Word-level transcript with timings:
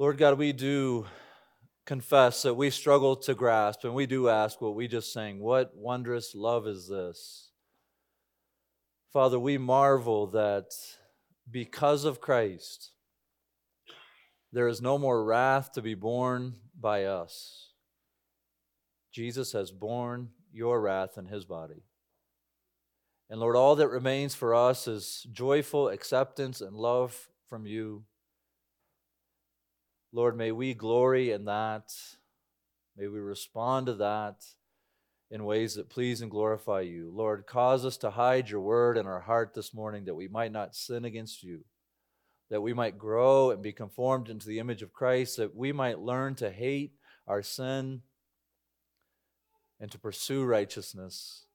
Lord 0.00 0.16
God, 0.16 0.38
we 0.38 0.54
do 0.54 1.04
confess 1.84 2.40
that 2.44 2.54
we 2.54 2.70
struggle 2.70 3.16
to 3.16 3.34
grasp, 3.34 3.84
and 3.84 3.94
we 3.94 4.06
do 4.06 4.30
ask 4.30 4.58
what 4.62 4.74
we 4.74 4.88
just 4.88 5.12
sang 5.12 5.40
what 5.40 5.76
wondrous 5.76 6.34
love 6.34 6.66
is 6.66 6.88
this? 6.88 7.50
Father, 9.12 9.38
we 9.38 9.58
marvel 9.58 10.26
that 10.28 10.72
because 11.50 12.06
of 12.06 12.18
Christ, 12.18 12.92
there 14.50 14.68
is 14.68 14.80
no 14.80 14.96
more 14.96 15.22
wrath 15.22 15.72
to 15.72 15.82
be 15.82 15.92
borne 15.92 16.54
by 16.80 17.04
us. 17.04 17.74
Jesus 19.12 19.52
has 19.52 19.70
borne 19.70 20.30
your 20.50 20.80
wrath 20.80 21.18
in 21.18 21.26
his 21.26 21.44
body. 21.44 21.82
And 23.28 23.38
Lord, 23.38 23.54
all 23.54 23.76
that 23.76 23.88
remains 23.88 24.34
for 24.34 24.54
us 24.54 24.88
is 24.88 25.26
joyful 25.30 25.90
acceptance 25.90 26.62
and 26.62 26.74
love 26.74 27.28
from 27.50 27.66
you. 27.66 28.04
Lord, 30.12 30.36
may 30.36 30.52
we 30.52 30.74
glory 30.74 31.30
in 31.30 31.44
that. 31.44 31.92
May 32.96 33.06
we 33.06 33.20
respond 33.20 33.86
to 33.86 33.94
that 33.94 34.44
in 35.30 35.44
ways 35.44 35.74
that 35.74 35.88
please 35.88 36.20
and 36.20 36.30
glorify 36.30 36.80
you. 36.80 37.12
Lord, 37.14 37.46
cause 37.46 37.84
us 37.84 37.96
to 37.98 38.10
hide 38.10 38.50
your 38.50 38.60
word 38.60 38.98
in 38.98 39.06
our 39.06 39.20
heart 39.20 39.54
this 39.54 39.72
morning 39.72 40.04
that 40.06 40.16
we 40.16 40.26
might 40.26 40.50
not 40.50 40.74
sin 40.74 41.04
against 41.04 41.42
you, 41.42 41.64
that 42.50 42.60
we 42.60 42.74
might 42.74 42.98
grow 42.98 43.50
and 43.50 43.62
be 43.62 43.72
conformed 43.72 44.28
into 44.28 44.48
the 44.48 44.58
image 44.58 44.82
of 44.82 44.92
Christ, 44.92 45.36
that 45.36 45.54
we 45.54 45.70
might 45.72 46.00
learn 46.00 46.34
to 46.36 46.50
hate 46.50 46.92
our 47.28 47.42
sin 47.42 48.02
and 49.78 49.90
to 49.92 49.98
pursue 49.98 50.44
righteousness 50.44 51.46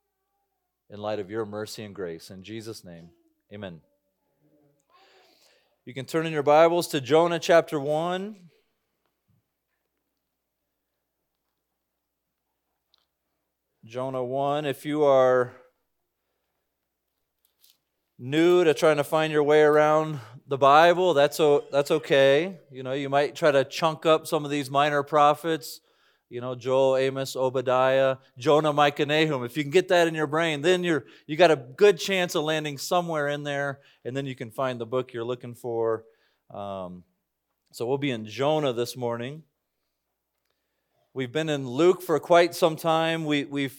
in 0.89 0.99
light 0.99 1.19
of 1.19 1.29
your 1.29 1.45
mercy 1.45 1.83
and 1.83 1.93
grace. 1.93 2.29
In 2.29 2.43
Jesus' 2.43 2.85
name, 2.85 3.09
amen. 3.53 3.81
You 5.87 5.93
can 5.93 6.05
turn 6.05 6.25
in 6.25 6.33
your 6.33 6.41
Bibles 6.41 6.87
to 6.87 6.99
Jonah 6.99 7.37
chapter 7.37 7.79
1. 7.79 8.35
Jonah 13.85 14.23
1. 14.23 14.65
If 14.65 14.83
you 14.83 15.03
are 15.03 15.53
new 18.17 18.63
to 18.63 18.73
trying 18.73 18.97
to 18.97 19.03
find 19.03 19.31
your 19.31 19.43
way 19.43 19.61
around 19.61 20.21
the 20.47 20.57
Bible, 20.57 21.13
that's, 21.13 21.39
o- 21.39 21.65
that's 21.71 21.91
okay. 21.91 22.57
You 22.71 22.81
know, 22.81 22.93
you 22.93 23.07
might 23.07 23.35
try 23.35 23.51
to 23.51 23.63
chunk 23.63 24.07
up 24.07 24.25
some 24.25 24.43
of 24.43 24.49
these 24.49 24.71
minor 24.71 25.03
prophets 25.03 25.81
you 26.29 26.41
know, 26.41 26.55
Joel, 26.55 26.97
Amos, 26.97 27.35
Obadiah, 27.35 28.17
Jonah, 28.37 28.73
Micah, 28.73 29.05
Nahum. 29.05 29.43
If 29.43 29.57
you 29.57 29.63
can 29.63 29.71
get 29.71 29.89
that 29.89 30.07
in 30.07 30.15
your 30.15 30.27
brain, 30.27 30.61
then 30.61 30.83
you're 30.83 31.05
you 31.27 31.37
got 31.37 31.51
a 31.51 31.55
good 31.55 31.99
chance 31.99 32.35
of 32.35 32.43
landing 32.43 32.77
somewhere 32.77 33.27
in 33.27 33.43
there, 33.43 33.79
and 34.03 34.15
then 34.15 34.25
you 34.25 34.35
can 34.35 34.51
find 34.51 34.79
the 34.79 34.85
book 34.85 35.13
you're 35.13 35.23
looking 35.23 35.55
for. 35.55 36.03
Um, 36.53 37.03
so 37.71 37.85
we'll 37.85 37.97
be 37.97 38.11
in 38.11 38.25
Jonah 38.25 38.73
this 38.73 38.95
morning. 38.95 39.43
We've 41.13 41.31
been 41.31 41.49
in 41.49 41.67
Luke 41.67 42.01
for 42.01 42.19
quite 42.19 42.55
some 42.55 42.75
time. 42.75 43.25
We, 43.25 43.45
we've 43.45 43.77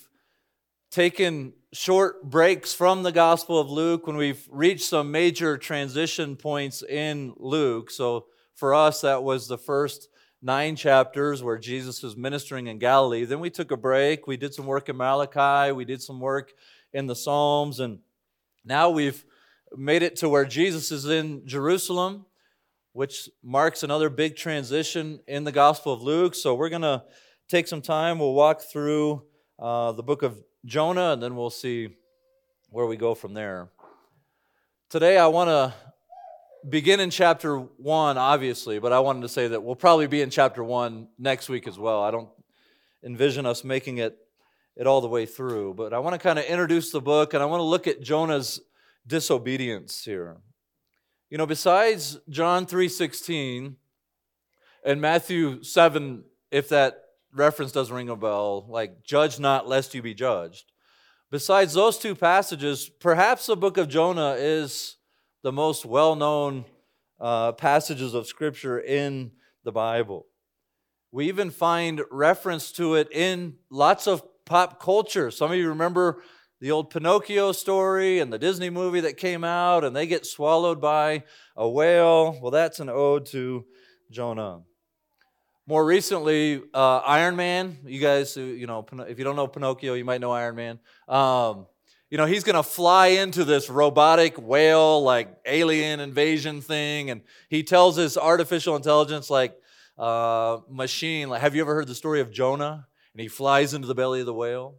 taken 0.91 1.53
short 1.72 2.22
breaks 2.22 2.72
from 2.72 3.03
the 3.03 3.12
Gospel 3.12 3.58
of 3.58 3.70
Luke 3.70 4.06
when 4.06 4.16
we've 4.16 4.47
reached 4.50 4.86
some 4.86 5.10
major 5.10 5.58
transition 5.58 6.36
points 6.36 6.83
in 6.83 7.34
Luke. 7.36 7.91
So 7.91 8.27
for 8.55 8.75
us, 8.75 9.03
that 9.03 9.22
was 9.22 9.48
the 9.48 9.58
first 9.58 10.08
nine 10.42 10.77
chapters 10.77 11.42
where 11.42 11.59
Jesus 11.59 12.03
was 12.03 12.17
ministering 12.17 12.67
in 12.67 12.79
Galilee. 12.79 13.25
Then 13.25 13.41
we 13.41 13.51
took 13.51 13.70
a 13.70 13.77
break. 13.77 14.27
We 14.27 14.37
did 14.37 14.55
some 14.55 14.67
work 14.67 14.89
in 14.89 14.97
Malachi. 14.97 15.73
We 15.73 15.84
did 15.84 16.03
some 16.03 16.20
work 16.20 16.53
in 16.93 17.06
the 17.06 17.17
Psalms. 17.17 17.81
And 17.81 18.01
now 18.65 18.91
we've 18.91 19.25
made 19.77 20.03
it 20.03 20.17
to 20.17 20.28
where 20.28 20.45
Jesus 20.45 20.93
is 20.93 21.06
in 21.06 21.47
Jerusalem, 21.47 22.27
which 22.93 23.28
marks 23.43 23.83
another 23.83 24.09
big 24.09 24.37
transition 24.37 25.20
in 25.27 25.45
the 25.45 25.53
Gospel 25.53 25.93
of 25.93 26.03
Luke. 26.03 26.34
So 26.34 26.55
we're 26.55 26.69
going 26.69 26.83
to 26.83 27.05
take 27.48 27.67
some 27.69 27.83
time. 27.83 28.19
We'll 28.19 28.34
walk 28.34 28.61
through 28.61 29.25
uh, 29.59 29.93
the 29.93 30.03
book 30.03 30.22
of 30.22 30.43
Jonah 30.65 31.12
and 31.12 31.22
then 31.22 31.37
we'll 31.37 31.50
see 31.50 31.97
where 32.71 32.87
we 32.87 32.97
go 32.97 33.15
from 33.15 33.34
there. 33.34 33.71
Today, 34.91 35.19
I 35.19 35.27
want 35.27 35.49
to 35.49 35.75
begin 36.69 37.00
in 37.00 37.10
chapter 37.10 37.59
one, 37.59 38.19
obviously, 38.19 38.78
but 38.78 38.93
I 38.93 39.00
wanted 39.00 39.22
to 39.22 39.28
say 39.28 39.49
that 39.49 39.62
we'll 39.62 39.77
probably 39.77 40.06
be 40.06 40.22
in 40.22 40.31
chapter 40.31 40.65
one 40.65 41.09
next 41.19 41.49
week 41.49 41.69
as 41.69 41.78
well. 41.78 42.03
I 42.03 42.10
don't 42.10 42.28
envision 43.04 43.47
us 43.47 43.65
making 43.65 43.99
it, 43.99 44.19
it 44.77 44.87
all 44.87 45.00
the 45.00 45.09
way 45.09 45.27
through, 45.27 45.75
but 45.75 45.93
I 45.93 45.99
want 45.99 46.15
to 46.15 46.19
kind 46.19 46.38
of 46.38 46.44
introduce 46.44 46.91
the 46.91 47.00
book 47.00 47.34
and 47.34 47.43
I 47.43 47.47
want 47.47 47.60
to 47.60 47.65
look 47.65 47.87
at 47.87 48.00
Jonah's 48.00 48.60
disobedience 49.06 50.04
here. 50.04 50.38
You 51.31 51.38
know, 51.38 51.47
besides 51.47 52.19
John 52.28 52.66
3:16 52.66 53.77
and 54.84 55.00
Matthew 55.00 55.62
7, 55.62 56.25
if 56.50 56.69
that 56.69 57.03
reference 57.33 57.72
doesn't 57.72 57.94
ring 57.94 58.09
a 58.09 58.16
bell, 58.16 58.66
like 58.69 59.03
judge 59.03 59.38
not 59.38 59.69
lest 59.69 59.94
you 59.94 60.03
be 60.03 60.15
judged. 60.15 60.72
Besides 61.31 61.75
those 61.75 61.98
two 61.98 62.15
passages, 62.15 62.88
perhaps 62.88 63.47
the 63.47 63.56
book 63.56 63.77
of 63.77 63.88
Jonah 63.88 64.37
is 64.38 64.97
the 65.47 65.53
most 65.53 65.87
well 65.87 66.17
known 66.17 66.65
uh, 67.21 67.53
passages 67.53 68.15
of 68.15 68.27
Scripture 68.27 68.81
in 68.81 69.31
the 69.62 69.71
Bible. 69.71 70.27
We 71.12 71.29
even 71.29 71.53
find 71.53 72.03
reference 72.11 72.73
to 72.73 72.97
it 72.97 73.07
in 73.12 73.55
lots 73.71 74.09
of 74.09 74.25
pop 74.45 74.83
culture. 74.83 75.31
Some 75.31 75.53
of 75.53 75.57
you 75.57 75.69
remember 75.69 76.21
the 76.61 76.73
old 76.73 76.91
Pinocchio 76.91 77.53
story 77.53 78.19
and 78.19 78.33
the 78.33 78.41
Disney 78.41 78.71
movie 78.71 78.99
that 79.03 79.19
came 79.19 79.45
out, 79.45 79.84
and 79.84 79.95
they 79.95 80.09
get 80.09 80.27
swallowed 80.27 80.81
by 80.81 81.23
a 81.55 81.69
whale. 81.69 82.37
Well, 82.43 82.51
that's 82.51 82.81
an 82.81 82.89
ode 82.89 83.27
to 83.27 83.67
Jonah. 84.11 84.63
More 85.69 85.87
recently, 85.87 86.61
uh, 86.75 86.99
Iron 87.07 87.37
Man. 87.37 87.78
You 87.84 88.01
guys, 88.01 88.37
you 88.37 88.67
know, 88.67 88.84
if 89.09 89.17
you 89.17 89.23
don't 89.23 89.37
know 89.37 89.47
Pinocchio, 89.47 89.95
you 89.95 90.05
might 90.05 90.21
know 90.21 90.33
Iron 90.33 90.57
Man. 90.57 90.81
Um, 91.07 91.67
you 92.11 92.19
know, 92.19 92.27
he's 92.27 92.44
going 92.44 92.56
to 92.56 92.62
fly 92.62 93.09
into 93.09 93.44
this 93.44 93.69
robotic 93.69 94.37
whale, 94.39 95.03
like 95.03 95.28
alien 95.44 96.00
invasion 96.00 96.61
thing. 96.61 97.11
And 97.11 97.22
he 97.49 97.62
tells 97.62 97.97
his 97.97 98.17
artificial 98.17 98.77
intelligence, 98.77 99.28
like, 99.28 99.56
uh, 99.99 100.59
machine, 100.71 101.28
like, 101.28 101.41
have 101.41 101.55
you 101.55 101.62
ever 101.62 101.75
heard 101.75 101.89
the 101.89 101.95
story 101.95 102.21
of 102.21 102.31
Jonah? 102.31 102.87
And 103.12 103.21
he 103.21 103.28
flies 103.28 103.75
into 103.75 103.89
the 103.89 103.95
belly 103.95 104.21
of 104.21 104.27
the 104.27 104.34
whale. 104.34 104.77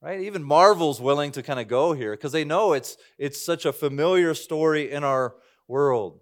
Right? 0.00 0.20
Even 0.20 0.42
Marvel's 0.42 1.00
willing 1.00 1.30
to 1.32 1.42
kind 1.42 1.60
of 1.60 1.68
go 1.68 1.92
here 1.92 2.12
because 2.12 2.32
they 2.32 2.44
know 2.44 2.72
it's, 2.72 2.96
it's 3.18 3.44
such 3.44 3.64
a 3.66 3.72
familiar 3.72 4.34
story 4.34 4.90
in 4.90 5.04
our 5.04 5.36
world. 5.68 6.20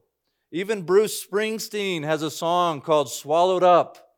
Even 0.53 0.83
Bruce 0.83 1.25
Springsteen 1.25 2.05
has 2.05 2.23
a 2.23 2.31
song 2.31 2.81
called 2.81 3.11
Swallowed 3.11 3.63
Up 3.63 4.17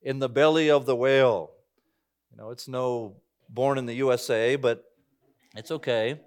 in 0.00 0.18
the 0.18 0.28
Belly 0.28 0.70
of 0.70 0.86
the 0.86 0.96
Whale. 0.96 1.50
You 2.30 2.38
know, 2.38 2.50
it's 2.50 2.68
no 2.68 3.16
born 3.48 3.78
in 3.78 3.86
the 3.86 3.94
USA, 3.94 4.56
but 4.56 4.84
it's 5.56 5.70
okay. 5.70 6.20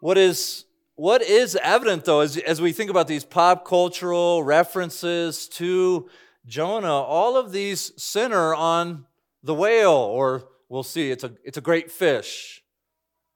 What 0.00 0.18
is 0.18 0.64
what 0.94 1.22
is 1.22 1.56
evident 1.62 2.04
though 2.04 2.20
as, 2.20 2.36
as 2.36 2.60
we 2.60 2.72
think 2.72 2.90
about 2.90 3.08
these 3.08 3.24
pop 3.24 3.64
cultural 3.64 4.42
references 4.42 5.48
to 5.48 6.08
Jonah, 6.46 6.92
all 6.92 7.36
of 7.36 7.52
these 7.52 7.92
center 8.02 8.54
on 8.54 9.06
the 9.42 9.54
whale, 9.54 9.90
or 9.90 10.48
we'll 10.68 10.82
see, 10.82 11.10
it's 11.10 11.24
a 11.24 11.32
it's 11.44 11.58
a 11.58 11.62
great 11.62 11.90
fish. 11.90 12.62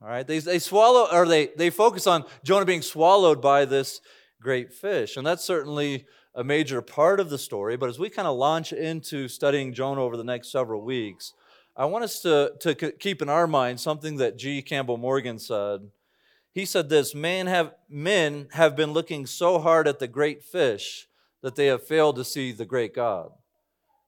All 0.03 0.09
right, 0.09 0.27
they, 0.27 0.39
they 0.41 0.59
swallow 0.59 1.09
or 1.11 1.27
they, 1.27 1.49
they 1.57 1.71
focus 1.71 2.07
on 2.07 2.25
Jonah 2.45 2.67
being 2.67 2.83
swallowed 2.83 3.41
by 3.41 3.65
this 3.65 4.01
great 4.43 4.73
fish. 4.73 5.17
And 5.17 5.27
that's 5.27 5.43
certainly 5.43 6.07
a 6.35 6.45
major 6.45 6.83
part 6.83 7.19
of 7.19 7.31
the 7.31 7.39
story. 7.39 7.79
But 7.79 7.89
as 7.89 7.99
we 7.99 8.11
kind 8.11 8.29
of 8.29 8.37
launch 8.37 8.73
into 8.73 9.27
studying 9.27 9.73
Jonah 9.73 10.03
over 10.03 10.19
the 10.19 10.25
next 10.25 10.53
several 10.53 10.83
weeks, 10.83 11.33
I 11.79 11.85
want 11.85 12.05
us 12.05 12.21
to, 12.21 12.55
to 12.61 12.75
keep 12.75 13.21
in 13.21 13.29
our 13.29 13.47
mind 13.47 13.81
something 13.81 14.17
that 14.17 14.39
G. 14.39 14.63
Campbell 14.63 14.97
Morgan 14.97 15.39
said. 15.39 15.91
He 16.51 16.65
said 16.65 16.89
this 16.89 17.15
Man 17.15 17.47
have, 17.49 17.75
men 17.87 18.49
have 18.53 18.75
been 18.75 18.93
looking 18.93 19.27
so 19.27 19.59
hard 19.59 19.87
at 19.87 19.99
the 19.99 20.09
great 20.09 20.43
fish 20.43 21.07
that 21.43 21.55
they 21.55 21.67
have 21.67 21.87
failed 21.87 22.17
to 22.17 22.25
see 22.25 22.53
the 22.53 22.65
great 22.65 22.95
God. 22.95 23.31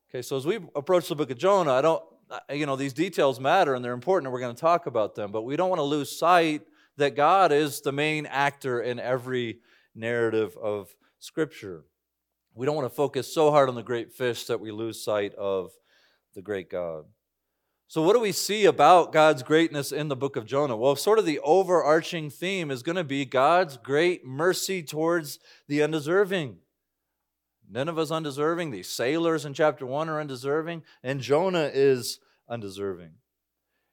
Okay, 0.09 0.23
so 0.23 0.39
as 0.39 0.47
we 0.47 0.57
approach 0.75 1.09
the 1.09 1.15
book 1.15 1.31
of 1.31 1.37
Jonah, 1.37 1.75
I 1.75 1.83
don't, 1.83 2.03
you 2.51 2.65
know, 2.65 2.75
these 2.75 2.95
details 2.95 3.39
matter 3.39 3.75
and 3.75 3.85
they're 3.85 3.93
important 3.93 4.27
and 4.27 4.33
we're 4.33 4.41
going 4.41 4.55
to 4.55 4.61
talk 4.61 4.87
about 4.87 5.15
them, 5.15 5.31
but 5.31 5.43
we 5.43 5.55
don't 5.55 5.69
want 5.69 5.81
to 5.81 5.85
lose 5.85 6.19
sight 6.19 6.63
that 6.97 7.15
God 7.15 7.53
is 7.53 7.83
the 7.83 7.93
main 7.93 8.25
actor 8.25 8.81
in 8.81 8.99
every 8.99 9.59
narrative 9.95 10.57
of 10.57 10.89
Scripture. 11.19 11.85
We 12.55 12.65
don't 12.65 12.77
want 12.77 12.89
to 12.89 12.95
focus 12.95 13.33
so 13.33 13.51
hard 13.51 13.69
on 13.69 13.75
the 13.75 13.83
great 13.83 14.11
fish 14.11 14.47
that 14.47 14.59
we 14.59 14.71
lose 14.71 15.05
sight 15.05 15.35
of 15.35 15.73
the 16.35 16.41
great 16.41 16.71
God. 16.71 17.05
So, 17.91 18.03
what 18.03 18.13
do 18.13 18.21
we 18.21 18.33
see 18.33 18.67
about 18.67 19.13
God's 19.13 19.43
greatness 19.43 19.93
in 19.93 20.09
the 20.09 20.17
book 20.17 20.37
of 20.37 20.45
Jonah? 20.45 20.77
Well, 20.77 20.95
sort 20.95 21.19
of 21.19 21.25
the 21.25 21.41
overarching 21.41 22.29
theme 22.29 22.71
is 22.71 22.83
going 22.83 22.97
to 22.97 23.05
be 23.05 23.25
God's 23.25 23.79
great 23.79 24.27
mercy 24.27 24.83
towards 24.83 25.39
the 25.69 25.83
undeserving. 25.83 26.59
Nineveh's 27.67 28.13
undeserving. 28.13 28.73
These 28.73 28.91
sailors 28.91 29.47
in 29.47 29.55
chapter 29.55 29.87
1 29.87 30.11
are 30.11 30.21
undeserving. 30.21 30.83
And 31.03 31.23
Jonah 31.23 31.71
is 31.73 32.19
undeserving. 32.47 33.13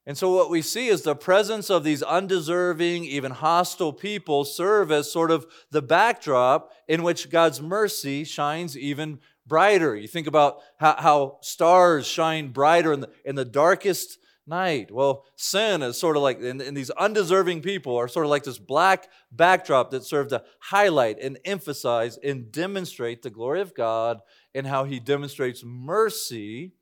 And 0.05 0.17
so, 0.17 0.29
what 0.29 0.49
we 0.49 0.61
see 0.61 0.89
is 0.89 1.03
the 1.03 1.15
presence 1.15 1.69
of 1.69 1.85
these 1.85 2.03
undeserving, 2.03 3.05
even 3.05 3.31
hostile 3.31 3.93
people 3.93 4.43
serve 4.43 4.91
as 4.91 5.09
sort 5.09 5.31
of 5.31 5.47
the 5.71 5.81
backdrop 5.81 6.73
in 6.89 7.01
which 7.01 7.29
God's 7.29 7.61
mercy 7.61 8.25
shines 8.25 8.77
even 8.77 9.19
brighter. 9.45 9.95
You 9.95 10.07
think 10.07 10.27
about 10.27 10.57
how, 10.77 10.95
how 10.97 11.37
stars 11.41 12.07
shine 12.07 12.49
brighter 12.49 12.93
in 12.93 13.01
the, 13.01 13.09
in 13.23 13.35
the 13.35 13.45
darkest 13.45 14.17
night. 14.47 14.91
Well, 14.91 15.25
sin 15.35 15.81
is 15.81 15.99
sort 15.99 16.17
of 16.17 16.23
like, 16.23 16.39
and, 16.41 16.61
and 16.61 16.75
these 16.75 16.91
undeserving 16.91 17.61
people 17.61 17.95
are 17.97 18.07
sort 18.07 18.25
of 18.25 18.29
like 18.29 18.43
this 18.43 18.59
black 18.59 19.07
backdrop 19.31 19.91
that 19.91 20.03
serve 20.03 20.29
to 20.29 20.43
highlight 20.59 21.19
and 21.19 21.39
emphasize 21.45 22.17
and 22.23 22.51
demonstrate 22.51 23.21
the 23.21 23.29
glory 23.29 23.61
of 23.61 23.75
God 23.75 24.19
and 24.53 24.67
how 24.67 24.83
He 24.83 24.99
demonstrates 24.99 25.63
mercy 25.63 26.73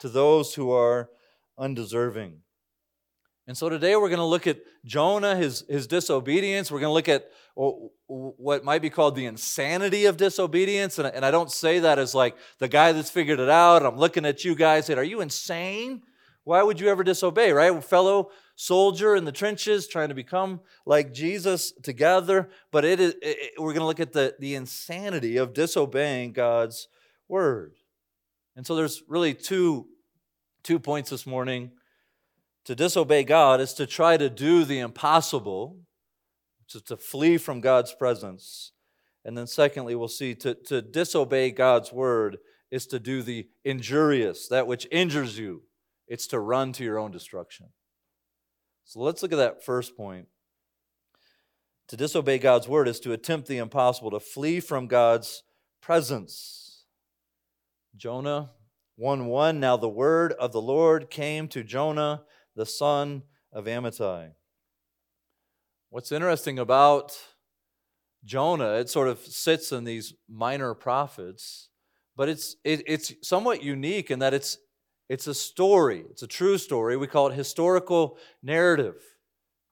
to 0.00 0.08
those 0.08 0.54
who 0.54 0.70
are 0.70 1.08
undeserving. 1.58 2.40
And 3.48 3.56
so 3.56 3.68
today 3.68 3.94
we're 3.94 4.08
going 4.08 4.18
to 4.18 4.24
look 4.24 4.48
at 4.48 4.58
Jonah, 4.84 5.36
his, 5.36 5.64
his 5.68 5.86
disobedience. 5.86 6.70
We're 6.70 6.80
going 6.80 6.90
to 6.90 6.94
look 6.94 7.08
at 7.08 7.30
what 7.54 8.64
might 8.64 8.82
be 8.82 8.90
called 8.90 9.14
the 9.14 9.26
insanity 9.26 10.06
of 10.06 10.16
disobedience. 10.16 10.98
And, 10.98 11.06
and 11.06 11.24
I 11.24 11.30
don't 11.30 11.50
say 11.50 11.78
that 11.78 11.98
as 11.98 12.12
like 12.14 12.36
the 12.58 12.66
guy 12.66 12.90
that's 12.90 13.10
figured 13.10 13.38
it 13.38 13.48
out. 13.48 13.86
I'm 13.86 13.96
looking 13.96 14.26
at 14.26 14.44
you 14.44 14.56
guys 14.56 14.86
saying, 14.86 14.98
Are 14.98 15.04
you 15.04 15.20
insane? 15.20 16.02
Why 16.42 16.62
would 16.62 16.80
you 16.80 16.88
ever 16.88 17.04
disobey, 17.04 17.52
right? 17.52 17.82
Fellow 17.82 18.30
soldier 18.56 19.14
in 19.14 19.24
the 19.24 19.32
trenches 19.32 19.86
trying 19.86 20.08
to 20.08 20.14
become 20.14 20.60
like 20.84 21.12
Jesus 21.12 21.72
together. 21.82 22.48
But 22.72 22.84
it 22.84 22.98
is, 22.98 23.14
it, 23.22 23.52
we're 23.58 23.72
going 23.72 23.80
to 23.80 23.86
look 23.86 24.00
at 24.00 24.12
the, 24.12 24.34
the 24.40 24.54
insanity 24.54 25.36
of 25.36 25.54
disobeying 25.54 26.32
God's 26.32 26.88
word. 27.28 27.74
And 28.56 28.66
so 28.66 28.74
there's 28.74 29.02
really 29.08 29.34
two, 29.34 29.86
two 30.62 30.78
points 30.78 31.10
this 31.10 31.26
morning 31.26 31.70
to 32.66 32.74
disobey 32.74 33.24
God 33.24 33.60
is 33.60 33.72
to 33.74 33.86
try 33.86 34.16
to 34.16 34.28
do 34.28 34.64
the 34.64 34.80
impossible, 34.80 35.78
is 36.68 36.82
to 36.82 36.96
flee 36.96 37.38
from 37.38 37.60
God's 37.60 37.94
presence. 37.94 38.72
And 39.24 39.38
then, 39.38 39.46
secondly, 39.46 39.94
we'll 39.94 40.08
see 40.08 40.34
to, 40.36 40.54
to 40.66 40.82
disobey 40.82 41.52
God's 41.52 41.92
word 41.92 42.38
is 42.70 42.86
to 42.88 42.98
do 42.98 43.22
the 43.22 43.48
injurious, 43.64 44.48
that 44.48 44.66
which 44.66 44.86
injures 44.90 45.38
you. 45.38 45.62
It's 46.08 46.26
to 46.28 46.40
run 46.40 46.72
to 46.74 46.84
your 46.84 46.98
own 46.98 47.12
destruction. 47.12 47.66
So 48.84 49.00
let's 49.00 49.22
look 49.22 49.32
at 49.32 49.36
that 49.38 49.64
first 49.64 49.96
point. 49.96 50.26
To 51.88 51.96
disobey 51.96 52.38
God's 52.38 52.68
word 52.68 52.88
is 52.88 52.98
to 53.00 53.12
attempt 53.12 53.46
the 53.46 53.58
impossible, 53.58 54.10
to 54.10 54.20
flee 54.20 54.58
from 54.58 54.88
God's 54.88 55.44
presence. 55.80 56.84
Jonah 57.96 58.50
1 58.96 59.26
1 59.26 59.60
Now 59.60 59.76
the 59.76 59.88
word 59.88 60.32
of 60.32 60.52
the 60.52 60.60
Lord 60.60 61.10
came 61.10 61.46
to 61.48 61.62
Jonah 61.62 62.22
the 62.56 62.66
son 62.66 63.22
of 63.52 63.66
Amittai. 63.66 64.30
What's 65.90 66.10
interesting 66.10 66.58
about 66.58 67.16
Jonah, 68.24 68.74
it 68.74 68.90
sort 68.90 69.08
of 69.08 69.20
sits 69.20 69.70
in 69.70 69.84
these 69.84 70.14
minor 70.28 70.74
prophets, 70.74 71.68
but 72.16 72.28
it's, 72.28 72.56
it, 72.64 72.82
it's 72.86 73.14
somewhat 73.22 73.62
unique 73.62 74.10
in 74.10 74.18
that 74.18 74.34
it's, 74.34 74.58
it's 75.08 75.28
a 75.28 75.34
story. 75.34 76.04
It's 76.10 76.22
a 76.22 76.26
true 76.26 76.58
story. 76.58 76.96
We 76.96 77.06
call 77.06 77.28
it 77.28 77.34
historical 77.34 78.18
narrative. 78.42 78.96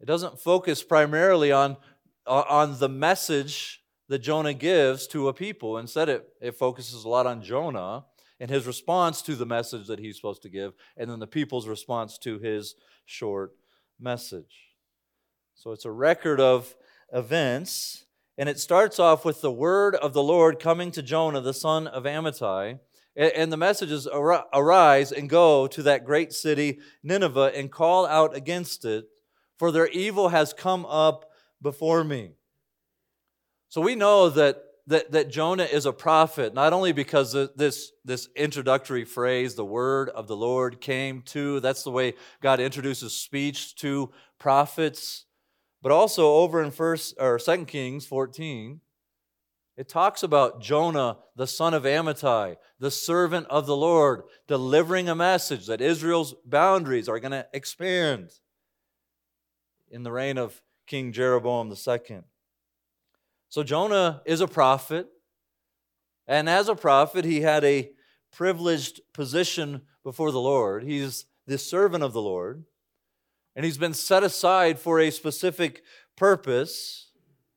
It 0.00 0.04
doesn't 0.04 0.38
focus 0.38 0.82
primarily 0.82 1.50
on, 1.50 1.78
on 2.26 2.78
the 2.78 2.88
message 2.88 3.82
that 4.08 4.18
Jonah 4.18 4.54
gives 4.54 5.06
to 5.08 5.28
a 5.28 5.32
people. 5.32 5.78
Instead, 5.78 6.08
it, 6.08 6.28
it 6.40 6.54
focuses 6.54 7.04
a 7.04 7.08
lot 7.08 7.26
on 7.26 7.42
Jonah 7.42 8.04
and 8.44 8.50
his 8.50 8.66
response 8.66 9.22
to 9.22 9.34
the 9.36 9.46
message 9.46 9.86
that 9.86 9.98
he's 9.98 10.16
supposed 10.16 10.42
to 10.42 10.50
give, 10.50 10.74
and 10.98 11.10
then 11.10 11.18
the 11.18 11.26
people's 11.26 11.66
response 11.66 12.18
to 12.18 12.38
his 12.38 12.74
short 13.06 13.52
message. 13.98 14.68
So 15.54 15.72
it's 15.72 15.86
a 15.86 15.90
record 15.90 16.42
of 16.42 16.76
events, 17.10 18.04
and 18.36 18.46
it 18.46 18.60
starts 18.60 18.98
off 18.98 19.24
with 19.24 19.40
the 19.40 19.50
word 19.50 19.94
of 19.94 20.12
the 20.12 20.22
Lord 20.22 20.60
coming 20.60 20.90
to 20.90 21.02
Jonah, 21.02 21.40
the 21.40 21.54
son 21.54 21.86
of 21.86 22.04
Amittai. 22.04 22.80
And 23.16 23.50
the 23.50 23.56
message 23.56 23.90
is 23.90 24.06
arise 24.12 25.10
and 25.10 25.30
go 25.30 25.66
to 25.66 25.82
that 25.82 26.04
great 26.04 26.34
city, 26.34 26.80
Nineveh, 27.02 27.52
and 27.54 27.72
call 27.72 28.04
out 28.04 28.36
against 28.36 28.84
it, 28.84 29.06
for 29.58 29.72
their 29.72 29.88
evil 29.88 30.28
has 30.28 30.52
come 30.52 30.84
up 30.84 31.30
before 31.62 32.04
me. 32.04 32.32
So 33.70 33.80
we 33.80 33.94
know 33.94 34.28
that 34.28 34.64
that, 34.86 35.12
that 35.12 35.30
Jonah 35.30 35.64
is 35.64 35.86
a 35.86 35.92
prophet, 35.92 36.52
not 36.52 36.72
only 36.72 36.92
because 36.92 37.32
this, 37.56 37.92
this 38.04 38.28
introductory 38.36 39.04
phrase, 39.04 39.54
the 39.54 39.64
word 39.64 40.10
of 40.10 40.26
the 40.26 40.36
Lord 40.36 40.80
came 40.80 41.22
to, 41.22 41.60
that's 41.60 41.84
the 41.84 41.90
way 41.90 42.14
God 42.42 42.60
introduces 42.60 43.16
speech 43.16 43.74
to 43.76 44.10
prophets, 44.38 45.24
but 45.80 45.90
also 45.90 46.34
over 46.34 46.62
in 46.62 46.70
first 46.70 47.14
or 47.18 47.38
second 47.38 47.66
Kings 47.66 48.04
14, 48.04 48.80
it 49.76 49.88
talks 49.88 50.22
about 50.22 50.60
Jonah, 50.60 51.18
the 51.34 51.46
son 51.46 51.74
of 51.74 51.82
Amittai, 51.82 52.56
the 52.78 52.90
servant 52.90 53.46
of 53.48 53.66
the 53.66 53.76
Lord, 53.76 54.22
delivering 54.46 55.08
a 55.08 55.14
message 55.14 55.66
that 55.66 55.80
Israel's 55.80 56.34
boundaries 56.44 57.08
are 57.08 57.18
going 57.18 57.32
to 57.32 57.46
expand 57.52 58.30
in 59.90 60.02
the 60.02 60.12
reign 60.12 60.38
of 60.38 60.62
King 60.86 61.12
Jeroboam 61.12 61.72
II. 61.72 62.20
So 63.54 63.62
Jonah 63.62 64.20
is 64.24 64.40
a 64.40 64.48
prophet. 64.48 65.06
And 66.26 66.48
as 66.48 66.68
a 66.68 66.74
prophet, 66.74 67.24
he 67.24 67.42
had 67.42 67.62
a 67.62 67.92
privileged 68.32 69.00
position 69.12 69.82
before 70.02 70.32
the 70.32 70.40
Lord. 70.40 70.82
He's 70.82 71.26
the 71.46 71.56
servant 71.56 72.02
of 72.02 72.12
the 72.12 72.20
Lord. 72.20 72.64
And 73.54 73.64
he's 73.64 73.78
been 73.78 73.94
set 73.94 74.24
aside 74.24 74.80
for 74.80 74.98
a 74.98 75.12
specific 75.12 75.84
purpose 76.16 77.12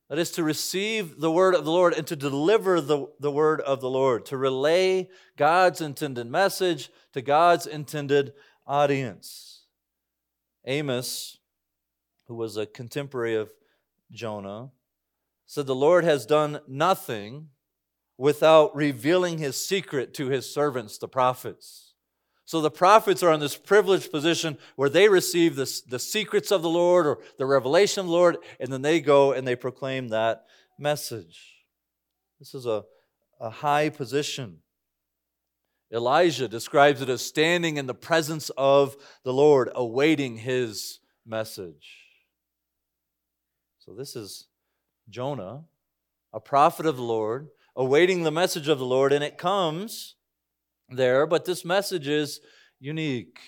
that 0.07 0.19
is 0.19 0.29
to 0.33 0.43
receive 0.43 1.19
the 1.19 1.31
word 1.31 1.55
of 1.55 1.65
the 1.65 1.71
Lord 1.71 1.95
and 1.95 2.05
to 2.05 2.15
deliver 2.15 2.79
the, 2.79 3.07
the 3.19 3.31
word 3.31 3.59
of 3.61 3.81
the 3.81 3.89
Lord, 3.89 4.23
to 4.27 4.37
relay 4.37 5.09
God's 5.35 5.81
intended 5.81 6.27
message 6.27 6.91
to 7.13 7.23
God's 7.23 7.65
intended 7.65 8.33
audience. 8.67 9.63
Amos, 10.63 11.39
who 12.27 12.35
was 12.35 12.55
a 12.55 12.67
contemporary 12.67 13.33
of 13.33 13.49
Jonah, 14.11 14.69
said, 15.47 15.65
The 15.65 15.73
Lord 15.73 16.03
has 16.03 16.25
done 16.25 16.59
nothing 16.67 17.47
without 18.17 18.75
revealing 18.75 19.39
his 19.39 19.61
secret 19.63 20.13
to 20.15 20.27
his 20.27 20.51
servants, 20.51 20.97
the 20.97 21.07
prophets. 21.07 21.93
So 22.45 22.61
the 22.61 22.71
prophets 22.71 23.23
are 23.23 23.33
in 23.33 23.39
this 23.39 23.57
privileged 23.57 24.11
position 24.11 24.57
where 24.75 24.89
they 24.89 25.09
receive 25.09 25.55
this, 25.55 25.81
the 25.81 25.99
secrets 25.99 26.51
of 26.51 26.61
the 26.61 26.69
Lord 26.69 27.05
or 27.05 27.19
the 27.37 27.45
revelation 27.45 28.01
of 28.01 28.05
the 28.05 28.13
Lord, 28.13 28.37
and 28.59 28.71
then 28.71 28.81
they 28.81 29.01
go 29.01 29.33
and 29.33 29.45
they 29.45 29.55
proclaim 29.55 30.09
that 30.09 30.45
message. 30.79 31.55
This 32.39 32.53
is 32.53 32.65
a, 32.65 32.83
a 33.39 33.49
high 33.49 33.89
position. 33.89 34.59
Elijah 35.91 36.47
describes 36.47 37.01
it 37.01 37.09
as 37.09 37.21
standing 37.21 37.77
in 37.77 37.85
the 37.85 37.93
presence 37.93 38.49
of 38.57 38.95
the 39.23 39.33
Lord, 39.33 39.69
awaiting 39.75 40.37
his 40.37 40.99
message. 41.25 42.07
So 43.79 43.93
this 43.93 44.15
is 44.15 44.46
Jonah, 45.09 45.63
a 46.33 46.39
prophet 46.39 46.85
of 46.85 46.97
the 46.97 47.03
Lord, 47.03 47.49
awaiting 47.75 48.23
the 48.23 48.31
message 48.31 48.67
of 48.67 48.79
the 48.79 48.85
Lord, 48.85 49.13
and 49.13 49.23
it 49.23 49.37
comes 49.37 50.15
there, 50.89 51.25
but 51.25 51.45
this 51.45 51.63
message 51.63 52.07
is 52.07 52.41
unique. 52.79 53.39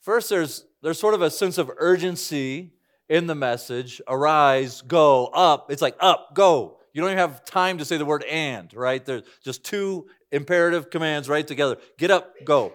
First, 0.00 0.30
there's, 0.30 0.64
there's 0.82 0.98
sort 0.98 1.14
of 1.14 1.22
a 1.22 1.30
sense 1.30 1.58
of 1.58 1.70
urgency 1.76 2.72
in 3.08 3.26
the 3.26 3.34
message 3.34 4.00
arise, 4.08 4.82
go, 4.82 5.26
up. 5.26 5.70
It's 5.70 5.82
like 5.82 5.96
up, 6.00 6.34
go. 6.34 6.78
You 6.92 7.02
don't 7.02 7.10
even 7.10 7.18
have 7.18 7.44
time 7.44 7.78
to 7.78 7.84
say 7.84 7.96
the 7.96 8.04
word 8.04 8.24
and, 8.24 8.72
right? 8.72 9.04
There's 9.04 9.22
just 9.44 9.64
two 9.64 10.06
imperative 10.32 10.90
commands 10.90 11.28
right 11.28 11.46
together 11.46 11.76
get 11.98 12.10
up, 12.10 12.32
go. 12.44 12.72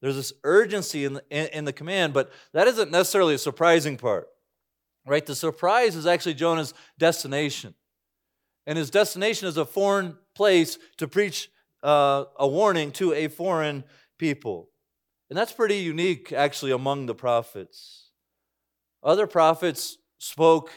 There's 0.00 0.16
this 0.16 0.32
urgency 0.42 1.04
in 1.04 1.14
the, 1.14 1.24
in, 1.30 1.46
in 1.48 1.64
the 1.64 1.72
command, 1.72 2.12
but 2.12 2.32
that 2.52 2.66
isn't 2.66 2.90
necessarily 2.90 3.34
a 3.34 3.38
surprising 3.38 3.96
part. 3.96 4.28
Right? 5.06 5.24
The 5.24 5.34
surprise 5.34 5.96
is 5.96 6.06
actually 6.06 6.34
Jonah's 6.34 6.74
destination. 6.98 7.74
And 8.66 8.78
his 8.78 8.90
destination 8.90 9.48
is 9.48 9.56
a 9.56 9.64
foreign 9.64 10.16
place 10.34 10.78
to 10.98 11.08
preach 11.08 11.50
uh, 11.82 12.24
a 12.38 12.46
warning 12.46 12.92
to 12.92 13.12
a 13.12 13.28
foreign 13.28 13.84
people. 14.18 14.68
And 15.28 15.36
that's 15.36 15.52
pretty 15.52 15.78
unique, 15.78 16.32
actually, 16.32 16.70
among 16.70 17.06
the 17.06 17.14
prophets. 17.14 18.10
Other 19.02 19.26
prophets 19.26 19.98
spoke 20.18 20.70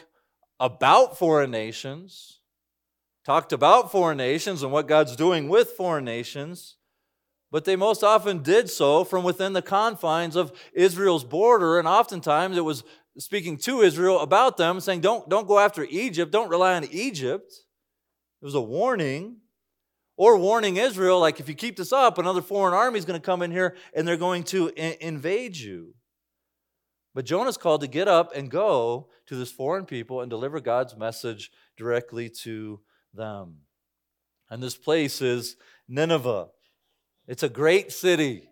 about 0.58 1.16
foreign 1.16 1.50
nations, 1.50 2.40
talked 3.24 3.52
about 3.52 3.92
foreign 3.92 4.16
nations 4.16 4.62
and 4.62 4.72
what 4.72 4.88
God's 4.88 5.14
doing 5.14 5.48
with 5.48 5.70
foreign 5.70 6.04
nations, 6.04 6.76
but 7.52 7.64
they 7.64 7.76
most 7.76 8.02
often 8.02 8.42
did 8.42 8.68
so 8.68 9.04
from 9.04 9.22
within 9.22 9.52
the 9.52 9.62
confines 9.62 10.34
of 10.34 10.52
Israel's 10.72 11.24
border, 11.24 11.78
and 11.78 11.86
oftentimes 11.86 12.56
it 12.56 12.64
was 12.64 12.82
speaking 13.18 13.56
to 13.58 13.80
Israel 13.80 14.20
about 14.20 14.56
them, 14.56 14.80
saying, 14.80 15.00
don't, 15.00 15.28
don't 15.28 15.48
go 15.48 15.58
after 15.58 15.84
Egypt, 15.84 16.32
don't 16.32 16.50
rely 16.50 16.74
on 16.74 16.84
Egypt. 16.84 17.52
It 18.40 18.44
was 18.44 18.54
a 18.54 18.60
warning. 18.60 19.38
Or 20.18 20.38
warning 20.38 20.78
Israel, 20.78 21.20
like, 21.20 21.40
if 21.40 21.48
you 21.48 21.54
keep 21.54 21.76
this 21.76 21.92
up, 21.92 22.16
another 22.16 22.40
foreign 22.40 22.72
army 22.72 22.98
is 22.98 23.04
going 23.04 23.20
to 23.20 23.24
come 23.24 23.42
in 23.42 23.50
here 23.50 23.76
and 23.94 24.08
they're 24.08 24.16
going 24.16 24.44
to 24.44 24.68
invade 25.06 25.58
you. 25.58 25.94
But 27.14 27.26
Jonah's 27.26 27.58
called 27.58 27.82
to 27.82 27.86
get 27.86 28.08
up 28.08 28.34
and 28.34 28.50
go 28.50 29.08
to 29.26 29.36
this 29.36 29.52
foreign 29.52 29.84
people 29.84 30.22
and 30.22 30.30
deliver 30.30 30.60
God's 30.60 30.96
message 30.96 31.50
directly 31.76 32.30
to 32.44 32.80
them. 33.12 33.56
And 34.48 34.62
this 34.62 34.76
place 34.76 35.20
is 35.20 35.56
Nineveh. 35.86 36.48
It's 37.26 37.42
a 37.42 37.48
great 37.48 37.92
city. 37.92 38.48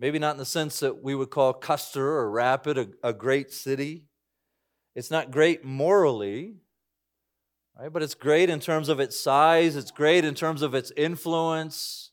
Maybe 0.00 0.18
not 0.18 0.32
in 0.32 0.38
the 0.38 0.46
sense 0.46 0.80
that 0.80 1.02
we 1.02 1.14
would 1.14 1.28
call 1.28 1.52
Custer 1.52 2.16
or 2.16 2.30
Rapid 2.30 2.78
a, 2.78 2.88
a 3.04 3.12
great 3.12 3.52
city. 3.52 4.06
It's 4.96 5.10
not 5.10 5.30
great 5.30 5.62
morally, 5.62 6.54
right? 7.78 7.92
But 7.92 8.02
it's 8.02 8.14
great 8.14 8.48
in 8.48 8.60
terms 8.60 8.88
of 8.88 8.98
its 8.98 9.20
size, 9.20 9.76
it's 9.76 9.90
great 9.90 10.24
in 10.24 10.34
terms 10.34 10.62
of 10.62 10.74
its 10.74 10.90
influence. 10.96 12.12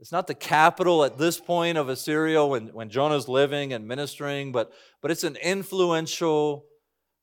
It's 0.00 0.12
not 0.12 0.26
the 0.26 0.34
capital 0.34 1.02
at 1.04 1.16
this 1.16 1.40
point 1.40 1.78
of 1.78 1.88
Assyria 1.88 2.44
when, 2.44 2.68
when 2.68 2.90
Jonah's 2.90 3.26
living 3.26 3.72
and 3.72 3.88
ministering, 3.88 4.52
but, 4.52 4.70
but 5.00 5.10
it's 5.10 5.24
an 5.24 5.36
influential 5.36 6.66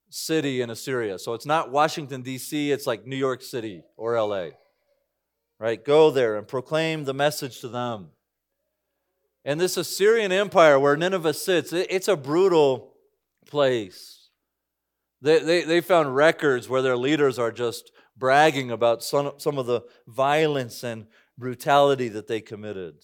city 0.09 0.61
in 0.61 0.71
Assyria. 0.71 1.19
So 1.19 1.35
it's 1.35 1.45
not 1.45 1.71
Washington, 1.71 2.23
D.C., 2.23 2.71
it's 2.71 2.87
like 2.87 3.05
New 3.05 3.17
York 3.17 3.43
City 3.43 3.83
or 3.97 4.15
L.A. 4.15 4.53
Right? 5.59 5.83
Go 5.83 6.09
there 6.09 6.37
and 6.37 6.47
proclaim 6.47 7.03
the 7.03 7.13
message 7.13 7.59
to 7.59 7.67
them. 7.67 8.11
And 9.45 9.59
this 9.59 9.77
Assyrian 9.77 10.31
Empire 10.31 10.79
where 10.79 10.97
Nineveh 10.97 11.33
sits, 11.33 11.71
it's 11.73 12.07
a 12.07 12.17
brutal 12.17 12.93
place. 13.45 14.29
They, 15.21 15.39
they, 15.39 15.63
they 15.63 15.81
found 15.81 16.15
records 16.15 16.69
where 16.69 16.81
their 16.81 16.97
leaders 16.97 17.39
are 17.39 17.51
just 17.51 17.91
bragging 18.17 18.71
about 18.71 19.03
some, 19.03 19.33
some 19.37 19.57
of 19.57 19.65
the 19.65 19.81
violence 20.07 20.83
and 20.83 21.07
brutality 21.37 22.09
that 22.09 22.27
they 22.27 22.41
committed. 22.41 22.95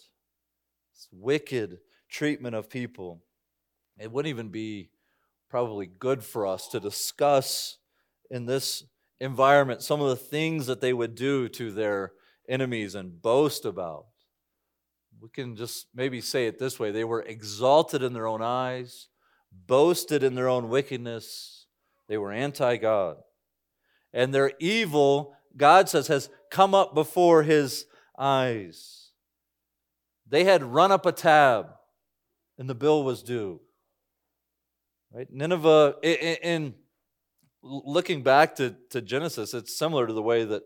It's 0.94 1.08
wicked 1.12 1.80
treatment 2.10 2.56
of 2.56 2.70
people. 2.70 3.22
It 3.98 4.12
wouldn't 4.12 4.30
even 4.30 4.50
be 4.50 4.89
probably 5.50 5.88
good 5.88 6.24
for 6.24 6.46
us 6.46 6.68
to 6.70 6.80
discuss 6.80 7.77
in 8.30 8.46
this 8.46 8.84
environment 9.20 9.82
some 9.82 10.01
of 10.01 10.10
the 10.10 10.15
things 10.15 10.68
that 10.68 10.82
they 10.82 10.94
would 10.94 11.15
do 11.15 11.48
to 11.50 11.72
their 11.72 12.12
enemies 12.50 12.96
and 12.96 13.22
boast 13.22 13.65
about. 13.65 14.06
We 15.22 15.29
can 15.29 15.55
just 15.55 15.88
maybe 15.93 16.22
say 16.22 16.48
it 16.48 16.60
this 16.60 16.79
way 16.79 16.91
they 16.91 17.03
were 17.03 17.22
exalted 17.22 18.03
in 18.03 18.13
their 18.13 18.27
own 18.27 18.41
eyes, 18.41 19.07
boasted 19.51 20.24
in 20.24 20.36
their 20.36 20.50
own 20.50 20.69
wickedness 20.69 21.55
they 22.07 22.17
were 22.17 22.31
anti 22.31 22.77
God. 22.77 23.17
And 24.13 24.34
their 24.34 24.51
evil, 24.60 25.36
God 25.57 25.89
says, 25.89 26.07
has 26.07 26.29
come 26.50 26.74
up 26.74 26.93
before 26.93 27.43
his 27.43 27.86
eyes. 28.17 29.10
They 30.27 30.43
had 30.43 30.63
run 30.63 30.91
up 30.91 31.05
a 31.05 31.12
tab 31.12 31.67
and 32.57 32.69
the 32.69 32.75
bill 32.75 33.03
was 33.03 33.24
due. 33.24 33.60
Right? 35.12 35.27
Nineveh, 35.31 35.95
in, 36.03 36.74
looking 37.62 38.22
back 38.24 38.55
to, 38.55 38.75
to 38.91 39.01
Genesis, 39.01 39.53
it's 39.53 39.77
similar 39.77 40.07
to 40.07 40.13
the 40.13 40.22
way 40.22 40.45
that 40.45 40.63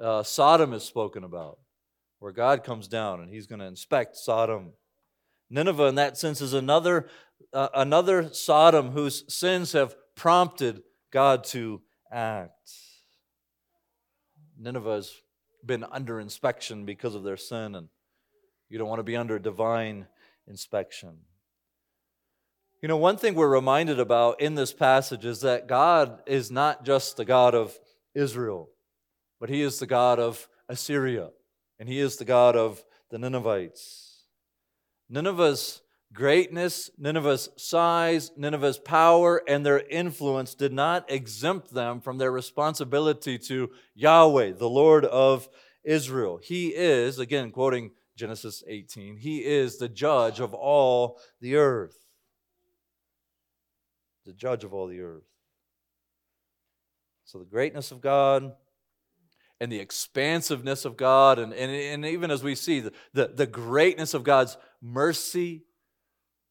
uh, 0.00 0.22
Sodom 0.22 0.72
is 0.72 0.82
spoken 0.82 1.24
about, 1.24 1.58
where 2.20 2.32
God 2.32 2.62
comes 2.62 2.86
down 2.86 3.20
and 3.20 3.28
he's 3.28 3.46
going 3.46 3.58
to 3.58 3.66
inspect 3.66 4.16
Sodom. 4.16 4.72
Nineveh, 5.50 5.86
in 5.86 5.96
that 5.96 6.16
sense, 6.16 6.40
is 6.40 6.54
another, 6.54 7.08
uh, 7.52 7.68
another 7.74 8.32
Sodom 8.32 8.92
whose 8.92 9.24
sins 9.34 9.72
have 9.72 9.96
prompted 10.14 10.82
God 11.10 11.42
to 11.44 11.82
act. 12.12 12.72
Nineveh 14.58 14.96
has 14.96 15.12
been 15.64 15.84
under 15.90 16.20
inspection 16.20 16.84
because 16.84 17.14
of 17.14 17.24
their 17.24 17.36
sin, 17.36 17.74
and 17.74 17.88
you 18.68 18.78
don't 18.78 18.88
want 18.88 19.00
to 19.00 19.04
be 19.04 19.16
under 19.16 19.38
divine 19.38 20.06
inspection. 20.46 21.16
You 22.82 22.88
know, 22.88 22.96
one 22.96 23.16
thing 23.16 23.34
we're 23.34 23.48
reminded 23.48 23.98
about 23.98 24.40
in 24.40 24.54
this 24.54 24.72
passage 24.72 25.24
is 25.24 25.40
that 25.40 25.66
God 25.66 26.20
is 26.26 26.50
not 26.50 26.84
just 26.84 27.16
the 27.16 27.24
God 27.24 27.54
of 27.54 27.78
Israel, 28.14 28.70
but 29.38 29.50
He 29.50 29.62
is 29.62 29.78
the 29.78 29.86
God 29.86 30.18
of 30.18 30.48
Assyria, 30.68 31.30
and 31.80 31.88
He 31.88 31.98
is 31.98 32.16
the 32.16 32.24
God 32.24 32.54
of 32.54 32.84
the 33.10 33.18
Ninevites. 33.18 34.26
Nineveh's 35.08 35.82
Greatness, 36.12 36.90
Nineveh's 36.98 37.50
size, 37.56 38.32
Nineveh's 38.36 38.78
power, 38.78 39.42
and 39.46 39.64
their 39.64 39.78
influence 39.78 40.56
did 40.56 40.72
not 40.72 41.08
exempt 41.08 41.72
them 41.72 42.00
from 42.00 42.18
their 42.18 42.32
responsibility 42.32 43.38
to 43.38 43.70
Yahweh, 43.94 44.54
the 44.54 44.68
Lord 44.68 45.04
of 45.04 45.48
Israel. 45.84 46.40
He 46.42 46.68
is, 46.68 47.20
again, 47.20 47.52
quoting 47.52 47.92
Genesis 48.16 48.64
18, 48.66 49.18
He 49.18 49.44
is 49.44 49.78
the 49.78 49.88
judge 49.88 50.40
of 50.40 50.52
all 50.52 51.20
the 51.40 51.54
earth. 51.54 51.96
The 54.26 54.32
judge 54.32 54.64
of 54.64 54.74
all 54.74 54.88
the 54.88 55.00
earth. 55.00 55.22
So 57.24 57.38
the 57.38 57.44
greatness 57.44 57.92
of 57.92 58.00
God, 58.00 58.52
and 59.60 59.70
the 59.70 59.78
expansiveness 59.78 60.84
of 60.86 60.96
God, 60.96 61.38
and, 61.38 61.52
and, 61.52 61.70
and 61.70 62.06
even 62.06 62.30
as 62.30 62.42
we 62.42 62.54
see 62.54 62.80
the, 62.80 62.92
the, 63.12 63.28
the 63.28 63.46
greatness 63.46 64.14
of 64.14 64.24
God's 64.24 64.56
mercy 64.80 65.64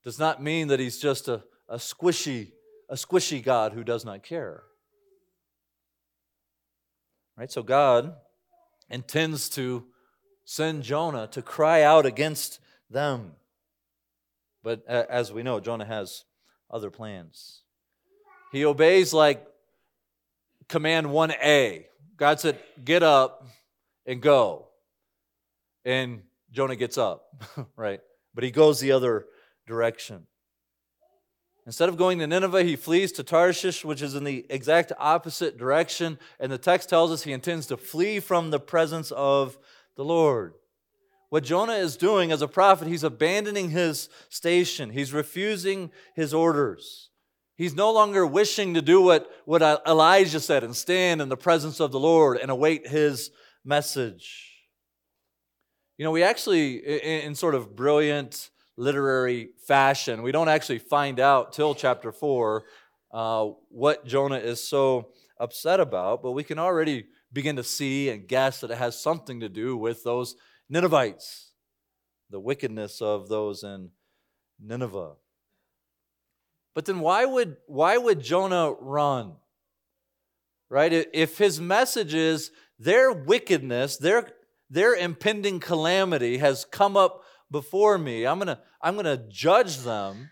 does 0.03 0.19
not 0.19 0.41
mean 0.41 0.67
that 0.67 0.79
he's 0.79 0.99
just 0.99 1.27
a, 1.27 1.43
a 1.67 1.77
squishy, 1.77 2.51
a 2.87 2.93
squishy 2.95 3.43
God 3.43 3.73
who 3.73 3.83
does 3.83 4.05
not 4.05 4.21
care. 4.23 4.63
Right? 7.35 7.51
So 7.51 7.63
God 7.63 8.13
intends 8.89 9.49
to 9.49 9.85
send 10.45 10.83
Jonah 10.83 11.27
to 11.27 11.41
cry 11.41 11.81
out 11.81 12.05
against 12.05 12.59
them. 12.89 13.31
But 14.63 14.83
uh, 14.87 15.05
as 15.09 15.31
we 15.31 15.41
know, 15.41 15.59
Jonah 15.59 15.85
has 15.85 16.25
other 16.69 16.91
plans. 16.91 17.61
He 18.51 18.65
obeys 18.65 19.13
like 19.13 19.45
command 20.67 21.07
1A. 21.07 21.85
God 22.19 22.39
said, 22.39 22.59
Get 22.83 23.01
up 23.01 23.47
and 24.05 24.21
go. 24.21 24.67
And 25.85 26.21
Jonah 26.51 26.75
gets 26.75 26.97
up, 26.97 27.23
right? 27.75 28.01
But 28.35 28.43
he 28.43 28.51
goes 28.51 28.79
the 28.79 28.91
other 28.91 29.25
direction. 29.65 30.27
Instead 31.65 31.89
of 31.89 31.97
going 31.97 32.19
to 32.19 32.27
Nineveh, 32.27 32.63
he 32.63 32.75
flees 32.75 33.11
to 33.13 33.23
Tarshish, 33.23 33.85
which 33.85 34.01
is 34.01 34.15
in 34.15 34.23
the 34.23 34.45
exact 34.49 34.91
opposite 34.97 35.57
direction. 35.57 36.17
And 36.39 36.51
the 36.51 36.57
text 36.57 36.89
tells 36.89 37.11
us 37.11 37.23
he 37.23 37.31
intends 37.31 37.67
to 37.67 37.77
flee 37.77 38.19
from 38.19 38.49
the 38.49 38.59
presence 38.59 39.11
of 39.11 39.57
the 39.95 40.03
Lord. 40.03 40.53
What 41.29 41.43
Jonah 41.43 41.73
is 41.73 41.95
doing 41.95 42.31
as 42.31 42.41
a 42.41 42.47
prophet, 42.47 42.87
he's 42.87 43.03
abandoning 43.03 43.69
his 43.69 44.09
station, 44.29 44.89
he's 44.89 45.13
refusing 45.13 45.91
his 46.15 46.33
orders. 46.33 47.08
He's 47.59 47.75
no 47.75 47.91
longer 47.91 48.25
wishing 48.25 48.75
to 48.75 48.81
do 48.81 49.01
what, 49.01 49.29
what 49.43 49.61
Elijah 49.85 50.39
said 50.39 50.63
and 50.63 50.73
stand 50.73 51.21
in 51.21 51.27
the 51.27 51.35
presence 51.35 51.81
of 51.81 51.91
the 51.91 51.99
Lord 51.99 52.37
and 52.37 52.49
await 52.49 52.87
his 52.87 53.31
message. 53.65 54.53
You 55.97 56.05
know, 56.05 56.11
we 56.11 56.23
actually, 56.23 56.77
in, 56.77 57.27
in 57.27 57.35
sort 57.35 57.55
of 57.55 57.75
brilliant, 57.75 58.49
literary 58.77 59.49
fashion. 59.67 60.21
We 60.21 60.31
don't 60.31 60.47
actually 60.47 60.79
find 60.79 61.19
out 61.19 61.51
till 61.51 61.75
chapter 61.75 62.13
4 62.13 62.63
uh, 63.11 63.47
what 63.67 64.05
Jonah 64.05 64.37
is 64.37 64.65
so 64.65 65.11
upset 65.37 65.81
about, 65.81 66.23
but 66.23 66.31
we 66.31 66.45
can 66.45 66.59
already 66.59 67.07
begin 67.33 67.57
to 67.57 67.63
see 67.65 68.07
and 68.07 68.25
guess 68.25 68.61
that 68.61 68.71
it 68.71 68.77
has 68.77 68.97
something 68.97 69.41
to 69.41 69.49
do 69.49 69.75
with 69.75 70.05
those 70.05 70.37
Ninevites, 70.69 71.51
the 72.29 72.39
wickedness 72.39 73.01
of 73.01 73.27
those 73.27 73.63
in 73.63 73.89
Nineveh. 74.61 75.15
But 76.79 76.85
then 76.85 77.01
why 77.01 77.25
would, 77.25 77.57
why 77.67 77.97
would 77.97 78.21
Jonah 78.21 78.71
run? 78.71 79.33
Right? 80.69 81.05
If 81.11 81.37
his 81.37 81.59
message 81.59 82.13
is 82.13 82.51
their 82.79 83.11
wickedness, 83.11 83.97
their, 83.97 84.29
their 84.69 84.95
impending 84.95 85.59
calamity 85.59 86.37
has 86.37 86.63
come 86.63 86.95
up 86.95 87.25
before 87.51 87.97
me. 87.97 88.25
I'm 88.25 88.37
going 88.37 88.47
to 88.47 88.61
I'm 88.81 88.93
going 88.93 89.03
to 89.07 89.25
judge 89.27 89.79
them. 89.79 90.29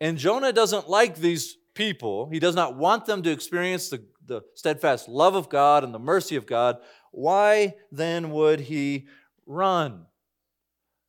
And 0.00 0.16
Jonah 0.16 0.50
doesn't 0.54 0.88
like 0.88 1.16
these 1.16 1.58
people. 1.74 2.30
He 2.30 2.38
does 2.38 2.54
not 2.54 2.78
want 2.78 3.04
them 3.04 3.22
to 3.24 3.30
experience 3.30 3.90
the, 3.90 4.02
the 4.24 4.40
steadfast 4.54 5.10
love 5.10 5.34
of 5.34 5.50
God 5.50 5.84
and 5.84 5.92
the 5.92 5.98
mercy 5.98 6.36
of 6.36 6.46
God. 6.46 6.78
Why 7.12 7.74
then 7.92 8.30
would 8.30 8.60
he 8.60 9.08
run? 9.44 10.06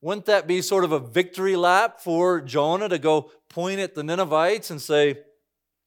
Wouldn't 0.00 0.26
that 0.26 0.46
be 0.46 0.62
sort 0.62 0.84
of 0.84 0.92
a 0.92 1.00
victory 1.00 1.56
lap 1.56 2.00
for 2.00 2.40
Jonah 2.40 2.88
to 2.88 2.98
go 2.98 3.30
point 3.48 3.80
at 3.80 3.94
the 3.94 4.04
Ninevites 4.04 4.70
and 4.70 4.80
say, 4.80 5.18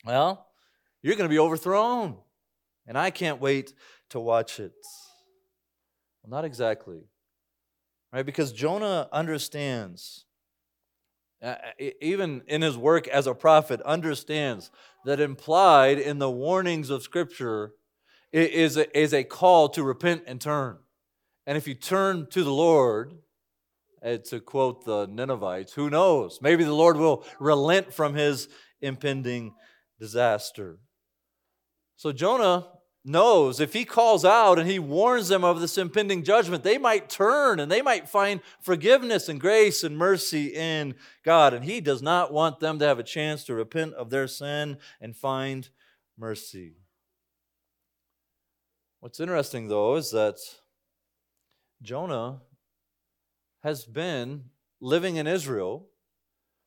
Well, 0.06 0.48
you're 1.01 1.15
going 1.15 1.30
to 1.30 1.34
be 1.34 1.39
overthrown, 1.39 2.18
and 2.86 2.98
I 2.98 3.10
can't 3.10 3.39
wait 3.39 3.74
to 4.10 4.20
watch 4.20 4.60
it? 4.60 4.74
Well, 6.22 6.32
not 6.32 6.46
exactly 6.46 7.06
right? 8.12 8.25
Because 8.25 8.51
Jonah 8.51 9.08
understands, 9.12 10.25
uh, 11.41 11.56
even 12.01 12.44
in 12.48 12.62
his 12.62 12.77
work 12.77 13.08
as 13.08 13.27
a 13.27 13.34
prophet, 13.34 13.82
understands 13.82 14.72
that 15.06 15.20
implied 15.20 16.00
in 16.00 16.20
the 16.20 16.30
warnings 16.30 16.89
of 16.89 17.03
Scripture 17.03 17.74
is 18.32 18.77
is 18.77 19.13
a 19.13 19.24
call 19.24 19.68
to 19.70 19.84
repent 19.84 20.24
and 20.25 20.39
turn. 20.39 20.77
And 21.46 21.58
if 21.58 21.68
you 21.68 21.74
turn 21.74 22.27
to 22.30 22.44
the 22.44 22.53
Lord, 22.53 23.15
And 24.01 24.24
to 24.25 24.39
quote 24.39 24.84
the 24.86 25.05
Ninevites, 25.08 25.74
who 25.74 25.89
knows? 25.89 26.39
Maybe 26.41 26.63
the 26.63 26.74
Lord 26.74 26.98
will 26.98 27.25
relent 27.39 27.93
from 27.93 28.15
his 28.15 28.48
impending 28.81 29.53
disaster. 30.00 30.79
So 31.96 32.12
Jonah 32.12 32.67
knows 33.03 33.60
if 33.60 33.74
he 33.74 33.86
calls 33.86 34.24
out 34.25 34.60
and 34.60 34.70
he 34.70 34.79
warns 34.79 35.27
them 35.27 35.43
of 35.43 35.60
this 35.60 35.77
impending 35.77 36.24
judgment, 36.24 36.63
they 36.63 36.77
might 36.77 37.10
turn 37.10 37.60
and 37.60 37.72
they 37.72 37.81
might 37.81 38.10
find 38.10 38.41
forgiveness 38.60 39.29
and 39.29 39.39
grace 39.39 39.84
and 39.84 39.98
mercy 39.98 40.48
in 40.48 40.96
God. 41.24 41.53
And 41.53 41.65
he 41.65 41.81
does 41.81 42.01
not 42.01 42.34
want 42.34 42.60
them 42.60 42.79
to 42.79 42.86
have 42.86 43.00
a 43.00 43.03
chance 43.03 43.43
to 43.46 43.55
repent 43.55 43.93
of 43.93 44.10
their 44.10 44.27
sin 44.27 44.77
and 45.00 45.15
find 45.15 45.70
mercy. 46.17 46.75
What's 49.00 49.20
interesting, 49.20 49.67
though, 49.67 49.96
is 49.96 50.12
that 50.12 50.38
Jonah 51.81 52.41
has 53.63 53.86
been 53.86 54.46
living 54.80 55.15
in 55.15 55.27
Israel, 55.27 55.88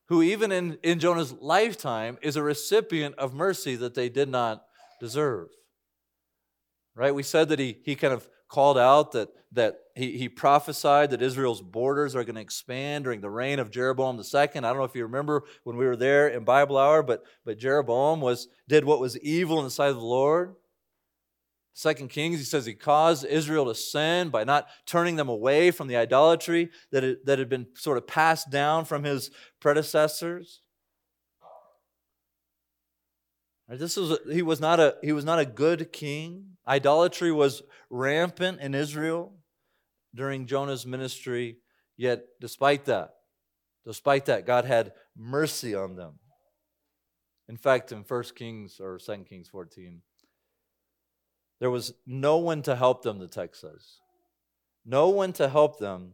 who, 0.07 0.21
even 0.21 0.51
in, 0.51 0.77
in 0.83 0.99
Jonah's 0.99 1.33
lifetime, 1.33 2.17
is 2.21 2.35
a 2.35 2.43
recipient 2.43 3.15
of 3.15 3.33
mercy 3.33 3.75
that 3.75 3.95
they 3.95 4.09
did 4.09 4.29
not 4.29 4.65
deserve 4.99 5.49
right? 6.95 7.13
We 7.13 7.23
said 7.23 7.49
that 7.49 7.59
he, 7.59 7.77
he 7.83 7.95
kind 7.95 8.13
of 8.13 8.27
called 8.47 8.77
out 8.77 9.11
that, 9.11 9.29
that 9.51 9.79
he, 9.95 10.17
he 10.17 10.29
prophesied 10.29 11.11
that 11.11 11.21
Israel's 11.21 11.61
borders 11.61 12.15
are 12.15 12.23
going 12.23 12.35
to 12.35 12.41
expand 12.41 13.03
during 13.03 13.21
the 13.21 13.29
reign 13.29 13.59
of 13.59 13.69
Jeroboam 13.69 14.17
II. 14.17 14.39
I 14.39 14.47
don't 14.47 14.77
know 14.77 14.83
if 14.83 14.95
you 14.95 15.03
remember 15.03 15.43
when 15.63 15.77
we 15.77 15.85
were 15.85 15.95
there 15.95 16.29
in 16.29 16.43
Bible 16.43 16.77
Hour, 16.77 17.03
but, 17.03 17.23
but 17.43 17.59
Jeroboam 17.59 18.21
was, 18.21 18.47
did 18.67 18.85
what 18.85 18.99
was 18.99 19.19
evil 19.19 19.59
in 19.59 19.65
the 19.65 19.71
sight 19.71 19.89
of 19.89 19.97
the 19.97 20.01
Lord. 20.01 20.55
Second 21.77 22.07
Kings, 22.07 22.39
he 22.39 22.45
says 22.45 22.65
he 22.65 22.73
caused 22.73 23.25
Israel 23.25 23.65
to 23.65 23.75
sin 23.75 24.29
by 24.29 24.45
not 24.45 24.69
turning 24.85 25.17
them 25.17 25.27
away 25.27 25.71
from 25.71 25.89
the 25.89 25.97
idolatry 25.97 26.69
that, 26.93 27.03
it, 27.03 27.25
that 27.25 27.37
had 27.37 27.49
been 27.49 27.67
sort 27.73 27.97
of 27.97 28.07
passed 28.07 28.49
down 28.49 28.85
from 28.85 29.03
his 29.03 29.29
predecessors. 29.59 30.61
This 33.67 33.97
was 33.97 34.19
he 34.31 34.41
was 34.41 34.61
not 34.61 34.79
a 34.79 34.95
he 35.03 35.11
was 35.11 35.25
not 35.25 35.39
a 35.39 35.45
good 35.45 35.91
king. 35.91 36.51
Idolatry 36.65 37.31
was 37.31 37.61
rampant 37.89 38.61
in 38.61 38.73
Israel 38.73 39.33
during 40.13 40.45
Jonah's 40.45 40.85
ministry. 40.85 41.57
Yet, 41.97 42.23
despite 42.39 42.85
that, 42.85 43.15
despite 43.85 44.25
that, 44.25 44.45
God 44.45 44.63
had 44.63 44.93
mercy 45.17 45.75
on 45.75 45.97
them. 45.97 46.19
In 47.49 47.57
fact, 47.57 47.91
in 47.91 48.05
1 48.07 48.23
Kings 48.35 48.79
or 48.79 48.97
2 48.97 49.25
Kings 49.27 49.49
14, 49.49 50.01
there 51.59 51.71
was 51.71 51.93
no 52.05 52.37
one 52.37 52.61
to 52.63 52.75
help 52.75 53.03
them, 53.03 53.19
the 53.19 53.27
text 53.27 53.61
says. 53.61 53.99
No 54.85 55.09
one 55.09 55.33
to 55.33 55.49
help 55.49 55.79
them. 55.79 56.13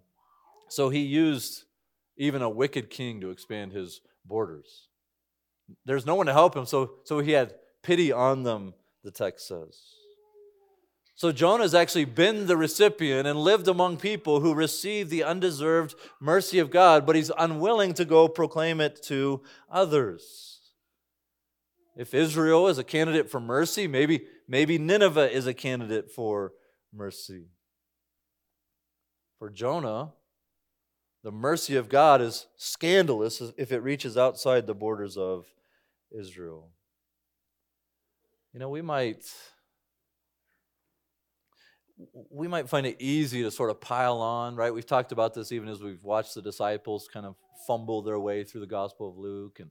So 0.70 0.90
he 0.90 1.00
used 1.00 1.64
even 2.18 2.42
a 2.42 2.50
wicked 2.50 2.90
king 2.90 3.20
to 3.22 3.32
expand 3.32 3.74
his 3.74 4.02
borders. 4.26 4.88
There's 5.86 6.06
no 6.06 6.16
one 6.16 6.28
to 6.28 6.34
help 6.34 6.56
him, 6.56 6.66
so, 6.66 6.92
so 7.04 7.20
he 7.20 7.32
had 7.32 7.56
pity 7.82 8.12
on 8.12 8.44
them, 8.44 8.74
the 9.04 9.12
text 9.12 9.48
says. 9.48 9.80
So 11.16 11.32
Jonah 11.32 11.64
has 11.64 11.76
actually 11.76 12.06
been 12.06 12.48
the 12.48 12.58
recipient 12.58 13.28
and 13.28 13.40
lived 13.40 13.68
among 13.68 13.98
people 13.98 14.40
who 14.40 14.54
received 14.54 15.10
the 15.10 15.24
undeserved 15.24 15.96
mercy 16.20 16.60
of 16.60 16.72
God, 16.72 17.06
but 17.06 17.16
he's 17.16 17.32
unwilling 17.38 17.94
to 17.96 18.06
go 18.06 18.28
proclaim 18.28 18.82
it 18.82 19.02
to 19.04 19.42
others. 19.70 20.62
If 21.96 22.14
Israel 22.14 22.68
is 22.68 22.78
a 22.78 22.84
candidate 22.84 23.30
for 23.30 23.40
mercy, 23.40 23.86
maybe, 23.86 24.26
maybe 24.52 24.78
Nineveh 24.78 25.32
is 25.32 25.48
a 25.48 25.54
candidate 25.54 26.12
for 26.12 26.52
mercy. 26.94 27.46
For 29.40 29.50
Jonah, 29.50 30.12
the 31.24 31.32
mercy 31.32 31.78
of 31.78 31.88
God 31.88 32.22
is 32.22 32.48
scandalous 32.58 33.42
if 33.58 33.72
it 33.72 33.80
reaches 33.80 34.18
outside 34.18 34.68
the 34.68 34.76
borders 34.76 35.16
of 35.18 35.46
Israel. 36.12 36.70
You 38.54 38.60
know, 38.60 38.70
we 38.70 38.82
might 38.82 39.24
we 42.30 42.48
might 42.48 42.68
find 42.68 42.86
it 42.88 42.98
easy 43.00 43.44
to 43.44 43.52
sort 43.52 43.70
of 43.70 43.80
pile 43.80 44.18
on, 44.18 44.56
right? 44.56 44.74
We've 44.74 44.86
talked 44.86 45.12
about 45.12 45.34
this 45.34 45.52
even 45.52 45.70
as 45.70 45.82
we've 45.82 46.04
watched 46.04 46.34
the 46.34 46.42
disciples 46.42 47.08
kind 47.12 47.26
of 47.26 47.36
fumble 47.68 48.02
their 48.02 48.20
way 48.20 48.44
through 48.44 48.62
the 48.62 48.68
Gospel 48.68 49.10
of 49.10 49.18
Luke 49.18 49.60
and 49.60 49.70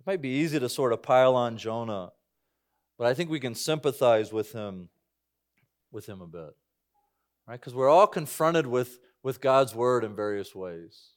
it 0.00 0.06
might 0.06 0.22
be 0.22 0.28
easy 0.28 0.60
to 0.60 0.68
sort 0.68 0.92
of 0.92 1.02
pile 1.02 1.34
on 1.34 1.56
Jonah, 1.56 2.12
but 2.98 3.06
I 3.06 3.14
think 3.14 3.30
we 3.30 3.40
can 3.40 3.54
sympathize 3.54 4.32
with 4.32 4.52
him 4.52 4.88
with 5.94 6.06
him 6.06 6.20
a 6.20 6.26
bit. 6.26 6.54
Right? 7.46 7.58
Because 7.58 7.74
we're 7.74 7.88
all 7.88 8.06
confronted 8.06 8.66
with, 8.66 8.98
with 9.22 9.40
God's 9.40 9.74
word 9.74 10.04
in 10.04 10.14
various 10.14 10.54
ways. 10.54 11.10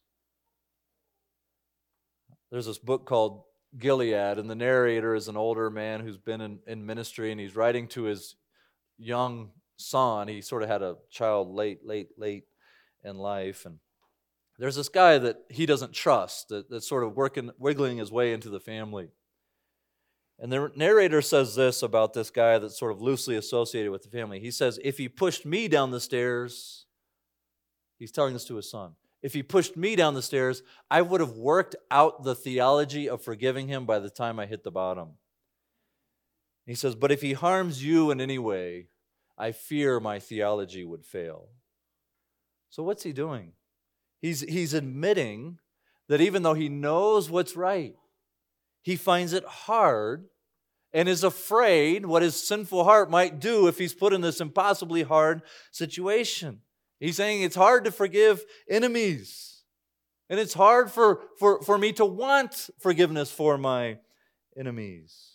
There's 2.52 2.68
this 2.68 2.78
book 2.78 3.06
called 3.06 3.44
Gilead, 3.78 4.38
and 4.38 4.50
the 4.50 4.56
narrator 4.56 5.16
is 5.16 5.28
an 5.28 5.36
older 5.36 5.70
man 5.70 6.00
who's 6.02 6.18
been 6.18 6.40
in, 6.40 6.60
in 6.68 6.86
ministry, 6.86 7.32
and 7.32 7.42
he's 7.42 7.56
writing 7.56 7.88
to 7.90 8.04
his 8.04 8.36
young 8.98 9.50
son. 9.76 10.28
He 10.28 10.42
sort 10.42 10.64
of 10.64 10.70
had 10.70 10.82
a 10.82 10.96
child 11.10 11.50
late, 11.54 11.86
late, 11.86 12.10
late 12.18 12.46
in 13.04 13.18
life, 13.18 13.66
and 13.66 13.80
there's 14.60 14.76
this 14.76 14.90
guy 14.90 15.18
that 15.18 15.38
he 15.50 15.66
doesn't 15.66 15.94
trust 15.94 16.50
that, 16.50 16.70
that's 16.70 16.88
sort 16.88 17.04
of 17.04 17.16
working, 17.16 17.52
wiggling 17.60 17.98
his 17.98 18.12
way 18.12 18.34
into 18.34 18.50
the 18.50 18.60
family. 18.60 19.10
And 20.40 20.52
the 20.52 20.72
narrator 20.76 21.22
says 21.22 21.56
this 21.56 21.82
about 21.82 22.14
this 22.14 22.30
guy 22.30 22.60
that's 22.60 22.78
sort 22.78 22.92
of 22.92 23.02
loosely 23.02 23.36
associated 23.36 23.92
with 23.92 24.04
the 24.04 24.10
family. 24.10 24.40
He 24.40 24.52
says, 24.52 24.80
If 24.84 24.98
he 24.98 25.10
pushed 25.10 25.46
me 25.46 25.68
down 25.68 25.92
the 25.92 26.00
stairs, 26.00 26.86
he's 27.98 28.12
telling 28.12 28.34
this 28.34 28.46
to 28.46 28.56
his 28.56 28.70
son 28.70 28.94
if 29.22 29.34
he 29.34 29.44
pushed 29.44 29.76
me 29.76 29.96
down 29.96 30.14
the 30.14 30.22
stairs, 30.22 30.62
I 30.92 31.02
would 31.02 31.22
have 31.22 31.38
worked 31.38 31.76
out 31.90 32.24
the 32.24 32.36
theology 32.36 33.10
of 33.10 33.22
forgiving 33.22 33.68
him 33.68 33.86
by 33.86 34.00
the 34.00 34.10
time 34.10 34.40
I 34.40 34.46
hit 34.46 34.64
the 34.64 34.72
bottom. 34.72 35.14
He 36.66 36.76
says, 36.76 36.96
But 36.96 37.12
if 37.12 37.22
he 37.22 37.34
harms 37.34 37.84
you 37.84 38.12
in 38.12 38.22
any 38.22 38.38
way, 38.38 38.88
I 39.38 39.52
fear 39.52 40.00
my 40.00 40.20
theology 40.20 40.84
would 40.84 41.06
fail. 41.06 41.50
So, 42.70 42.84
what's 42.84 43.04
he 43.04 43.14
doing? 43.14 43.54
He's, 44.22 44.42
he's 44.42 44.74
admitting 44.74 45.60
that 46.08 46.22
even 46.22 46.44
though 46.44 46.54
he 46.54 46.70
knows 46.70 47.30
what's 47.30 47.56
right, 47.56 47.96
he 48.88 48.96
finds 48.96 49.34
it 49.34 49.44
hard 49.44 50.30
and 50.94 51.10
is 51.10 51.22
afraid 51.22 52.06
what 52.06 52.22
his 52.22 52.42
sinful 52.48 52.86
heart 52.86 53.12
might 53.12 53.38
do 53.38 53.68
if 53.68 53.78
he's 53.78 53.94
put 53.94 54.14
in 54.14 54.22
this 54.22 54.40
impossibly 54.40 55.04
hard 55.04 55.42
situation. 55.74 56.62
He's 56.98 57.18
saying 57.18 57.42
it's 57.42 57.58
hard 57.58 57.84
to 57.84 57.92
forgive 57.92 58.46
enemies. 58.70 59.64
And 60.30 60.40
it's 60.40 60.54
hard 60.54 60.90
for, 60.90 61.20
for, 61.38 61.62
for 61.64 61.78
me 61.78 61.92
to 61.94 62.06
want 62.06 62.70
forgiveness 62.80 63.30
for 63.30 63.58
my 63.58 63.98
enemies. 64.58 65.32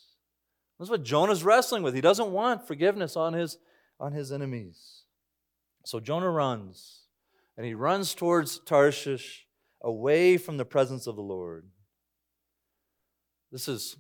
That's 0.79 0.91
what 0.91 1.03
Jonah's 1.03 1.45
wrestling 1.45 1.83
with. 1.83 1.95
He 1.95 2.01
doesn't 2.01 2.33
want 2.33 2.67
forgiveness 2.67 3.19
on 3.19 3.35
his, 3.35 3.59
on 4.01 4.15
his 4.15 4.33
enemies. 4.33 5.03
So 5.85 6.01
Jonah 6.01 6.31
runs, 6.31 7.01
and 7.59 7.67
he 7.67 7.75
runs 7.75 8.15
towards 8.15 8.61
Tarshish 8.61 9.47
away 9.83 10.39
from 10.39 10.57
the 10.57 10.65
presence 10.65 11.07
of 11.07 11.17
the 11.17 11.23
Lord. 11.23 11.67
This 13.53 13.69
is 13.69 13.99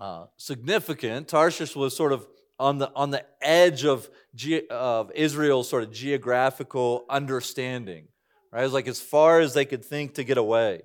uh, 0.00 0.26
significant. 0.36 1.26
Tarshish 1.26 1.74
was 1.74 1.96
sort 1.96 2.12
of 2.12 2.24
on 2.60 2.78
the, 2.78 2.92
on 2.94 3.10
the 3.10 3.24
edge 3.40 3.84
of, 3.84 4.08
ge- 4.36 4.68
of 4.70 5.10
Israel's 5.16 5.68
sort 5.68 5.82
of 5.82 5.90
geographical 5.90 7.04
understanding. 7.10 8.06
Right? 8.52 8.60
It 8.60 8.64
was 8.64 8.72
like 8.72 8.86
as 8.86 9.00
far 9.00 9.40
as 9.40 9.52
they 9.52 9.64
could 9.64 9.84
think 9.84 10.14
to 10.14 10.22
get 10.22 10.38
away. 10.38 10.82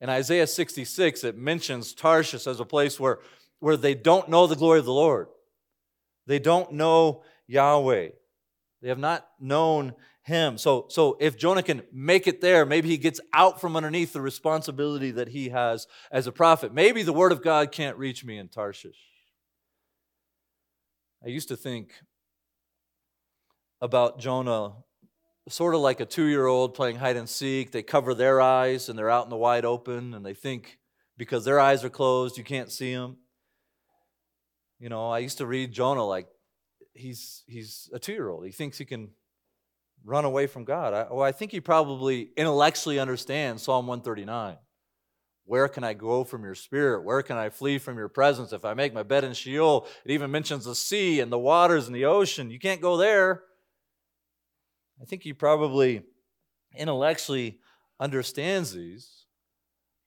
In 0.00 0.08
Isaiah 0.08 0.48
66, 0.48 1.22
it 1.22 1.38
mentions 1.38 1.94
Tarshish 1.94 2.48
as 2.48 2.58
a 2.58 2.64
place 2.64 2.98
where, 2.98 3.20
where 3.60 3.76
they 3.76 3.94
don't 3.94 4.28
know 4.28 4.48
the 4.48 4.56
glory 4.56 4.80
of 4.80 4.84
the 4.84 4.92
Lord. 4.92 5.28
They 6.26 6.40
don't 6.40 6.72
know 6.72 7.22
Yahweh. 7.46 8.08
They 8.80 8.88
have 8.88 8.98
not 8.98 9.28
known 9.38 9.94
him. 10.22 10.56
So, 10.56 10.86
so 10.88 11.16
if 11.20 11.36
Jonah 11.36 11.62
can 11.62 11.82
make 11.92 12.26
it 12.26 12.40
there, 12.40 12.64
maybe 12.64 12.88
he 12.88 12.96
gets 12.96 13.20
out 13.32 13.60
from 13.60 13.76
underneath 13.76 14.12
the 14.12 14.20
responsibility 14.20 15.10
that 15.10 15.28
he 15.28 15.48
has 15.48 15.86
as 16.10 16.26
a 16.26 16.32
prophet. 16.32 16.72
Maybe 16.72 17.02
the 17.02 17.12
word 17.12 17.32
of 17.32 17.42
God 17.42 17.72
can't 17.72 17.96
reach 17.96 18.24
me 18.24 18.38
in 18.38 18.48
Tarshish. 18.48 18.98
I 21.24 21.28
used 21.28 21.48
to 21.48 21.56
think 21.56 21.92
about 23.80 24.18
Jonah 24.18 24.74
sort 25.48 25.74
of 25.74 25.80
like 25.80 26.00
a 26.00 26.06
two 26.06 26.24
year 26.24 26.46
old 26.46 26.74
playing 26.74 26.96
hide 26.96 27.16
and 27.16 27.28
seek. 27.28 27.72
They 27.72 27.82
cover 27.82 28.14
their 28.14 28.40
eyes 28.40 28.88
and 28.88 28.98
they're 28.98 29.10
out 29.10 29.24
in 29.24 29.30
the 29.30 29.36
wide 29.36 29.64
open, 29.64 30.14
and 30.14 30.24
they 30.24 30.34
think 30.34 30.78
because 31.16 31.44
their 31.44 31.60
eyes 31.60 31.84
are 31.84 31.90
closed, 31.90 32.38
you 32.38 32.44
can't 32.44 32.70
see 32.70 32.94
them. 32.94 33.16
You 34.78 34.88
know, 34.88 35.10
I 35.10 35.18
used 35.18 35.38
to 35.38 35.46
read 35.46 35.72
Jonah 35.72 36.04
like 36.04 36.26
he's, 36.94 37.42
he's 37.46 37.90
a 37.92 37.98
two 37.98 38.12
year 38.12 38.28
old. 38.28 38.44
He 38.44 38.52
thinks 38.52 38.78
he 38.78 38.84
can 38.84 39.10
run 40.04 40.24
away 40.24 40.46
from 40.46 40.64
God. 40.64 40.94
I, 40.94 41.06
well, 41.12 41.22
I 41.22 41.32
think 41.32 41.52
he 41.52 41.60
probably 41.60 42.30
intellectually 42.36 42.98
understands 42.98 43.62
Psalm 43.62 43.86
139. 43.86 44.56
Where 45.44 45.68
can 45.68 45.84
I 45.84 45.94
go 45.94 46.24
from 46.24 46.44
your 46.44 46.54
spirit? 46.54 47.04
Where 47.04 47.22
can 47.22 47.36
I 47.36 47.50
flee 47.50 47.78
from 47.78 47.98
your 47.98 48.08
presence? 48.08 48.52
If 48.52 48.64
I 48.64 48.74
make 48.74 48.94
my 48.94 49.02
bed 49.02 49.24
in 49.24 49.34
Sheol, 49.34 49.86
it 50.04 50.12
even 50.12 50.30
mentions 50.30 50.64
the 50.64 50.74
sea 50.74 51.20
and 51.20 51.32
the 51.32 51.38
waters 51.38 51.86
and 51.86 51.96
the 51.96 52.04
ocean. 52.04 52.50
You 52.50 52.58
can't 52.58 52.80
go 52.80 52.96
there. 52.96 53.42
I 55.00 55.04
think 55.04 55.22
he 55.22 55.32
probably 55.32 56.02
intellectually 56.76 57.58
understands 57.98 58.72
these. 58.72 59.26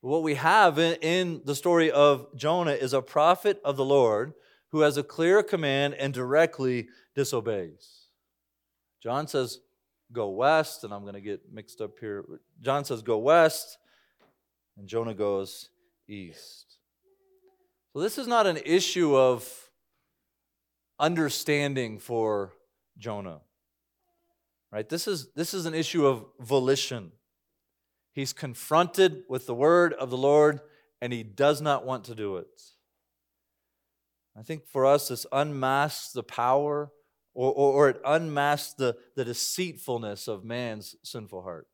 What 0.02 0.24
we 0.24 0.36
have 0.36 0.78
in, 0.80 0.96
in 1.02 1.42
the 1.46 1.56
story 1.56 1.92
of 1.92 2.28
Jonah 2.36 2.72
is 2.72 2.94
a 2.94 3.02
prophet 3.02 3.60
of 3.66 3.76
the 3.76 3.86
Lord 3.86 4.34
who 4.72 4.82
has 4.82 4.98
a 4.98 5.04
clear 5.04 5.44
command 5.44 5.96
and 5.96 6.14
directly 6.14 6.88
disobeys. 7.16 8.08
John 9.02 9.28
says, 9.28 9.60
Go 10.16 10.30
west, 10.30 10.84
and 10.84 10.94
I'm 10.94 11.02
going 11.02 11.14
to 11.14 11.22
get 11.22 11.42
mixed 11.52 11.82
up 11.82 12.00
here. 12.00 12.24
John 12.62 12.86
says, 12.86 13.02
Go 13.02 13.18
west, 13.18 13.78
and 14.78 14.88
Jonah 14.88 15.14
goes 15.14 15.70
east. 16.08 16.78
So 17.94 18.00
this 18.00 18.18
is 18.18 18.28
not 18.28 18.48
an 18.48 18.58
issue 18.66 19.16
of 19.16 19.48
understanding 21.00 22.00
for 22.00 22.54
Jonah. 22.98 23.42
Right? 24.72 24.88
This 24.88 25.08
is, 25.08 25.32
this 25.36 25.54
is 25.54 25.66
an 25.66 25.74
issue 25.74 26.06
of 26.06 26.26
volition. 26.40 27.12
He's 28.12 28.34
confronted 28.34 29.24
with 29.30 29.46
the 29.46 29.56
word 29.56 29.94
of 29.94 30.10
the 30.10 30.18
Lord 30.18 30.62
and 31.02 31.14
he 31.14 31.24
does 31.24 31.62
not 31.62 31.86
want 31.86 32.06
to 32.06 32.16
do 32.16 32.38
it. 32.38 32.62
I 34.38 34.42
think 34.42 34.68
for 34.68 34.86
us, 34.86 35.08
this 35.08 35.26
unmasks 35.32 36.12
the 36.12 36.24
power 36.24 36.92
or, 37.36 37.52
or, 37.52 37.74
or, 37.74 37.90
it 37.90 38.02
unmasks 38.06 38.74
the, 38.74 38.96
the 39.16 39.26
deceitfulness 39.26 40.28
of 40.28 40.44
man's 40.44 40.96
sinful 41.04 41.44
heart. 41.44 41.68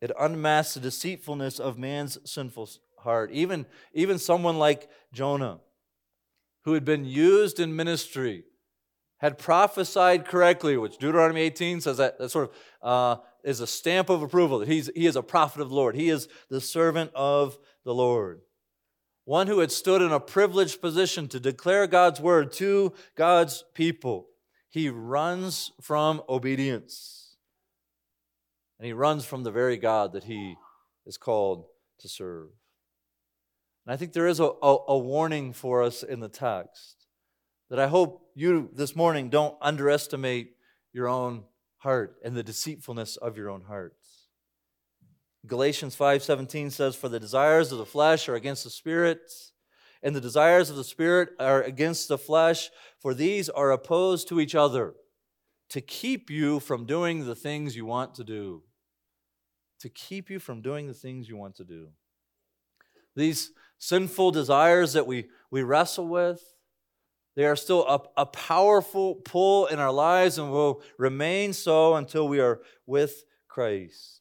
It 0.00 0.10
unmasks 0.18 0.74
the 0.74 0.80
deceitfulness 0.80 1.60
of 1.60 1.78
man's 1.78 2.18
sinful 2.28 2.68
heart. 2.98 3.30
Even, 3.32 3.66
even 3.94 4.18
someone 4.18 4.58
like 4.58 4.90
Jonah, 5.12 5.60
who 6.64 6.74
had 6.74 6.84
been 6.84 7.04
used 7.04 7.60
in 7.60 7.74
ministry, 7.74 8.44
had 9.18 9.38
prophesied 9.38 10.24
correctly, 10.26 10.76
which 10.76 10.98
Deuteronomy 10.98 11.42
18 11.42 11.80
says 11.80 11.98
that, 11.98 12.18
that 12.18 12.30
sort 12.30 12.50
of 12.50 12.56
uh, 12.82 13.22
is 13.44 13.60
a 13.60 13.66
stamp 13.66 14.10
of 14.10 14.22
approval 14.22 14.58
that 14.58 14.68
he's, 14.68 14.90
he 14.96 15.06
is 15.06 15.14
a 15.14 15.22
prophet 15.22 15.60
of 15.60 15.68
the 15.68 15.74
Lord. 15.74 15.94
He 15.94 16.08
is 16.08 16.26
the 16.50 16.60
servant 16.60 17.12
of 17.14 17.56
the 17.84 17.94
Lord. 17.94 18.40
One 19.24 19.46
who 19.46 19.60
had 19.60 19.70
stood 19.70 20.02
in 20.02 20.10
a 20.10 20.18
privileged 20.18 20.80
position 20.80 21.28
to 21.28 21.38
declare 21.38 21.86
God's 21.86 22.20
word 22.20 22.52
to 22.54 22.92
God's 23.14 23.64
people. 23.74 24.26
He 24.68 24.88
runs 24.88 25.70
from 25.80 26.22
obedience. 26.28 27.36
And 28.78 28.86
he 28.86 28.92
runs 28.92 29.24
from 29.24 29.44
the 29.44 29.52
very 29.52 29.76
God 29.76 30.12
that 30.14 30.24
he 30.24 30.56
is 31.06 31.16
called 31.16 31.66
to 32.00 32.08
serve. 32.08 32.48
And 33.86 33.92
I 33.92 33.96
think 33.96 34.12
there 34.12 34.26
is 34.26 34.40
a, 34.40 34.50
a, 34.62 34.76
a 34.88 34.98
warning 34.98 35.52
for 35.52 35.82
us 35.82 36.02
in 36.02 36.20
the 36.20 36.28
text 36.28 37.06
that 37.70 37.78
I 37.78 37.86
hope 37.86 38.30
you 38.34 38.70
this 38.74 38.96
morning 38.96 39.30
don't 39.30 39.56
underestimate 39.60 40.56
your 40.92 41.08
own 41.08 41.44
heart 41.78 42.16
and 42.24 42.36
the 42.36 42.42
deceitfulness 42.42 43.16
of 43.16 43.36
your 43.36 43.50
own 43.50 43.62
hearts. 43.62 44.01
Galatians 45.46 45.96
5:17 45.96 46.70
says 46.70 46.94
for 46.94 47.08
the 47.08 47.20
desires 47.20 47.72
of 47.72 47.78
the 47.78 47.86
flesh 47.86 48.28
are 48.28 48.34
against 48.34 48.64
the 48.64 48.70
spirit 48.70 49.32
and 50.02 50.14
the 50.14 50.20
desires 50.20 50.70
of 50.70 50.76
the 50.76 50.84
spirit 50.84 51.30
are 51.38 51.62
against 51.62 52.08
the 52.08 52.18
flesh 52.18 52.70
for 52.98 53.14
these 53.14 53.48
are 53.48 53.72
opposed 53.72 54.28
to 54.28 54.40
each 54.40 54.54
other 54.54 54.94
to 55.70 55.80
keep 55.80 56.30
you 56.30 56.60
from 56.60 56.86
doing 56.86 57.26
the 57.26 57.34
things 57.34 57.76
you 57.76 57.86
want 57.86 58.14
to 58.14 58.24
do 58.24 58.62
to 59.80 59.88
keep 59.88 60.30
you 60.30 60.38
from 60.38 60.62
doing 60.62 60.86
the 60.86 60.94
things 60.94 61.28
you 61.28 61.36
want 61.36 61.56
to 61.56 61.64
do 61.64 61.88
these 63.14 63.52
sinful 63.78 64.30
desires 64.30 64.92
that 64.92 65.06
we, 65.06 65.28
we 65.50 65.62
wrestle 65.62 66.06
with, 66.06 66.40
they 67.34 67.44
are 67.44 67.56
still 67.56 67.86
a, 67.86 68.22
a 68.22 68.26
powerful 68.26 69.16
pull 69.16 69.66
in 69.66 69.78
our 69.78 69.92
lives 69.92 70.38
and 70.38 70.50
will 70.50 70.82
remain 70.98 71.52
so 71.52 71.94
until 71.94 72.28
we 72.28 72.40
are 72.40 72.60
with 72.86 73.24
Christ. 73.48 74.20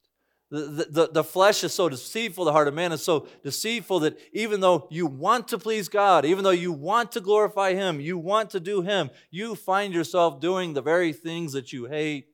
The, 0.51 0.85
the, 0.89 1.09
the 1.13 1.23
flesh 1.23 1.63
is 1.63 1.73
so 1.73 1.87
deceitful, 1.87 2.43
the 2.43 2.51
heart 2.51 2.67
of 2.67 2.73
man 2.73 2.91
is 2.91 3.01
so 3.01 3.25
deceitful 3.41 4.01
that 4.01 4.19
even 4.33 4.59
though 4.59 4.85
you 4.91 5.05
want 5.05 5.47
to 5.47 5.57
please 5.57 5.87
God, 5.87 6.25
even 6.25 6.43
though 6.43 6.49
you 6.49 6.73
want 6.73 7.13
to 7.13 7.21
glorify 7.21 7.73
Him, 7.73 8.01
you 8.01 8.17
want 8.17 8.49
to 8.49 8.59
do 8.59 8.81
Him, 8.81 9.11
you 9.29 9.55
find 9.55 9.93
yourself 9.93 10.41
doing 10.41 10.73
the 10.73 10.81
very 10.81 11.13
things 11.13 11.53
that 11.53 11.71
you 11.71 11.85
hate 11.85 12.27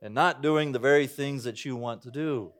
and 0.00 0.14
not 0.14 0.42
doing 0.42 0.70
the 0.70 0.78
very 0.78 1.08
things 1.08 1.42
that 1.42 1.64
you 1.64 1.74
want 1.74 2.02
to 2.02 2.12
do. 2.12 2.52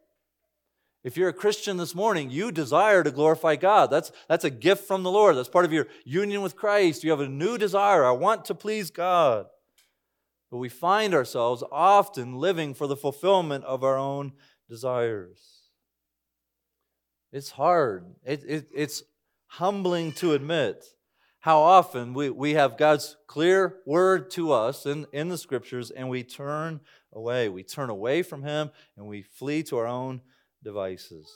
If 1.04 1.16
you're 1.16 1.28
a 1.28 1.32
Christian 1.32 1.76
this 1.76 1.94
morning, 1.94 2.28
you 2.28 2.50
desire 2.50 3.04
to 3.04 3.12
glorify 3.12 3.56
God. 3.56 3.90
That's, 3.90 4.10
that's 4.28 4.44
a 4.44 4.50
gift 4.50 4.88
from 4.88 5.04
the 5.04 5.10
Lord. 5.10 5.36
That's 5.36 5.48
part 5.48 5.64
of 5.64 5.72
your 5.72 5.86
union 6.04 6.42
with 6.42 6.56
Christ. 6.56 7.04
You 7.04 7.10
have 7.10 7.20
a 7.20 7.28
new 7.28 7.56
desire. 7.56 8.04
I 8.04 8.10
want 8.10 8.44
to 8.46 8.56
please 8.56 8.90
God. 8.90 9.46
But 10.50 10.58
we 10.58 10.68
find 10.68 11.14
ourselves 11.14 11.62
often 11.70 12.34
living 12.34 12.74
for 12.74 12.88
the 12.88 12.96
fulfillment 12.96 13.64
of 13.64 13.84
our 13.84 13.96
own 13.96 14.32
desires. 14.70 15.64
It's 17.32 17.50
hard, 17.50 18.06
it, 18.24 18.42
it, 18.46 18.68
it's 18.74 19.02
humbling 19.46 20.12
to 20.12 20.32
admit 20.32 20.84
how 21.40 21.58
often 21.60 22.14
we, 22.14 22.30
we 22.30 22.52
have 22.54 22.78
God's 22.78 23.16
clear 23.26 23.78
word 23.86 24.30
to 24.32 24.52
us 24.52 24.86
in, 24.86 25.06
in 25.12 25.28
the 25.28 25.38
scriptures 25.38 25.90
and 25.90 26.08
we 26.08 26.22
turn 26.22 26.80
away. 27.12 27.48
We 27.48 27.62
turn 27.62 27.90
away 27.90 28.22
from 28.22 28.42
Him 28.42 28.70
and 28.96 29.06
we 29.06 29.22
flee 29.22 29.62
to 29.64 29.78
our 29.78 29.86
own 29.86 30.20
devices. 30.62 31.30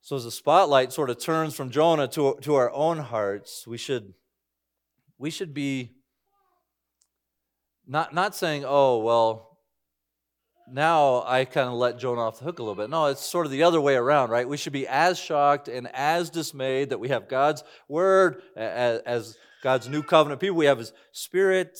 So, 0.00 0.16
as 0.16 0.24
the 0.24 0.30
spotlight 0.30 0.92
sort 0.92 1.10
of 1.10 1.18
turns 1.18 1.54
from 1.54 1.70
Jonah 1.70 2.08
to, 2.08 2.36
to 2.42 2.54
our 2.54 2.70
own 2.72 2.98
hearts, 2.98 3.66
we 3.66 3.78
should, 3.78 4.14
we 5.18 5.30
should 5.30 5.54
be 5.54 5.92
not, 7.86 8.14
not 8.14 8.34
saying, 8.34 8.64
oh, 8.66 8.98
well, 8.98 9.53
now 10.70 11.22
I 11.26 11.44
kind 11.44 11.68
of 11.68 11.74
let 11.74 11.98
Jonah 11.98 12.22
off 12.22 12.38
the 12.38 12.44
hook 12.44 12.58
a 12.58 12.62
little 12.62 12.74
bit. 12.74 12.90
No, 12.90 13.06
it's 13.06 13.24
sort 13.24 13.46
of 13.46 13.52
the 13.52 13.62
other 13.62 13.80
way 13.80 13.96
around, 13.96 14.30
right? 14.30 14.48
We 14.48 14.56
should 14.56 14.72
be 14.72 14.86
as 14.86 15.18
shocked 15.18 15.68
and 15.68 15.88
as 15.92 16.30
dismayed 16.30 16.90
that 16.90 17.00
we 17.00 17.08
have 17.08 17.28
God's 17.28 17.64
word 17.88 18.42
as, 18.56 19.36
God's 19.62 19.88
new 19.88 20.02
covenant 20.02 20.40
people. 20.40 20.56
We 20.56 20.66
have 20.66 20.78
His 20.78 20.92
Spirit, 21.12 21.78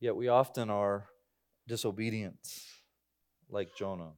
yet 0.00 0.16
we 0.16 0.28
often 0.28 0.70
are 0.70 1.06
disobedient 1.68 2.38
like 3.48 3.68
Jonah. 3.76 4.12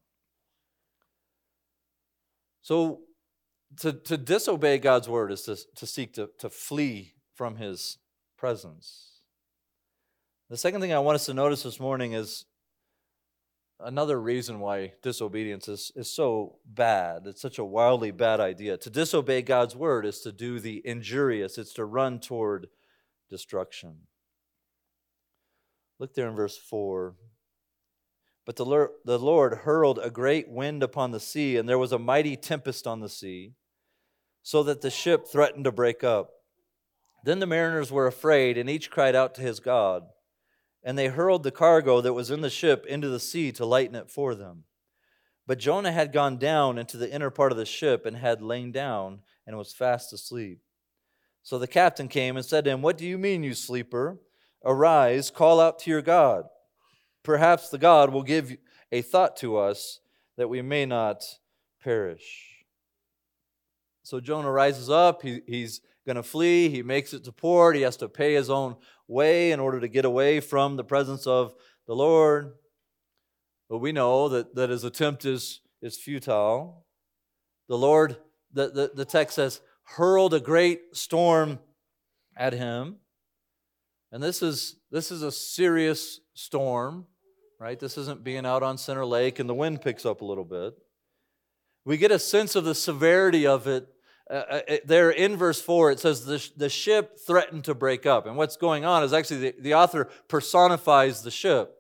So, 2.62 3.00
to, 3.80 3.92
to 3.92 4.16
disobey 4.16 4.78
God's 4.78 5.08
word 5.08 5.32
is 5.32 5.42
to, 5.42 5.56
to 5.76 5.86
seek 5.86 6.14
to, 6.14 6.30
to 6.38 6.50
flee 6.50 7.14
from 7.34 7.56
his 7.56 7.98
presence. 8.36 9.20
The 10.50 10.56
second 10.56 10.80
thing 10.80 10.92
I 10.92 10.98
want 10.98 11.16
us 11.16 11.26
to 11.26 11.34
notice 11.34 11.62
this 11.62 11.80
morning 11.80 12.12
is 12.12 12.44
another 13.84 14.20
reason 14.20 14.60
why 14.60 14.92
disobedience 15.02 15.68
is, 15.68 15.92
is 15.94 16.10
so 16.10 16.56
bad. 16.64 17.26
It's 17.26 17.40
such 17.40 17.58
a 17.58 17.64
wildly 17.64 18.10
bad 18.10 18.40
idea. 18.40 18.76
To 18.78 18.90
disobey 18.90 19.42
God's 19.42 19.76
word 19.76 20.06
is 20.06 20.20
to 20.20 20.32
do 20.32 20.60
the 20.60 20.82
injurious, 20.84 21.58
it's 21.58 21.74
to 21.74 21.84
run 21.84 22.20
toward 22.20 22.68
destruction. 23.28 24.06
Look 25.98 26.14
there 26.14 26.28
in 26.28 26.34
verse 26.34 26.56
4. 26.56 27.14
But 28.44 28.56
the 28.56 28.64
Lord, 28.64 28.90
the 29.04 29.18
Lord 29.18 29.58
hurled 29.58 30.00
a 30.02 30.10
great 30.10 30.48
wind 30.48 30.82
upon 30.82 31.12
the 31.12 31.20
sea, 31.20 31.56
and 31.56 31.68
there 31.68 31.78
was 31.78 31.92
a 31.92 31.98
mighty 31.98 32.36
tempest 32.36 32.86
on 32.86 33.00
the 33.00 33.08
sea, 33.08 33.52
so 34.42 34.64
that 34.64 34.80
the 34.80 34.90
ship 34.90 35.28
threatened 35.28 35.64
to 35.64 35.72
break 35.72 36.02
up. 36.02 36.30
Then 37.24 37.38
the 37.38 37.46
mariners 37.46 37.92
were 37.92 38.08
afraid, 38.08 38.58
and 38.58 38.68
each 38.68 38.90
cried 38.90 39.14
out 39.14 39.34
to 39.36 39.42
his 39.42 39.60
God. 39.60 40.02
And 40.84 40.98
they 40.98 41.08
hurled 41.08 41.42
the 41.42 41.50
cargo 41.50 42.00
that 42.00 42.12
was 42.12 42.30
in 42.30 42.40
the 42.40 42.50
ship 42.50 42.84
into 42.86 43.08
the 43.08 43.20
sea 43.20 43.52
to 43.52 43.64
lighten 43.64 43.94
it 43.94 44.10
for 44.10 44.34
them. 44.34 44.64
But 45.46 45.58
Jonah 45.58 45.92
had 45.92 46.12
gone 46.12 46.38
down 46.38 46.78
into 46.78 46.96
the 46.96 47.12
inner 47.12 47.30
part 47.30 47.52
of 47.52 47.58
the 47.58 47.66
ship 47.66 48.06
and 48.06 48.16
had 48.16 48.42
lain 48.42 48.72
down 48.72 49.20
and 49.46 49.56
was 49.56 49.72
fast 49.72 50.12
asleep. 50.12 50.60
So 51.42 51.58
the 51.58 51.66
captain 51.66 52.08
came 52.08 52.36
and 52.36 52.46
said 52.46 52.64
to 52.64 52.70
him, 52.70 52.82
What 52.82 52.96
do 52.96 53.06
you 53.06 53.18
mean, 53.18 53.42
you 53.42 53.54
sleeper? 53.54 54.20
Arise, 54.64 55.30
call 55.30 55.60
out 55.60 55.80
to 55.80 55.90
your 55.90 56.02
God. 56.02 56.44
Perhaps 57.24 57.68
the 57.68 57.78
God 57.78 58.12
will 58.12 58.22
give 58.22 58.56
a 58.92 59.02
thought 59.02 59.36
to 59.38 59.56
us 59.56 60.00
that 60.36 60.48
we 60.48 60.62
may 60.62 60.86
not 60.86 61.22
perish. 61.82 62.64
So 64.02 64.20
Jonah 64.20 64.50
rises 64.50 64.90
up. 64.90 65.22
He, 65.22 65.40
he's 65.46 65.80
going 66.06 66.16
to 66.16 66.22
flee. 66.22 66.68
He 66.68 66.82
makes 66.82 67.12
it 67.12 67.24
to 67.24 67.32
port. 67.32 67.76
He 67.76 67.82
has 67.82 67.96
to 67.98 68.08
pay 68.08 68.34
his 68.34 68.50
own 68.50 68.76
way 69.12 69.52
in 69.52 69.60
order 69.60 69.80
to 69.80 69.88
get 69.88 70.04
away 70.04 70.40
from 70.40 70.76
the 70.76 70.84
presence 70.84 71.26
of 71.26 71.54
the 71.86 71.94
Lord. 71.94 72.52
But 73.68 73.78
we 73.78 73.92
know 73.92 74.28
that, 74.30 74.54
that 74.54 74.70
his 74.70 74.84
attempt 74.84 75.24
is, 75.24 75.60
is 75.80 75.98
futile. 75.98 76.86
The 77.68 77.78
Lord, 77.78 78.16
the, 78.52 78.68
the, 78.70 78.90
the 78.94 79.04
text 79.04 79.36
says, 79.36 79.60
hurled 79.84 80.34
a 80.34 80.40
great 80.40 80.96
storm 80.96 81.58
at 82.36 82.52
him. 82.52 82.96
And 84.10 84.22
this 84.22 84.42
is, 84.42 84.76
this 84.90 85.10
is 85.10 85.22
a 85.22 85.32
serious 85.32 86.20
storm 86.34 87.06
right? 87.62 87.78
This 87.78 87.96
isn't 87.96 88.24
being 88.24 88.44
out 88.44 88.64
on 88.64 88.76
Center 88.76 89.06
Lake 89.06 89.38
and 89.38 89.48
the 89.48 89.54
wind 89.54 89.82
picks 89.82 90.04
up 90.04 90.20
a 90.20 90.24
little 90.24 90.44
bit. 90.44 90.74
We 91.84 91.96
get 91.96 92.10
a 92.10 92.18
sense 92.18 92.56
of 92.56 92.64
the 92.64 92.74
severity 92.74 93.46
of 93.46 93.68
it. 93.68 93.86
Uh, 94.32 94.62
uh 94.68 94.76
there 94.86 95.10
in 95.10 95.36
verse 95.36 95.60
4, 95.60 95.92
it 95.92 96.00
says 96.00 96.24
the, 96.24 96.48
the 96.56 96.70
ship 96.70 97.18
threatened 97.26 97.64
to 97.64 97.74
break 97.74 98.06
up. 98.06 98.26
And 98.26 98.36
what's 98.36 98.56
going 98.56 98.84
on 98.84 99.04
is 99.04 99.12
actually 99.12 99.50
the, 99.50 99.54
the 99.60 99.74
author 99.74 100.08
personifies 100.28 101.22
the 101.22 101.30
ship. 101.30 101.76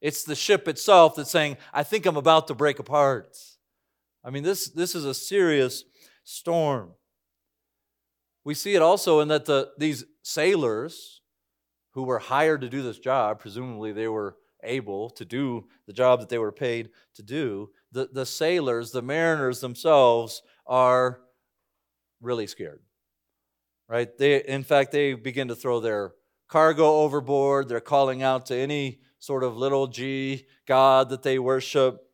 It's 0.00 0.22
the 0.22 0.36
ship 0.36 0.68
itself 0.68 1.16
that's 1.16 1.30
saying, 1.30 1.56
I 1.72 1.82
think 1.82 2.06
I'm 2.06 2.16
about 2.16 2.46
to 2.48 2.54
break 2.54 2.78
apart. 2.78 3.36
I 4.24 4.30
mean, 4.30 4.44
this, 4.44 4.68
this 4.68 4.94
is 4.94 5.04
a 5.04 5.14
serious 5.14 5.84
storm. 6.22 6.92
We 8.44 8.54
see 8.54 8.74
it 8.74 8.82
also 8.82 9.20
in 9.20 9.28
that 9.28 9.44
the, 9.44 9.72
these 9.76 10.04
sailors 10.22 11.20
who 11.92 12.04
were 12.04 12.18
hired 12.18 12.60
to 12.60 12.68
do 12.68 12.82
this 12.82 12.98
job, 12.98 13.40
presumably 13.40 13.92
they 13.92 14.08
were 14.08 14.36
able 14.62 15.10
to 15.10 15.24
do 15.24 15.66
the 15.86 15.92
job 15.92 16.20
that 16.20 16.28
they 16.28 16.38
were 16.38 16.52
paid 16.52 16.90
to 17.14 17.22
do, 17.22 17.70
the, 17.92 18.08
the 18.12 18.26
sailors, 18.26 18.92
the 18.92 19.02
mariners 19.02 19.60
themselves 19.60 20.42
are 20.66 21.20
really 22.20 22.46
scared. 22.46 22.80
Right? 23.88 24.16
They, 24.18 24.44
in 24.44 24.64
fact, 24.64 24.92
they 24.92 25.14
begin 25.14 25.48
to 25.48 25.56
throw 25.56 25.80
their 25.80 26.12
cargo 26.48 27.02
overboard. 27.02 27.68
They're 27.68 27.80
calling 27.80 28.22
out 28.22 28.46
to 28.46 28.56
any 28.56 29.00
sort 29.18 29.44
of 29.44 29.56
little 29.56 29.86
g 29.86 30.46
God 30.66 31.08
that 31.10 31.22
they 31.22 31.38
worship. 31.38 32.04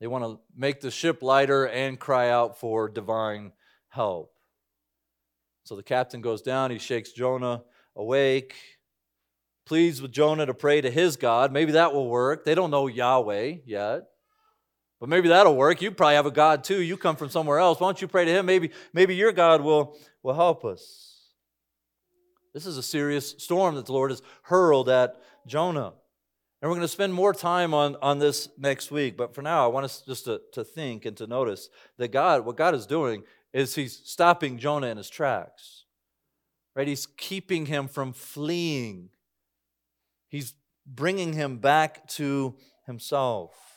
They 0.00 0.06
want 0.06 0.24
to 0.24 0.40
make 0.56 0.80
the 0.80 0.90
ship 0.90 1.22
lighter 1.22 1.68
and 1.68 1.98
cry 1.98 2.30
out 2.30 2.58
for 2.58 2.88
divine 2.88 3.52
help. 3.88 4.32
So 5.64 5.76
the 5.76 5.82
captain 5.82 6.20
goes 6.20 6.42
down, 6.42 6.70
he 6.70 6.78
shakes 6.78 7.12
Jonah 7.12 7.62
awake, 7.94 8.54
pleads 9.66 10.02
with 10.02 10.10
Jonah 10.10 10.46
to 10.46 10.54
pray 10.54 10.80
to 10.80 10.90
his 10.90 11.16
God. 11.16 11.52
Maybe 11.52 11.72
that 11.72 11.92
will 11.92 12.08
work. 12.08 12.44
They 12.44 12.54
don't 12.54 12.70
know 12.70 12.86
Yahweh 12.86 13.58
yet. 13.66 14.09
But 15.00 15.08
maybe 15.08 15.28
that'll 15.28 15.56
work. 15.56 15.80
You 15.80 15.90
probably 15.90 16.16
have 16.16 16.26
a 16.26 16.30
God 16.30 16.62
too. 16.62 16.82
You 16.82 16.98
come 16.98 17.16
from 17.16 17.30
somewhere 17.30 17.58
else. 17.58 17.80
Why 17.80 17.88
don't 17.88 18.02
you 18.02 18.06
pray 18.06 18.26
to 18.26 18.30
him? 18.30 18.46
Maybe, 18.46 18.70
maybe 18.92 19.14
your 19.14 19.32
God 19.32 19.62
will, 19.62 19.96
will 20.22 20.34
help 20.34 20.64
us. 20.64 21.10
This 22.52 22.66
is 22.66 22.76
a 22.76 22.82
serious 22.82 23.34
storm 23.38 23.76
that 23.76 23.86
the 23.86 23.92
Lord 23.92 24.10
has 24.10 24.20
hurled 24.42 24.90
at 24.90 25.16
Jonah. 25.46 25.94
And 26.60 26.68
we're 26.68 26.76
going 26.76 26.82
to 26.82 26.88
spend 26.88 27.14
more 27.14 27.32
time 27.32 27.72
on, 27.72 27.96
on 28.02 28.18
this 28.18 28.50
next 28.58 28.90
week. 28.90 29.16
But 29.16 29.34
for 29.34 29.40
now, 29.40 29.64
I 29.64 29.68
want 29.68 29.84
us 29.84 30.02
just 30.06 30.26
to, 30.26 30.42
to 30.52 30.62
think 30.62 31.06
and 31.06 31.16
to 31.16 31.26
notice 31.26 31.70
that 31.96 32.12
God, 32.12 32.44
what 32.44 32.58
God 32.58 32.74
is 32.74 32.86
doing 32.86 33.22
is 33.54 33.74
He's 33.74 34.02
stopping 34.04 34.58
Jonah 34.58 34.88
in 34.88 34.98
his 34.98 35.08
tracks. 35.08 35.84
Right? 36.76 36.86
He's 36.86 37.06
keeping 37.06 37.66
him 37.66 37.88
from 37.88 38.12
fleeing. 38.12 39.08
He's 40.28 40.54
bringing 40.86 41.32
him 41.32 41.58
back 41.58 42.06
to 42.08 42.54
himself. 42.86 43.69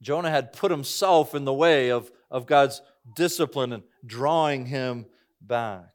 Jonah 0.00 0.30
had 0.30 0.52
put 0.52 0.70
himself 0.70 1.34
in 1.34 1.44
the 1.44 1.52
way 1.52 1.90
of, 1.90 2.10
of 2.30 2.46
God's 2.46 2.82
discipline 3.14 3.72
and 3.72 3.82
drawing 4.04 4.66
him 4.66 5.06
back. 5.40 5.90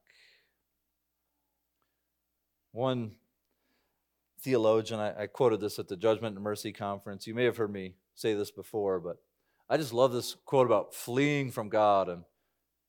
One 2.71 3.11
theologian, 4.41 4.99
I, 4.99 5.23
I, 5.23 5.27
quoted 5.27 5.61
this 5.61 5.79
at 5.79 5.87
the 5.87 5.95
Judgment 5.95 6.35
and 6.35 6.43
Mercy 6.43 6.73
Conference. 6.73 7.27
You 7.27 7.35
may 7.35 7.45
have 7.45 7.57
heard 7.57 7.71
me 7.71 7.93
say 8.15 8.33
this 8.33 8.51
before, 8.51 8.99
but 8.99 9.17
I 9.69 9.77
just 9.77 9.93
love 9.93 10.11
this 10.11 10.35
quote 10.45 10.65
about 10.65 10.93
fleeing 10.93 11.51
from 11.51 11.69
God 11.69 12.09
and 12.09 12.23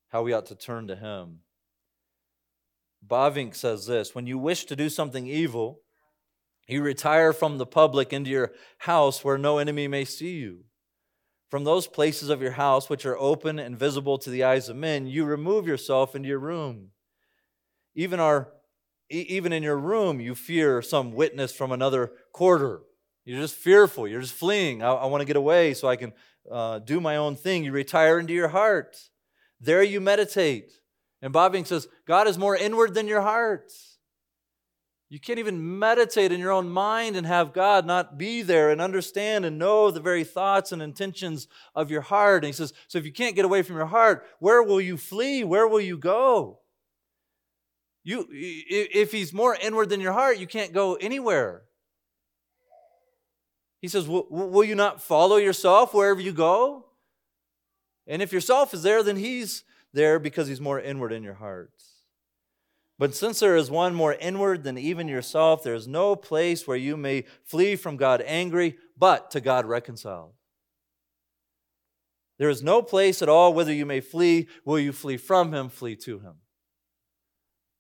how 0.09 0.23
we 0.23 0.33
ought 0.33 0.47
to 0.47 0.57
turn 0.57 0.89
to 0.89 0.97
Him. 0.97 1.41
Bavinck 3.07 3.55
says 3.55 3.87
this 3.87 4.15
When 4.15 4.27
you 4.27 4.39
wish 4.39 4.65
to 4.65 4.77
do 4.77 4.89
something 4.89 5.27
evil, 5.27 5.81
you 6.67 6.83
retire 6.83 7.33
from 7.33 7.59
the 7.59 7.67
public 7.67 8.13
into 8.13 8.31
your 8.31 8.53
house 8.79 9.23
where 9.23 9.39
no 9.39 9.59
enemy 9.59 9.87
may 9.87 10.05
see 10.05 10.37
you. 10.37 10.65
From 11.51 11.65
those 11.65 11.87
places 11.87 12.31
of 12.31 12.43
your 12.43 12.53
house 12.53 12.89
which 12.89 13.07
are 13.07 13.19
open 13.19 13.59
and 13.59 13.79
visible 13.79 14.19
to 14.19 14.31
the 14.31 14.45
eyes 14.45 14.69
of 14.69 14.77
men, 14.77 15.07
you 15.07 15.25
remove 15.25 15.67
yourself 15.67 16.15
into 16.17 16.29
your 16.29 16.39
room. 16.39 16.91
Even 17.95 18.19
our 18.19 18.49
even 19.11 19.53
in 19.53 19.63
your 19.63 19.79
room, 19.79 20.19
you 20.19 20.35
fear 20.35 20.81
some 20.81 21.13
witness 21.13 21.53
from 21.55 21.71
another 21.71 22.13
quarter. 22.33 22.81
You're 23.25 23.41
just 23.41 23.55
fearful. 23.55 24.09
You're 24.09 24.23
just 24.23 24.35
fleeing. 24.35 24.83
I, 24.83 24.89
I 24.89 25.07
want 25.07 25.21
to 25.21 25.27
get 25.27 25.37
away 25.37 25.75
so 25.75 25.89
I 25.89 25.97
can 25.97 26.13
uh, 26.51 26.79
do 26.81 27.01
my 27.01 27.17
own 27.17 27.37
thing. 27.37 27.65
You 27.65 27.73
retire 27.73 28.19
into 28.19 28.33
your 28.33 28.49
heart. 28.49 28.97
There 29.61 29.83
you 29.83 30.01
meditate. 30.01 30.73
And 31.23 31.33
Bavinck 31.33 31.67
says, 31.67 31.87
God 32.07 32.27
is 32.27 32.39
more 32.39 32.57
inward 32.57 32.95
than 32.95 33.07
your 33.07 33.23
heart. 33.23 33.73
You 35.15 35.21
can't 35.21 35.39
even 35.39 35.79
meditate 35.79 36.33
in 36.33 36.41
your 36.41 36.51
own 36.51 36.69
mind 36.69 37.15
and 37.15 37.25
have 37.25 37.53
God 37.53 37.87
not 37.87 38.19
be 38.19 38.43
there 38.43 38.71
and 38.71 38.81
understand 38.81 39.45
and 39.45 39.61
know 39.61 39.93
the 39.93 40.01
very 40.01 40.25
thoughts 40.25 40.73
and 40.73 40.83
intentions 40.83 41.47
of 41.73 41.89
your 41.89 42.01
heart. 42.01 42.43
And 42.43 42.49
he 42.49 42.53
says, 42.53 42.73
So 42.89 42.99
if 42.99 43.05
you 43.05 43.13
can't 43.13 43.37
get 43.37 43.45
away 43.45 43.63
from 43.63 43.77
your 43.77 43.87
heart, 43.87 44.27
where 44.41 44.61
will 44.61 44.81
you 44.81 44.97
flee? 44.97 45.45
Where 45.45 45.69
will 45.69 45.81
you 45.81 45.97
go? 45.97 46.59
You, 48.03 48.27
if 48.29 49.13
he's 49.13 49.33
more 49.33 49.55
inward 49.55 49.89
than 49.89 50.01
your 50.01 50.15
heart, 50.15 50.39
you 50.39 50.49
can't 50.49 50.73
go 50.73 50.97
anywhere. 50.97 51.63
He 53.81 53.87
says, 53.87 54.09
Will 54.09 54.65
you 54.65 54.75
not 54.75 55.01
follow 55.01 55.37
yourself 55.37 55.95
wherever 55.95 56.21
you 56.21 56.33
go? 56.33 56.87
And 58.09 58.21
if 58.21 58.33
yourself 58.33 58.75
is 58.75 58.83
there, 58.83 59.05
then 59.05 59.15
he's 59.15 59.63
there 59.93 60.19
because 60.19 60.49
he's 60.49 60.61
more 60.61 60.81
inward 60.81 61.13
in 61.13 61.23
your 61.23 61.35
heart. 61.35 61.71
But 62.99 63.15
since 63.15 63.41
there 63.41 63.57
is 63.57 63.71
one 63.71 63.95
more 63.95 64.15
inward 64.15 64.63
than 64.63 64.79
even 64.79 65.09
yourself, 65.09 65.63
there 65.63 65.75
is 65.75 65.89
no 65.89 66.15
place 66.15 66.67
where 66.67 66.77
you 66.77 66.97
may 66.97 67.25
flee 67.45 67.75
from 67.75 67.97
God 67.97 68.23
angry, 68.25 68.77
but 68.97 69.31
to 69.33 69.41
God 69.41 69.67
reconciled. 69.67 70.35
There 72.39 72.51
is 72.51 72.63
no 72.63 72.83
place 72.83 73.21
at 73.21 73.29
all 73.29 73.53
whether 73.53 73.73
you 73.73 73.87
may 73.87 74.01
flee. 74.01 74.49
Will 74.65 74.79
you 74.79 74.93
flee 74.93 75.17
from 75.17 75.53
him? 75.53 75.69
Flee 75.69 75.97
to 75.97 76.21
him. 76.21 76.35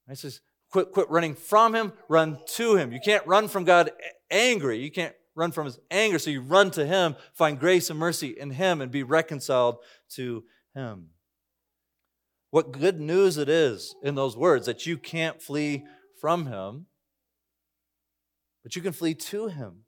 He 0.08 0.14
says, 0.16 0.40
quit, 0.70 0.92
quit 0.92 1.08
running 1.08 1.34
from 1.34 1.74
him, 1.74 1.92
run 2.08 2.38
to 2.48 2.76
him. 2.76 2.92
You 2.92 3.00
can't 3.02 3.26
run 3.26 3.48
from 3.48 3.64
God 3.64 3.90
angry. 4.30 4.78
You 4.78 4.90
can't 4.90 5.14
run 5.34 5.50
from 5.50 5.66
his 5.66 5.78
anger. 5.90 6.18
So 6.18 6.30
you 6.30 6.40
run 6.40 6.70
to 6.72 6.84
him, 6.84 7.16
find 7.32 7.58
grace 7.58 7.88
and 7.88 7.98
mercy 7.98 8.28
in 8.28 8.50
him, 8.50 8.80
and 8.80 8.90
be 8.92 9.02
reconciled 9.02 9.78
to 10.10 10.44
him. 10.74 11.10
What 12.54 12.70
good 12.70 13.00
news 13.00 13.36
it 13.36 13.48
is 13.48 13.96
in 14.00 14.14
those 14.14 14.36
words 14.36 14.66
that 14.66 14.86
you 14.86 14.96
can't 14.96 15.42
flee 15.42 15.86
from 16.20 16.46
him, 16.46 16.86
but 18.62 18.76
you 18.76 18.80
can 18.80 18.92
flee 18.92 19.14
to 19.14 19.48
him. 19.48 19.78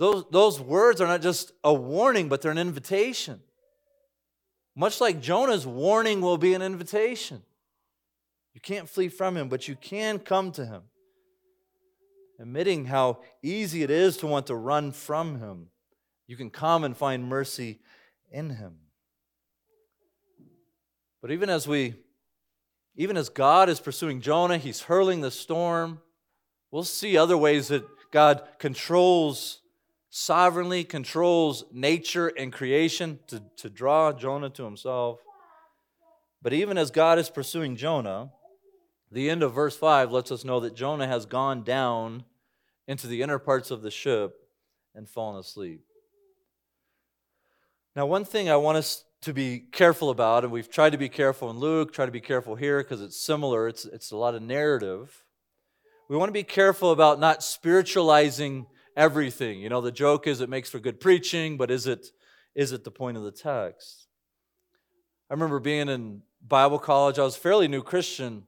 Those, 0.00 0.24
those 0.32 0.60
words 0.60 1.00
are 1.00 1.06
not 1.06 1.22
just 1.22 1.52
a 1.62 1.72
warning, 1.72 2.28
but 2.28 2.42
they're 2.42 2.50
an 2.50 2.58
invitation. 2.58 3.38
Much 4.74 5.00
like 5.00 5.20
Jonah's 5.20 5.64
warning 5.64 6.20
will 6.20 6.38
be 6.38 6.54
an 6.54 6.62
invitation. 6.62 7.44
You 8.52 8.60
can't 8.60 8.88
flee 8.88 9.10
from 9.10 9.36
him, 9.36 9.48
but 9.48 9.68
you 9.68 9.76
can 9.76 10.18
come 10.18 10.50
to 10.50 10.66
him. 10.66 10.82
Admitting 12.40 12.86
how 12.86 13.20
easy 13.44 13.84
it 13.84 13.92
is 13.92 14.16
to 14.16 14.26
want 14.26 14.48
to 14.48 14.56
run 14.56 14.90
from 14.90 15.38
him, 15.38 15.68
you 16.26 16.36
can 16.36 16.50
come 16.50 16.82
and 16.82 16.96
find 16.96 17.28
mercy 17.28 17.78
in 18.32 18.50
him. 18.50 18.78
But 21.24 21.32
even 21.32 21.48
as 21.48 21.66
we, 21.66 21.94
even 22.96 23.16
as 23.16 23.30
God 23.30 23.70
is 23.70 23.80
pursuing 23.80 24.20
Jonah, 24.20 24.58
he's 24.58 24.82
hurling 24.82 25.22
the 25.22 25.30
storm, 25.30 26.02
we'll 26.70 26.84
see 26.84 27.16
other 27.16 27.38
ways 27.38 27.68
that 27.68 27.82
God 28.10 28.46
controls, 28.58 29.62
sovereignly 30.10 30.84
controls 30.84 31.64
nature 31.72 32.28
and 32.28 32.52
creation 32.52 33.20
to, 33.28 33.42
to 33.56 33.70
draw 33.70 34.12
Jonah 34.12 34.50
to 34.50 34.64
himself. 34.64 35.18
But 36.42 36.52
even 36.52 36.76
as 36.76 36.90
God 36.90 37.18
is 37.18 37.30
pursuing 37.30 37.76
Jonah, 37.76 38.30
the 39.10 39.30
end 39.30 39.42
of 39.42 39.54
verse 39.54 39.78
5 39.78 40.12
lets 40.12 40.30
us 40.30 40.44
know 40.44 40.60
that 40.60 40.76
Jonah 40.76 41.06
has 41.06 41.24
gone 41.24 41.64
down 41.64 42.24
into 42.86 43.06
the 43.06 43.22
inner 43.22 43.38
parts 43.38 43.70
of 43.70 43.80
the 43.80 43.90
ship 43.90 44.36
and 44.94 45.08
fallen 45.08 45.40
asleep. 45.40 45.80
Now, 47.96 48.04
one 48.04 48.26
thing 48.26 48.50
I 48.50 48.56
want 48.56 48.76
us 48.76 49.04
to 49.24 49.32
be 49.32 49.58
careful 49.72 50.10
about, 50.10 50.44
and 50.44 50.52
we've 50.52 50.70
tried 50.70 50.90
to 50.90 50.98
be 50.98 51.08
careful 51.08 51.50
in 51.50 51.58
Luke, 51.58 51.92
try 51.92 52.06
to 52.06 52.12
be 52.12 52.20
careful 52.20 52.54
here 52.54 52.82
because 52.82 53.00
it's 53.00 53.20
similar, 53.20 53.68
it's, 53.68 53.84
it's 53.84 54.10
a 54.10 54.16
lot 54.16 54.34
of 54.34 54.42
narrative. 54.42 55.24
We 56.08 56.16
want 56.16 56.28
to 56.28 56.34
be 56.34 56.42
careful 56.42 56.90
about 56.90 57.18
not 57.18 57.42
spiritualizing 57.42 58.66
everything. 58.96 59.60
You 59.60 59.68
know, 59.68 59.80
the 59.80 59.92
joke 59.92 60.26
is 60.26 60.40
it 60.40 60.48
makes 60.48 60.70
for 60.70 60.78
good 60.78 61.00
preaching, 61.00 61.56
but 61.56 61.70
is 61.70 61.86
it, 61.86 62.08
is 62.54 62.72
it 62.72 62.84
the 62.84 62.90
point 62.90 63.16
of 63.16 63.22
the 63.22 63.32
text? 63.32 64.06
I 65.30 65.34
remember 65.34 65.58
being 65.58 65.88
in 65.88 66.22
Bible 66.46 66.78
college, 66.78 67.18
I 67.18 67.24
was 67.24 67.36
a 67.36 67.40
fairly 67.40 67.68
new 67.68 67.82
Christian, 67.82 68.46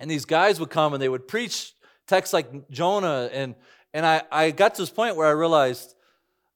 and 0.00 0.10
these 0.10 0.24
guys 0.24 0.58
would 0.58 0.70
come 0.70 0.92
and 0.92 1.02
they 1.02 1.08
would 1.08 1.28
preach 1.28 1.72
texts 2.08 2.32
like 2.32 2.68
Jonah. 2.70 3.30
And, 3.32 3.54
and 3.94 4.04
I, 4.04 4.22
I 4.32 4.50
got 4.50 4.74
to 4.74 4.82
this 4.82 4.90
point 4.90 5.14
where 5.14 5.28
I 5.28 5.30
realized, 5.30 5.94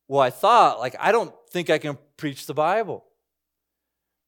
well, 0.08 0.20
I 0.20 0.30
thought, 0.30 0.80
like, 0.80 0.96
I 0.98 1.12
don't 1.12 1.32
think 1.50 1.70
I 1.70 1.78
can 1.78 1.96
preach 2.16 2.46
the 2.46 2.54
Bible. 2.54 3.04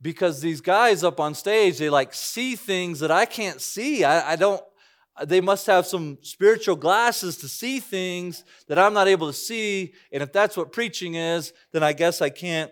Because 0.01 0.41
these 0.41 0.61
guys 0.61 1.03
up 1.03 1.19
on 1.19 1.35
stage, 1.35 1.79
they 1.79 1.91
like 1.91 2.15
see 2.15 2.57
things 2.57 3.01
that 3.01 3.11
I 3.11 3.25
can't 3.25 3.61
see. 3.61 4.05
I, 4.05 4.33
I 4.33 4.37
don't, 4.37 4.63
they 5.27 5.41
must 5.41 5.67
have 5.67 5.87
some 5.87 6.19
spiritual 6.23 6.77
glasses 6.77 7.37
to 7.39 7.49
see 7.49 7.81
things 7.81 8.45
that 8.69 8.79
I'm 8.79 8.95
not 8.95 9.09
able 9.09 9.27
to 9.27 9.33
see. 9.33 9.93
And 10.13 10.23
if 10.23 10.33
that's 10.33 10.57
what 10.57 10.71
preaching 10.71 11.17
is, 11.17 11.53
then 11.73 11.83
I 11.83 11.93
guess 11.93 12.23
I 12.23 12.31
can't 12.31 12.71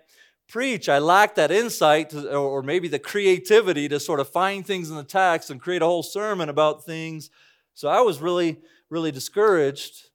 preach. 0.48 0.88
I 0.88 1.00
lack 1.00 1.34
that 1.34 1.50
insight 1.50 2.10
to, 2.10 2.36
or 2.36 2.62
maybe 2.62 2.86
the 2.86 3.00
creativity 3.00 3.88
to 3.88 3.98
sort 3.98 4.20
of 4.20 4.28
find 4.28 4.64
things 4.64 4.90
in 4.90 4.96
the 4.96 5.02
text 5.02 5.50
and 5.50 5.60
create 5.60 5.82
a 5.82 5.86
whole 5.86 6.04
sermon 6.04 6.48
about 6.48 6.84
things. 6.84 7.30
So 7.74 7.88
I 7.88 8.00
was 8.02 8.20
really, 8.20 8.60
really 8.88 9.10
discouraged. 9.10 10.10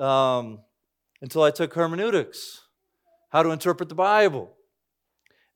um, 0.00 0.60
until 1.20 1.42
I 1.42 1.50
took 1.50 1.74
hermeneutics, 1.74 2.62
how 3.28 3.42
to 3.42 3.50
interpret 3.50 3.88
the 3.88 3.94
Bible. 3.94 4.56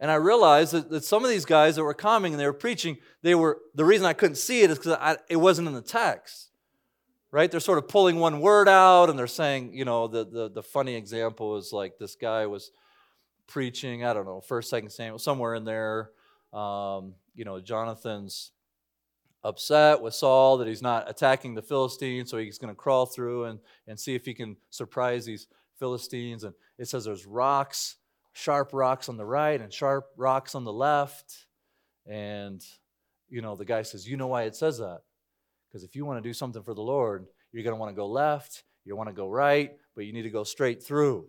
And 0.00 0.10
I 0.10 0.16
realized 0.16 0.72
that, 0.72 0.90
that 0.90 1.04
some 1.04 1.24
of 1.24 1.30
these 1.30 1.44
guys 1.44 1.76
that 1.76 1.84
were 1.84 1.94
coming 1.94 2.32
and 2.32 2.40
they 2.40 2.46
were 2.46 2.52
preaching, 2.52 2.98
they 3.22 3.34
were 3.34 3.60
the 3.74 3.84
reason 3.84 4.06
I 4.06 4.12
couldn't 4.12 4.36
see 4.36 4.62
it 4.62 4.70
is 4.70 4.78
because 4.78 5.16
it 5.28 5.36
wasn't 5.36 5.68
in 5.68 5.74
the 5.74 5.82
text. 5.82 6.50
Right? 7.30 7.50
They're 7.50 7.60
sort 7.60 7.78
of 7.78 7.88
pulling 7.88 8.20
one 8.20 8.40
word 8.40 8.68
out 8.68 9.10
and 9.10 9.18
they're 9.18 9.26
saying, 9.26 9.72
you 9.74 9.84
know, 9.84 10.06
the, 10.06 10.24
the, 10.24 10.50
the 10.50 10.62
funny 10.62 10.94
example 10.94 11.56
is 11.56 11.72
like 11.72 11.98
this 11.98 12.14
guy 12.14 12.46
was 12.46 12.70
preaching, 13.46 14.04
I 14.04 14.12
don't 14.12 14.24
know, 14.24 14.40
first, 14.40 14.70
second 14.70 14.90
Samuel, 14.90 15.18
somewhere 15.18 15.54
in 15.54 15.64
there. 15.64 16.10
Um, 16.52 17.14
you 17.34 17.44
know, 17.44 17.60
Jonathan's 17.60 18.52
upset 19.42 20.00
with 20.00 20.14
Saul 20.14 20.58
that 20.58 20.68
he's 20.68 20.82
not 20.82 21.10
attacking 21.10 21.54
the 21.54 21.62
Philistines, 21.62 22.30
so 22.30 22.38
he's 22.38 22.58
going 22.58 22.72
to 22.72 22.76
crawl 22.76 23.06
through 23.06 23.44
and, 23.44 23.58
and 23.86 23.98
see 23.98 24.14
if 24.14 24.24
he 24.24 24.32
can 24.32 24.56
surprise 24.70 25.24
these 25.24 25.46
Philistines. 25.78 26.44
And 26.44 26.54
it 26.78 26.88
says 26.88 27.04
there's 27.04 27.26
rocks, 27.26 27.96
sharp 28.34 28.70
rocks 28.72 29.08
on 29.08 29.16
the 29.16 29.24
right 29.24 29.60
and 29.60 29.72
sharp 29.72 30.06
rocks 30.16 30.54
on 30.54 30.64
the 30.64 30.72
left. 30.72 31.46
And, 32.06 32.62
you 33.30 33.40
know, 33.40 33.56
the 33.56 33.64
guy 33.64 33.82
says, 33.82 34.06
You 34.06 34.18
know 34.18 34.26
why 34.26 34.42
it 34.42 34.54
says 34.54 34.78
that? 34.78 35.00
Because 35.70 35.84
if 35.84 35.96
you 35.96 36.04
want 36.04 36.22
to 36.22 36.28
do 36.28 36.34
something 36.34 36.62
for 36.62 36.74
the 36.74 36.82
Lord, 36.82 37.26
you're 37.52 37.64
going 37.64 37.74
to 37.74 37.80
want 37.80 37.90
to 37.90 37.96
go 37.96 38.06
left, 38.06 38.64
you 38.84 38.94
want 38.94 39.08
to 39.08 39.14
go 39.14 39.28
right, 39.28 39.72
but 39.96 40.04
you 40.04 40.12
need 40.12 40.22
to 40.22 40.30
go 40.30 40.44
straight 40.44 40.82
through. 40.82 41.26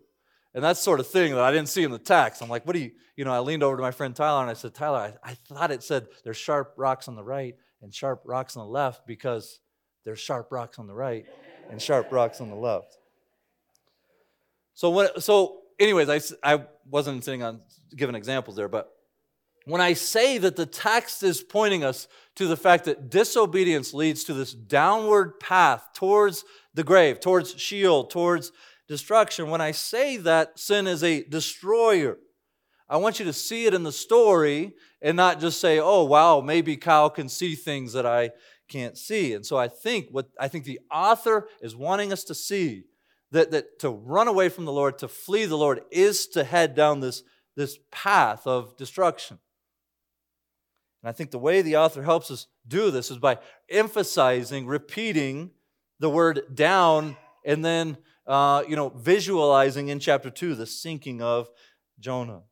And 0.54 0.64
that 0.64 0.76
sort 0.76 1.00
of 1.00 1.06
thing 1.06 1.34
that 1.34 1.42
I 1.42 1.52
didn't 1.52 1.68
see 1.68 1.84
in 1.84 1.90
the 1.90 1.98
text. 1.98 2.42
I'm 2.42 2.48
like, 2.48 2.66
what 2.66 2.74
do 2.74 2.80
you, 2.80 2.90
you 3.16 3.24
know, 3.24 3.32
I 3.32 3.40
leaned 3.40 3.62
over 3.62 3.76
to 3.76 3.82
my 3.82 3.90
friend 3.90 4.14
Tyler 4.14 4.40
and 4.42 4.50
I 4.50 4.54
said, 4.54 4.74
Tyler, 4.74 5.14
I, 5.22 5.30
I 5.30 5.34
thought 5.34 5.70
it 5.70 5.82
said 5.82 6.06
there's 6.24 6.36
sharp 6.36 6.74
rocks 6.76 7.08
on 7.08 7.14
the 7.14 7.22
right 7.22 7.54
and 7.82 7.94
sharp 7.94 8.22
rocks 8.24 8.56
on 8.56 8.66
the 8.66 8.72
left 8.72 9.06
because 9.06 9.60
there's 10.04 10.18
sharp 10.18 10.50
rocks 10.50 10.78
on 10.78 10.86
the 10.86 10.94
right 10.94 11.26
and 11.70 11.80
sharp 11.80 12.10
rocks 12.10 12.40
on 12.40 12.48
the 12.48 12.56
left. 12.56 12.96
So, 14.74 14.90
what? 14.90 15.22
so 15.22 15.58
anyways, 15.78 16.08
I, 16.08 16.54
I 16.54 16.64
wasn't 16.90 17.24
sitting 17.24 17.42
on 17.42 17.60
giving 17.94 18.14
examples 18.14 18.56
there, 18.56 18.68
but 18.68 18.90
when 19.66 19.80
I 19.80 19.94
say 19.94 20.38
that 20.38 20.54
the 20.54 20.66
text 20.66 21.24
is 21.24 21.42
pointing 21.42 21.82
us 21.82 22.06
to 22.36 22.46
the 22.46 22.56
fact 22.56 22.84
that 22.84 23.10
disobedience 23.10 23.92
leads 23.92 24.22
to 24.24 24.34
this 24.34 24.52
downward 24.52 25.40
path 25.40 25.88
towards 25.92 26.44
the 26.74 26.84
grave, 26.84 27.18
towards 27.18 27.60
Sheol, 27.60 28.04
towards 28.04 28.52
destruction. 28.86 29.50
When 29.50 29.60
I 29.60 29.72
say 29.72 30.18
that 30.18 30.58
sin 30.58 30.86
is 30.86 31.02
a 31.02 31.24
destroyer, 31.24 32.18
I 32.88 32.98
want 32.98 33.18
you 33.18 33.24
to 33.24 33.32
see 33.32 33.66
it 33.66 33.74
in 33.74 33.82
the 33.82 33.90
story 33.90 34.74
and 35.02 35.16
not 35.16 35.40
just 35.40 35.60
say, 35.60 35.80
oh, 35.80 36.04
wow, 36.04 36.40
maybe 36.40 36.76
Kyle 36.76 37.10
can 37.10 37.28
see 37.28 37.56
things 37.56 37.92
that 37.94 38.06
I 38.06 38.30
can't 38.68 38.96
see. 38.96 39.34
And 39.34 39.44
so 39.44 39.56
I 39.56 39.66
think 39.66 40.06
what 40.10 40.28
I 40.38 40.46
think 40.46 40.64
the 40.64 40.80
author 40.92 41.48
is 41.60 41.74
wanting 41.74 42.12
us 42.12 42.22
to 42.24 42.34
see 42.34 42.84
that, 43.32 43.50
that 43.50 43.78
to 43.80 43.90
run 43.90 44.28
away 44.28 44.48
from 44.48 44.64
the 44.64 44.72
Lord, 44.72 44.98
to 44.98 45.08
flee 45.08 45.44
the 45.46 45.56
Lord, 45.56 45.80
is 45.90 46.26
to 46.28 46.44
head 46.44 46.74
down 46.74 47.00
this, 47.00 47.22
this 47.56 47.78
path 47.90 48.46
of 48.46 48.76
destruction. 48.76 49.38
And 51.02 51.08
I 51.08 51.12
think 51.12 51.30
the 51.30 51.38
way 51.38 51.62
the 51.62 51.76
author 51.76 52.02
helps 52.02 52.30
us 52.30 52.46
do 52.66 52.90
this 52.90 53.10
is 53.10 53.18
by 53.18 53.38
emphasizing, 53.70 54.66
repeating 54.66 55.50
the 55.98 56.10
word 56.10 56.42
down, 56.54 57.16
and 57.44 57.64
then 57.64 57.96
uh, 58.26 58.64
you 58.68 58.76
know, 58.76 58.88
visualizing 58.88 59.88
in 59.88 60.00
chapter 60.00 60.30
2 60.30 60.54
the 60.54 60.66
sinking 60.66 61.22
of 61.22 61.48
Jonah. 62.00 62.42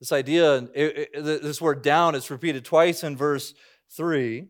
This 0.00 0.12
idea, 0.12 0.56
it, 0.74 1.10
it, 1.14 1.42
this 1.42 1.60
word 1.60 1.82
down, 1.82 2.14
is 2.14 2.30
repeated 2.30 2.64
twice 2.64 3.02
in 3.02 3.16
verse 3.16 3.54
3. 3.96 4.48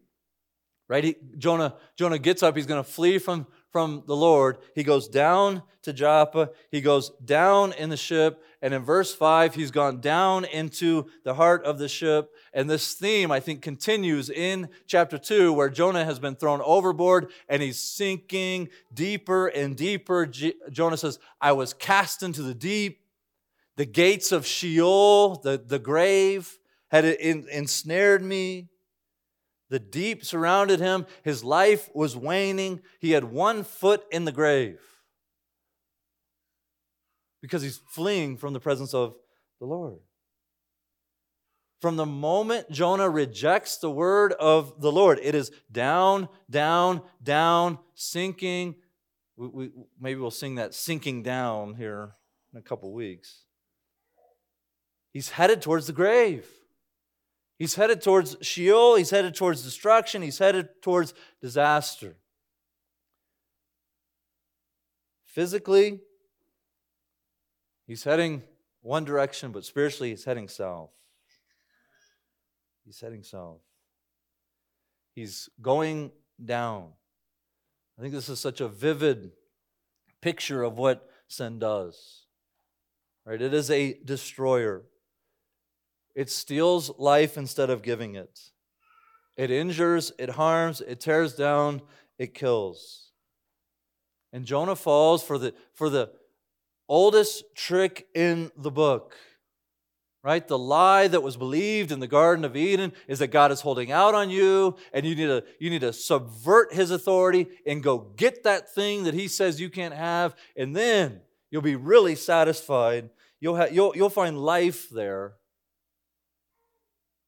Right? 0.88 1.04
He, 1.04 1.16
Jonah, 1.36 1.76
Jonah 1.96 2.18
gets 2.18 2.42
up, 2.42 2.56
he's 2.56 2.66
going 2.66 2.82
to 2.82 2.90
flee 2.90 3.18
from, 3.18 3.46
from 3.70 4.02
the 4.06 4.16
Lord. 4.16 4.58
He 4.74 4.82
goes 4.82 5.08
down 5.08 5.62
to 5.82 5.92
Joppa, 5.92 6.50
he 6.70 6.80
goes 6.80 7.10
down 7.24 7.72
in 7.72 7.88
the 7.88 7.96
ship, 7.96 8.42
and 8.60 8.74
in 8.74 8.82
verse 8.82 9.14
5, 9.14 9.54
he's 9.54 9.70
gone 9.70 10.00
down 10.00 10.44
into 10.44 11.06
the 11.22 11.34
heart 11.34 11.64
of 11.64 11.78
the 11.78 11.88
ship. 11.88 12.30
And 12.52 12.68
this 12.68 12.94
theme, 12.94 13.30
I 13.30 13.40
think, 13.40 13.62
continues 13.62 14.30
in 14.30 14.68
chapter 14.86 15.16
2, 15.16 15.52
where 15.52 15.68
Jonah 15.68 16.04
has 16.04 16.18
been 16.18 16.34
thrown 16.34 16.60
overboard 16.62 17.30
and 17.48 17.62
he's 17.62 17.78
sinking 17.78 18.68
deeper 18.92 19.46
and 19.46 19.76
deeper. 19.76 20.26
Jonah 20.26 20.96
says, 20.96 21.18
I 21.40 21.52
was 21.52 21.72
cast 21.72 22.22
into 22.22 22.42
the 22.42 22.54
deep. 22.54 23.00
The 23.76 23.86
gates 23.86 24.32
of 24.32 24.44
Sheol, 24.44 25.36
the, 25.36 25.56
the 25.64 25.78
grave, 25.78 26.58
had 26.90 27.04
ensnared 27.04 28.22
me. 28.22 28.68
The 29.70 29.78
deep 29.78 30.24
surrounded 30.24 30.80
him. 30.80 31.06
His 31.22 31.44
life 31.44 31.90
was 31.94 32.16
waning. 32.16 32.80
He 33.00 33.10
had 33.10 33.24
one 33.24 33.64
foot 33.64 34.04
in 34.10 34.24
the 34.24 34.32
grave 34.32 34.80
because 37.42 37.62
he's 37.62 37.80
fleeing 37.88 38.36
from 38.36 38.52
the 38.52 38.60
presence 38.60 38.94
of 38.94 39.14
the 39.60 39.66
Lord. 39.66 39.98
From 41.80 41.96
the 41.96 42.06
moment 42.06 42.70
Jonah 42.70 43.08
rejects 43.08 43.76
the 43.76 43.90
word 43.90 44.32
of 44.32 44.80
the 44.80 44.90
Lord, 44.90 45.20
it 45.22 45.34
is 45.34 45.52
down, 45.70 46.28
down, 46.50 47.02
down, 47.22 47.78
sinking. 47.94 48.74
We, 49.36 49.48
we, 49.48 49.70
maybe 50.00 50.20
we'll 50.20 50.32
sing 50.32 50.56
that 50.56 50.74
sinking 50.74 51.22
down 51.22 51.74
here 51.74 52.14
in 52.52 52.58
a 52.58 52.62
couple 52.62 52.92
weeks. 52.92 53.44
He's 55.12 55.30
headed 55.30 55.62
towards 55.62 55.86
the 55.86 55.92
grave. 55.92 56.46
He's 57.58 57.74
headed 57.74 58.00
towards 58.00 58.36
Sheol. 58.40 58.94
He's 58.94 59.10
headed 59.10 59.34
towards 59.34 59.62
destruction. 59.62 60.22
He's 60.22 60.38
headed 60.38 60.80
towards 60.80 61.12
disaster. 61.40 62.16
Physically, 65.24 66.00
he's 67.86 68.04
heading 68.04 68.42
one 68.80 69.04
direction, 69.04 69.52
but 69.52 69.64
spiritually, 69.64 70.10
he's 70.10 70.24
heading 70.24 70.48
south. 70.48 70.90
He's 72.86 73.00
heading 73.00 73.22
south. 73.22 73.60
He's 75.14 75.48
going 75.60 76.12
down. 76.42 76.90
I 77.98 78.02
think 78.02 78.14
this 78.14 78.28
is 78.28 78.38
such 78.38 78.60
a 78.60 78.68
vivid 78.68 79.32
picture 80.20 80.62
of 80.62 80.78
what 80.78 81.10
sin 81.26 81.58
does. 81.58 82.26
Right? 83.24 83.42
It 83.42 83.52
is 83.52 83.70
a 83.70 83.94
destroyer. 84.04 84.84
It 86.18 86.30
steals 86.30 86.90
life 86.98 87.38
instead 87.38 87.70
of 87.70 87.80
giving 87.80 88.16
it. 88.16 88.40
It 89.36 89.52
injures, 89.52 90.10
it 90.18 90.30
harms, 90.30 90.80
it 90.80 90.98
tears 90.98 91.32
down, 91.36 91.80
it 92.18 92.34
kills. 92.34 93.12
And 94.32 94.44
Jonah 94.44 94.74
falls 94.74 95.22
for 95.22 95.38
the, 95.38 95.54
for 95.74 95.88
the 95.88 96.10
oldest 96.88 97.44
trick 97.54 98.08
in 98.16 98.50
the 98.56 98.72
book. 98.72 99.14
Right? 100.24 100.46
The 100.46 100.58
lie 100.58 101.06
that 101.06 101.22
was 101.22 101.36
believed 101.36 101.92
in 101.92 102.00
the 102.00 102.08
Garden 102.08 102.44
of 102.44 102.56
Eden 102.56 102.94
is 103.06 103.20
that 103.20 103.28
God 103.28 103.52
is 103.52 103.60
holding 103.60 103.92
out 103.92 104.16
on 104.16 104.28
you 104.28 104.74
and 104.92 105.06
you 105.06 105.14
need 105.14 105.26
to, 105.26 105.44
you 105.60 105.70
need 105.70 105.82
to 105.82 105.92
subvert 105.92 106.72
his 106.72 106.90
authority 106.90 107.46
and 107.64 107.80
go 107.80 107.96
get 108.16 108.42
that 108.42 108.74
thing 108.74 109.04
that 109.04 109.14
he 109.14 109.28
says 109.28 109.60
you 109.60 109.70
can't 109.70 109.94
have, 109.94 110.34
and 110.56 110.74
then 110.74 111.20
you'll 111.52 111.62
be 111.62 111.76
really 111.76 112.16
satisfied. 112.16 113.08
You'll, 113.38 113.56
ha- 113.56 113.68
you'll, 113.70 113.92
you'll 113.94 114.10
find 114.10 114.36
life 114.36 114.90
there. 114.90 115.34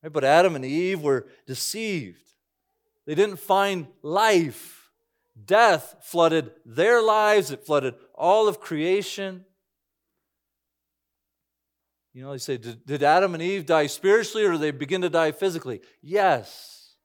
Right? 0.02 0.12
But 0.12 0.24
Adam 0.24 0.56
and 0.56 0.64
Eve 0.64 1.02
were 1.02 1.26
deceived. 1.46 2.22
They 3.06 3.14
didn't 3.14 3.38
find 3.38 3.88
life. 4.02 4.90
Death 5.42 5.96
flooded 6.02 6.50
their 6.64 7.02
lives, 7.02 7.50
it 7.50 7.64
flooded 7.64 7.94
all 8.14 8.46
of 8.48 8.60
creation. 8.60 9.44
You 12.12 12.22
know, 12.22 12.32
they 12.32 12.38
say, 12.38 12.56
did, 12.56 12.84
did 12.84 13.02
Adam 13.02 13.34
and 13.34 13.42
Eve 13.42 13.66
die 13.66 13.86
spiritually 13.86 14.44
or 14.44 14.52
did 14.52 14.60
they 14.60 14.70
begin 14.72 15.02
to 15.02 15.08
die 15.08 15.30
physically? 15.32 15.80
Yes. 16.02 16.96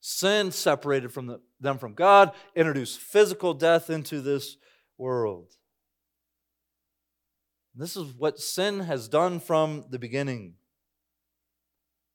Sin 0.00 0.50
separated 0.50 1.12
from 1.12 1.26
the, 1.26 1.40
them 1.60 1.78
from 1.78 1.94
God, 1.94 2.32
introduced 2.56 2.98
physical 2.98 3.54
death 3.54 3.90
into 3.90 4.20
this 4.20 4.56
world. 4.98 5.52
This 7.74 7.96
is 7.96 8.12
what 8.12 8.40
sin 8.40 8.80
has 8.80 9.08
done 9.08 9.38
from 9.38 9.84
the 9.88 9.98
beginning 9.98 10.54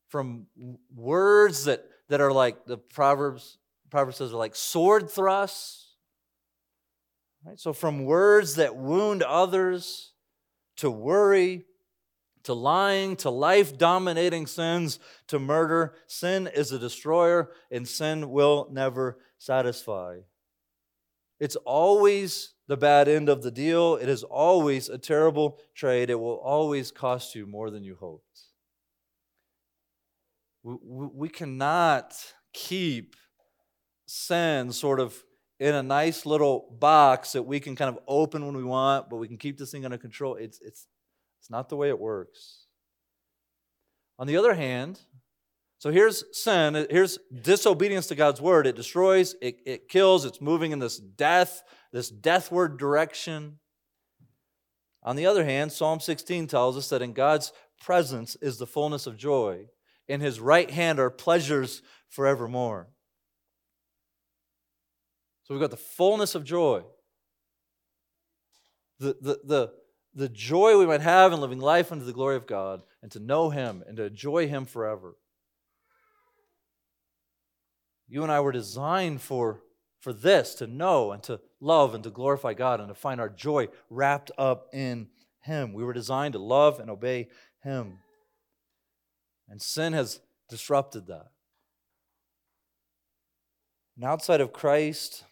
from 0.08 0.48
words 0.96 1.66
that, 1.66 1.86
that 2.10 2.22
are 2.22 2.32
like 2.32 2.66
the 2.66 2.78
Proverbs, 2.78 3.58
Proverbs 3.90 4.18
says 4.18 4.34
are 4.34 4.38
like 4.38 4.56
sword 4.56 5.10
thrusts. 5.10 5.96
Right? 7.46 7.60
So 7.60 7.74
from 7.74 8.06
words 8.06 8.56
that 8.56 8.76
wound 8.76 9.24
others 9.24 10.14
to 10.78 10.92
worry, 10.92 11.66
to 12.44 12.54
lying, 12.54 13.16
to 13.18 13.30
life 13.30 13.78
dominating 13.78 14.48
sins, 14.48 15.00
to 15.28 15.40
murder. 15.40 15.96
Sin 16.08 16.48
is 16.48 16.72
a 16.72 16.80
destroyer, 16.80 17.52
and 17.70 17.88
sin 17.88 18.30
will 18.30 18.70
never 18.72 19.20
satisfy. 19.38 20.20
It's 21.40 21.58
always 21.58 22.54
the 22.68 22.78
bad 22.78 23.08
end 23.08 23.30
of 23.30 23.44
the 23.44 23.52
deal. 23.52 23.96
It 23.96 24.10
is 24.10 24.24
always 24.24 24.90
a 24.90 24.98
terrible 24.98 25.60
trade. 25.76 26.10
It 26.10 26.20
will 26.20 26.38
always 26.38 26.92
cost 26.92 27.36
you 27.36 27.46
more 27.46 27.70
than 27.70 27.84
you 27.84 27.96
hoped. 28.00 28.47
We, 30.68 31.08
we 31.14 31.30
cannot 31.30 32.14
keep 32.54 33.16
sin 34.06 34.74
sort 34.74 35.00
of 35.00 35.24
in 35.60 35.74
a 35.74 35.82
nice 35.82 36.26
little 36.26 36.76
box 36.78 37.32
that 37.32 37.44
we 37.44 37.62
can 37.62 37.76
kind 37.76 37.90
of 37.90 38.04
open 38.06 38.46
when 38.46 38.56
we 38.56 38.66
want, 38.66 39.10
but 39.10 39.16
we 39.16 39.30
can 39.30 39.38
keep 39.38 39.58
this 39.58 39.72
thing 39.72 39.86
under 39.86 39.98
control. 39.98 40.36
It's, 40.36 40.60
it's, 40.62 40.88
it's 41.40 41.50
not 41.50 41.70
the 41.70 41.78
way 41.78 41.88
it 41.88 41.98
works. 41.98 42.66
On 44.20 44.28
the 44.28 44.36
other 44.36 44.56
hand, 44.56 45.00
so 45.80 45.90
here's 45.90 46.26
sin, 46.34 46.88
here's 46.90 47.18
disobedience 47.42 48.08
to 48.08 48.16
God's 48.16 48.42
word. 48.42 48.68
It 48.68 48.76
destroys, 48.76 49.36
it, 49.42 49.60
it 49.66 49.88
kills, 49.88 50.26
it's 50.26 50.42
moving 50.42 50.72
in 50.72 50.80
this 50.80 50.98
death, 50.98 51.64
this 51.94 52.12
deathward 52.12 52.78
direction. 52.78 53.60
On 55.02 55.16
the 55.16 55.28
other 55.28 55.46
hand, 55.46 55.72
Psalm 55.72 56.02
16 56.02 56.48
tells 56.48 56.76
us 56.76 56.90
that 56.90 57.02
in 57.02 57.14
God's 57.14 57.54
presence 57.80 58.36
is 58.42 58.58
the 58.58 58.68
fullness 58.68 59.08
of 59.08 59.16
joy. 59.16 59.68
In 60.08 60.22
his 60.22 60.40
right 60.40 60.70
hand 60.70 61.00
are 61.00 61.10
pleasures 61.10 61.82
forevermore. 62.10 62.88
So 65.44 65.54
we've 65.54 65.62
got 65.62 65.72
the 65.72 65.78
fullness 65.78 66.36
of 66.36 66.44
joy. 66.44 66.84
The, 69.00 69.16
the, 69.22 69.40
the, 69.44 69.74
the 70.14 70.30
joy 70.30 70.78
we 70.78 70.86
might 70.86 71.02
have 71.02 71.32
in 71.32 71.40
living 71.40 71.60
life 71.60 71.92
unto 71.92 72.04
the 72.04 72.14
glory 72.14 72.36
of 72.36 72.48
God 72.48 72.82
and 73.02 73.12
to 73.12 73.20
know 73.20 73.50
Him 73.50 73.84
and 73.88 73.96
to 73.98 74.06
enjoy 74.06 74.48
Him 74.48 74.66
forever. 74.66 75.16
You 78.10 78.24
and 78.24 78.32
I 78.32 78.40
were 78.40 78.52
designed 78.52 79.22
for, 79.22 79.62
for 80.00 80.12
this 80.12 80.56
to 80.56 80.68
know 80.68 81.12
and 81.12 81.22
to 81.24 81.40
love 81.60 81.94
and 81.94 82.04
to 82.04 82.10
glorify 82.10 82.54
God 82.54 82.80
and 82.80 82.90
to 82.90 82.96
find 82.96 83.22
our 83.22 83.30
joy 83.30 83.68
wrapped 83.90 84.32
up 84.38 84.68
in 84.74 85.08
Him. 85.42 85.74
We 85.74 85.84
were 85.84 85.94
designed 85.94 86.34
to 86.34 86.40
love 86.40 86.80
and 86.80 86.90
obey 86.90 87.28
Him. 87.64 88.00
And 89.50 89.62
sin 89.62 89.94
has 89.94 90.20
disrupted 90.50 91.08
that. 91.08 91.28
And 93.96 94.06
outside 94.06 94.42
of 94.42 94.54
Christ, 94.54 95.24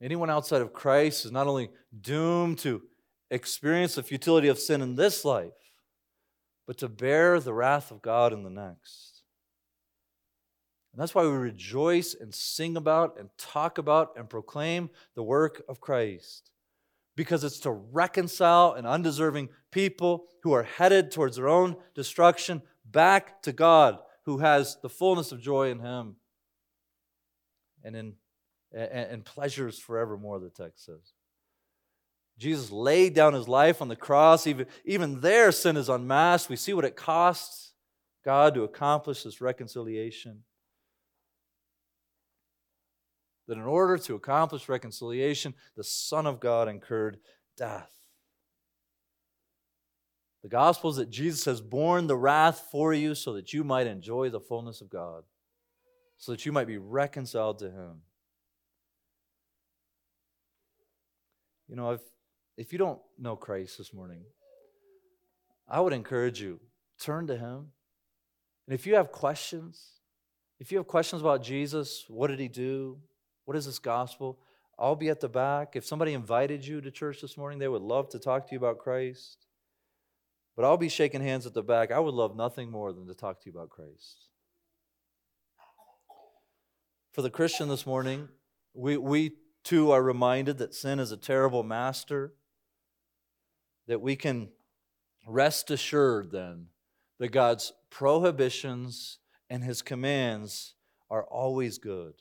anyone 0.00 0.30
outside 0.30 0.62
of 0.62 0.72
Christ 0.72 1.24
is 1.24 1.32
not 1.32 1.46
only 1.46 1.70
doomed 2.00 2.58
to 2.60 2.82
experience 3.30 3.94
the 3.94 4.02
futility 4.02 4.48
of 4.48 4.58
sin 4.58 4.80
in 4.80 4.96
this 4.96 5.24
life, 5.24 5.52
but 6.66 6.78
to 6.78 6.88
bear 6.88 7.40
the 7.40 7.52
wrath 7.52 7.90
of 7.90 8.02
God 8.02 8.32
in 8.32 8.42
the 8.42 8.50
next. 8.50 9.22
And 10.92 11.02
that's 11.02 11.14
why 11.14 11.22
we 11.22 11.30
rejoice 11.30 12.14
and 12.14 12.34
sing 12.34 12.76
about 12.76 13.18
and 13.18 13.28
talk 13.38 13.78
about 13.78 14.14
and 14.16 14.28
proclaim 14.28 14.90
the 15.14 15.22
work 15.22 15.62
of 15.68 15.80
Christ. 15.80 16.50
Because 17.18 17.42
it's 17.42 17.58
to 17.60 17.72
reconcile 17.72 18.74
an 18.74 18.86
undeserving 18.86 19.48
people 19.72 20.26
who 20.44 20.52
are 20.52 20.62
headed 20.62 21.10
towards 21.10 21.34
their 21.34 21.48
own 21.48 21.74
destruction 21.92 22.62
back 22.84 23.42
to 23.42 23.52
God, 23.52 23.98
who 24.24 24.38
has 24.38 24.78
the 24.82 24.88
fullness 24.88 25.32
of 25.32 25.40
joy 25.40 25.72
in 25.72 25.80
Him 25.80 26.14
and 27.82 27.96
in 27.96 28.14
and, 28.72 29.10
and 29.10 29.24
pleasures 29.24 29.80
forevermore, 29.80 30.38
the 30.38 30.50
text 30.50 30.84
says. 30.84 31.12
Jesus 32.38 32.70
laid 32.70 33.14
down 33.14 33.34
his 33.34 33.48
life 33.48 33.82
on 33.82 33.88
the 33.88 33.96
cross. 33.96 34.46
Even, 34.46 34.66
even 34.84 35.20
there, 35.20 35.50
sin 35.50 35.76
is 35.76 35.88
unmasked. 35.88 36.48
We 36.48 36.54
see 36.54 36.72
what 36.72 36.84
it 36.84 36.94
costs 36.94 37.72
God 38.24 38.54
to 38.54 38.62
accomplish 38.62 39.24
this 39.24 39.40
reconciliation. 39.40 40.44
That 43.48 43.56
in 43.56 43.64
order 43.64 43.96
to 43.98 44.14
accomplish 44.14 44.68
reconciliation, 44.68 45.54
the 45.74 45.82
Son 45.82 46.26
of 46.26 46.38
God 46.38 46.68
incurred 46.68 47.18
death. 47.56 47.90
The 50.42 50.50
gospel 50.50 50.90
is 50.90 50.96
that 50.96 51.10
Jesus 51.10 51.46
has 51.46 51.60
borne 51.60 52.06
the 52.06 52.16
wrath 52.16 52.68
for 52.70 52.92
you 52.92 53.14
so 53.14 53.32
that 53.32 53.52
you 53.52 53.64
might 53.64 53.86
enjoy 53.86 54.28
the 54.28 54.38
fullness 54.38 54.80
of 54.82 54.90
God, 54.90 55.24
so 56.18 56.32
that 56.32 56.46
you 56.46 56.52
might 56.52 56.66
be 56.66 56.78
reconciled 56.78 57.58
to 57.60 57.70
Him. 57.70 58.02
You 61.68 61.76
know, 61.76 61.92
if, 61.92 62.00
if 62.56 62.72
you 62.72 62.78
don't 62.78 63.00
know 63.18 63.34
Christ 63.34 63.78
this 63.78 63.92
morning, 63.92 64.22
I 65.66 65.80
would 65.80 65.92
encourage 65.92 66.40
you 66.40 66.60
turn 67.00 67.26
to 67.26 67.36
Him. 67.36 67.68
And 68.66 68.74
if 68.74 68.86
you 68.86 68.94
have 68.94 69.10
questions, 69.10 69.82
if 70.60 70.70
you 70.70 70.78
have 70.78 70.86
questions 70.86 71.22
about 71.22 71.42
Jesus, 71.42 72.04
what 72.08 72.28
did 72.28 72.38
He 72.38 72.48
do? 72.48 72.98
What 73.48 73.56
is 73.56 73.64
this 73.64 73.78
gospel? 73.78 74.38
I'll 74.78 74.94
be 74.94 75.08
at 75.08 75.20
the 75.20 75.28
back. 75.30 75.74
If 75.74 75.86
somebody 75.86 76.12
invited 76.12 76.66
you 76.66 76.82
to 76.82 76.90
church 76.90 77.22
this 77.22 77.38
morning, 77.38 77.58
they 77.58 77.66
would 77.66 77.80
love 77.80 78.10
to 78.10 78.18
talk 78.18 78.46
to 78.46 78.52
you 78.52 78.58
about 78.58 78.76
Christ. 78.76 79.46
But 80.54 80.66
I'll 80.66 80.76
be 80.76 80.90
shaking 80.90 81.22
hands 81.22 81.46
at 81.46 81.54
the 81.54 81.62
back. 81.62 81.90
I 81.90 81.98
would 81.98 82.12
love 82.12 82.36
nothing 82.36 82.70
more 82.70 82.92
than 82.92 83.06
to 83.06 83.14
talk 83.14 83.40
to 83.40 83.46
you 83.46 83.58
about 83.58 83.70
Christ. 83.70 84.26
For 87.14 87.22
the 87.22 87.30
Christian 87.30 87.70
this 87.70 87.86
morning, 87.86 88.28
we, 88.74 88.98
we 88.98 89.32
too 89.64 89.92
are 89.92 90.02
reminded 90.02 90.58
that 90.58 90.74
sin 90.74 91.00
is 91.00 91.10
a 91.10 91.16
terrible 91.16 91.62
master, 91.62 92.34
that 93.86 94.02
we 94.02 94.14
can 94.14 94.50
rest 95.26 95.70
assured 95.70 96.32
then 96.32 96.66
that 97.18 97.28
God's 97.28 97.72
prohibitions 97.88 99.20
and 99.48 99.64
his 99.64 99.80
commands 99.80 100.74
are 101.08 101.24
always 101.24 101.78
good. 101.78 102.12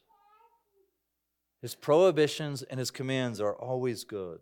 His 1.62 1.76
prohibitions 1.76 2.62
and 2.64 2.80
his 2.80 2.92
commands 2.92 3.42
are 3.42 3.56
always 3.56 4.04
good. 4.04 4.40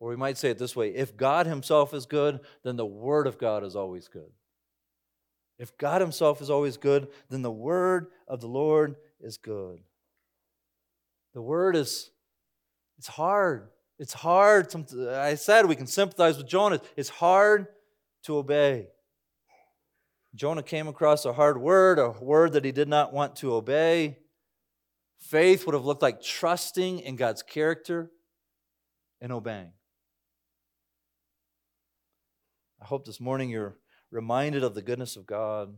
Or 0.00 0.08
we 0.08 0.16
might 0.16 0.38
say 0.38 0.50
it 0.50 0.58
this 0.58 0.76
way 0.76 0.90
if 0.90 1.16
God 1.16 1.46
himself 1.46 1.92
is 1.92 2.06
good, 2.06 2.40
then 2.64 2.76
the 2.76 2.86
word 2.86 3.26
of 3.26 3.38
God 3.38 3.64
is 3.64 3.76
always 3.76 4.08
good. 4.08 4.30
If 5.58 5.76
God 5.76 6.00
himself 6.00 6.40
is 6.40 6.50
always 6.50 6.76
good, 6.76 7.08
then 7.28 7.42
the 7.42 7.50
word 7.50 8.06
of 8.28 8.40
the 8.40 8.46
Lord 8.46 8.94
is 9.20 9.38
good. 9.38 9.80
The 11.34 11.42
word 11.42 11.74
is, 11.74 12.10
it's 12.96 13.08
hard. 13.08 13.68
It's 13.98 14.12
hard. 14.12 14.72
I 15.10 15.34
said 15.34 15.66
we 15.66 15.74
can 15.74 15.88
sympathize 15.88 16.36
with 16.38 16.46
Jonah. 16.46 16.80
It's 16.96 17.08
hard 17.08 17.66
to 18.24 18.36
obey. 18.36 18.88
Jonah 20.34 20.62
came 20.62 20.86
across 20.86 21.24
a 21.24 21.32
hard 21.32 21.60
word, 21.60 21.98
a 21.98 22.10
word 22.10 22.52
that 22.52 22.64
he 22.64 22.70
did 22.70 22.88
not 22.88 23.12
want 23.12 23.34
to 23.36 23.52
obey. 23.54 24.18
Faith 25.18 25.66
would 25.66 25.74
have 25.74 25.84
looked 25.84 26.02
like 26.02 26.22
trusting 26.22 27.00
in 27.00 27.16
God's 27.16 27.42
character 27.42 28.10
and 29.20 29.32
obeying. 29.32 29.72
I 32.80 32.84
hope 32.84 33.04
this 33.04 33.20
morning 33.20 33.50
you're 33.50 33.76
reminded 34.10 34.62
of 34.62 34.74
the 34.74 34.82
goodness 34.82 35.16
of 35.16 35.26
God. 35.26 35.74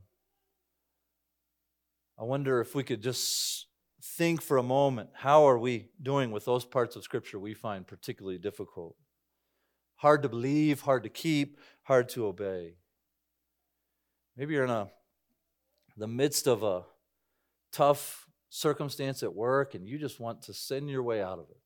I 2.19 2.25
wonder 2.25 2.61
if 2.61 2.75
we 2.75 2.85
could 2.85 3.03
just 3.03 3.67
think 4.03 4.43
for 4.43 4.57
a 4.57 4.63
moment 4.63 5.11
how 5.15 5.49
are 5.49 5.59
we 5.59 5.89
doing 6.03 6.31
with 6.31 6.45
those 6.45 6.65
parts 6.65 6.97
of 6.97 7.03
Scripture 7.03 7.39
we 7.39 7.55
find 7.55 7.87
particularly 7.87 8.39
difficult? 8.39 8.95
Hard 9.97 10.23
to 10.23 10.29
believe, 10.29 10.83
hard 10.83 11.03
to 11.03 11.09
keep, 11.09 11.59
hard 11.85 12.09
to 12.11 12.27
obey. 12.27 12.77
Maybe 14.37 14.55
you're 14.55 14.65
in 14.65 14.71
a, 14.71 14.89
the 15.97 16.07
midst 16.07 16.47
of 16.47 16.63
a 16.63 16.85
tough 17.73 18.30
circumstance 18.51 19.23
at 19.23 19.35
work 19.35 19.75
and 19.75 19.87
you 19.87 19.99
just 19.99 20.21
want 20.21 20.43
to 20.43 20.53
sin 20.53 20.89
your 20.89 21.03
way 21.03 21.23
out 21.23 21.39
of 21.39 21.49
it. 21.49 21.57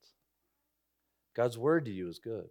God's 1.34 1.58
word 1.58 1.86
to 1.86 1.90
you 1.90 2.08
is 2.08 2.18
good. 2.18 2.46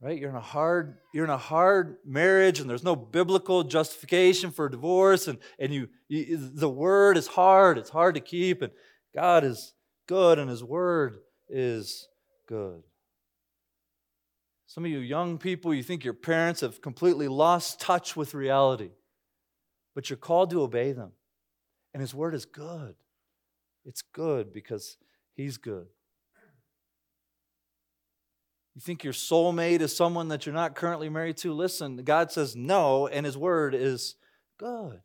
Right? 0.00 0.18
You're 0.18 0.30
in 0.30 0.36
a 0.36 0.40
hard 0.40 0.98
you're 1.14 1.24
in 1.24 1.30
a 1.30 1.38
hard 1.38 1.96
marriage 2.04 2.60
and 2.60 2.68
there's 2.68 2.84
no 2.84 2.94
biblical 2.94 3.64
justification 3.64 4.50
for 4.50 4.68
divorce 4.68 5.26
and, 5.26 5.38
and 5.58 5.72
you, 5.72 5.88
you 6.08 6.36
the 6.36 6.68
word 6.68 7.16
is 7.16 7.26
hard 7.26 7.78
it's 7.78 7.88
hard 7.88 8.14
to 8.14 8.20
keep 8.20 8.60
and 8.60 8.72
god 9.14 9.42
is 9.42 9.72
good 10.06 10.38
and 10.38 10.50
his 10.50 10.62
word 10.62 11.16
is 11.48 12.08
good. 12.46 12.82
Some 14.66 14.84
of 14.84 14.90
you 14.90 14.98
young 14.98 15.38
people 15.38 15.72
you 15.72 15.82
think 15.82 16.04
your 16.04 16.12
parents 16.12 16.60
have 16.60 16.82
completely 16.82 17.26
lost 17.26 17.80
touch 17.80 18.14
with 18.14 18.34
reality 18.34 18.90
but 19.94 20.10
you're 20.10 20.18
called 20.18 20.50
to 20.50 20.60
obey 20.60 20.92
them 20.92 21.12
and 21.96 22.02
his 22.02 22.14
word 22.14 22.34
is 22.34 22.44
good 22.44 22.94
it's 23.86 24.02
good 24.12 24.52
because 24.52 24.98
he's 25.34 25.56
good 25.56 25.86
you 28.76 28.82
think 28.82 29.04
your 29.04 29.14
soulmate 29.14 29.80
is 29.80 29.96
someone 29.96 30.28
that 30.28 30.44
you're 30.44 30.54
not 30.54 30.74
currently 30.74 31.08
married 31.08 31.38
to? 31.38 31.54
Listen, 31.54 31.96
God 32.04 32.30
says 32.30 32.54
no, 32.54 33.06
and 33.06 33.24
His 33.24 33.36
word 33.36 33.74
is 33.74 34.16
good. 34.58 35.00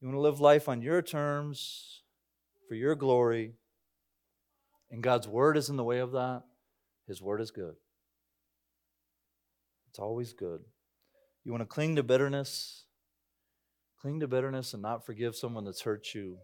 You 0.00 0.08
want 0.08 0.16
to 0.16 0.22
live 0.22 0.40
life 0.40 0.70
on 0.70 0.80
your 0.80 1.02
terms, 1.02 2.00
for 2.66 2.74
your 2.74 2.94
glory, 2.94 3.56
and 4.90 5.02
God's 5.02 5.28
word 5.28 5.58
is 5.58 5.68
in 5.68 5.76
the 5.76 5.84
way 5.84 5.98
of 5.98 6.12
that. 6.12 6.44
His 7.06 7.20
word 7.20 7.42
is 7.42 7.50
good. 7.50 7.74
It's 9.90 9.98
always 9.98 10.32
good. 10.32 10.62
You 11.44 11.52
want 11.52 11.60
to 11.60 11.66
cling 11.66 11.96
to 11.96 12.02
bitterness? 12.02 12.83
Cling 14.04 14.20
to 14.20 14.28
bitterness 14.28 14.74
and 14.74 14.82
not 14.82 15.06
forgive 15.06 15.34
someone 15.34 15.64
that's 15.64 15.80
hurt 15.80 16.12
you. 16.12 16.36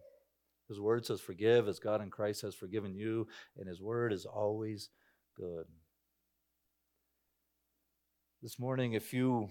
His 0.67 0.79
word 0.79 1.05
says, 1.05 1.21
Forgive 1.21 1.67
as 1.67 1.77
God 1.77 2.01
in 2.01 2.09
Christ 2.09 2.41
has 2.41 2.55
forgiven 2.55 2.95
you, 2.95 3.27
and 3.55 3.67
His 3.67 3.79
word 3.79 4.11
is 4.11 4.25
always 4.25 4.89
good. 5.37 5.65
This 8.41 8.57
morning, 8.57 8.93
if 8.93 9.13
you 9.13 9.49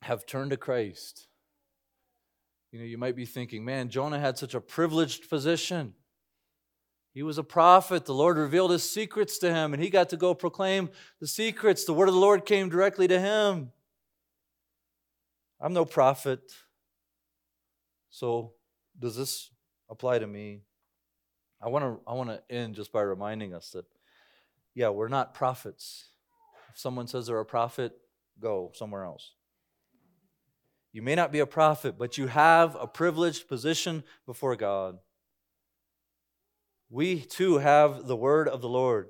have 0.00 0.24
turned 0.24 0.52
to 0.52 0.56
Christ, 0.56 1.28
You 2.72 2.78
know, 2.78 2.86
you 2.86 2.96
might 2.96 3.14
be 3.14 3.26
thinking, 3.26 3.62
man, 3.62 3.90
Jonah 3.90 4.18
had 4.18 4.38
such 4.38 4.54
a 4.54 4.60
privileged 4.62 5.28
position. 5.28 5.92
He 7.12 7.22
was 7.22 7.36
a 7.36 7.44
prophet. 7.44 8.06
The 8.06 8.14
Lord 8.14 8.38
revealed 8.38 8.70
his 8.70 8.90
secrets 8.90 9.36
to 9.40 9.52
him, 9.52 9.74
and 9.74 9.82
he 9.82 9.90
got 9.90 10.08
to 10.08 10.16
go 10.16 10.32
proclaim 10.32 10.88
the 11.20 11.28
secrets. 11.28 11.84
The 11.84 11.92
word 11.92 12.08
of 12.08 12.14
the 12.14 12.20
Lord 12.20 12.46
came 12.46 12.70
directly 12.70 13.06
to 13.06 13.20
him. 13.20 13.72
I'm 15.60 15.74
no 15.74 15.84
prophet. 15.84 16.40
So, 18.10 18.52
does 18.98 19.16
this 19.16 19.50
apply 19.90 20.18
to 20.18 20.26
me? 20.26 20.62
I 21.62 21.68
want 21.68 21.84
to 21.84 22.00
I 22.06 22.14
want 22.14 22.30
to 22.30 22.42
end 22.50 22.74
just 22.74 22.92
by 22.92 23.02
reminding 23.02 23.54
us 23.54 23.70
that 23.70 23.84
yeah, 24.74 24.90
we're 24.90 25.08
not 25.08 25.34
prophets. 25.34 26.10
If 26.70 26.78
someone 26.78 27.08
says 27.08 27.26
they're 27.26 27.40
a 27.40 27.44
prophet, 27.44 27.92
go 28.40 28.70
somewhere 28.74 29.04
else. 29.04 29.32
You 30.92 31.02
may 31.02 31.14
not 31.14 31.32
be 31.32 31.40
a 31.40 31.46
prophet, 31.46 31.98
but 31.98 32.16
you 32.16 32.28
have 32.28 32.76
a 32.76 32.86
privileged 32.86 33.48
position 33.48 34.04
before 34.24 34.56
God. 34.56 34.98
We 36.90 37.20
too 37.20 37.58
have 37.58 38.06
the 38.06 38.16
word 38.16 38.48
of 38.48 38.60
the 38.60 38.68
Lord. 38.68 39.08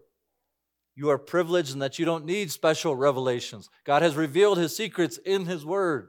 You 0.96 1.10
are 1.10 1.18
privileged 1.18 1.72
in 1.72 1.78
that 1.78 1.98
you 1.98 2.04
don't 2.04 2.24
need 2.24 2.50
special 2.50 2.96
revelations. 2.96 3.70
God 3.84 4.02
has 4.02 4.16
revealed 4.16 4.58
his 4.58 4.74
secrets 4.74 5.16
in 5.18 5.46
his 5.46 5.64
word. 5.64 6.08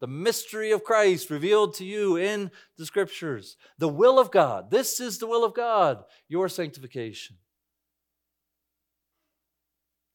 The 0.00 0.06
mystery 0.06 0.72
of 0.72 0.84
Christ 0.84 1.30
revealed 1.30 1.74
to 1.74 1.84
you 1.84 2.16
in 2.16 2.50
the 2.76 2.84
scriptures. 2.84 3.56
The 3.78 3.88
will 3.88 4.18
of 4.18 4.30
God. 4.30 4.70
This 4.70 5.00
is 5.00 5.18
the 5.18 5.26
will 5.26 5.44
of 5.44 5.54
God, 5.54 6.04
your 6.28 6.48
sanctification. 6.48 7.36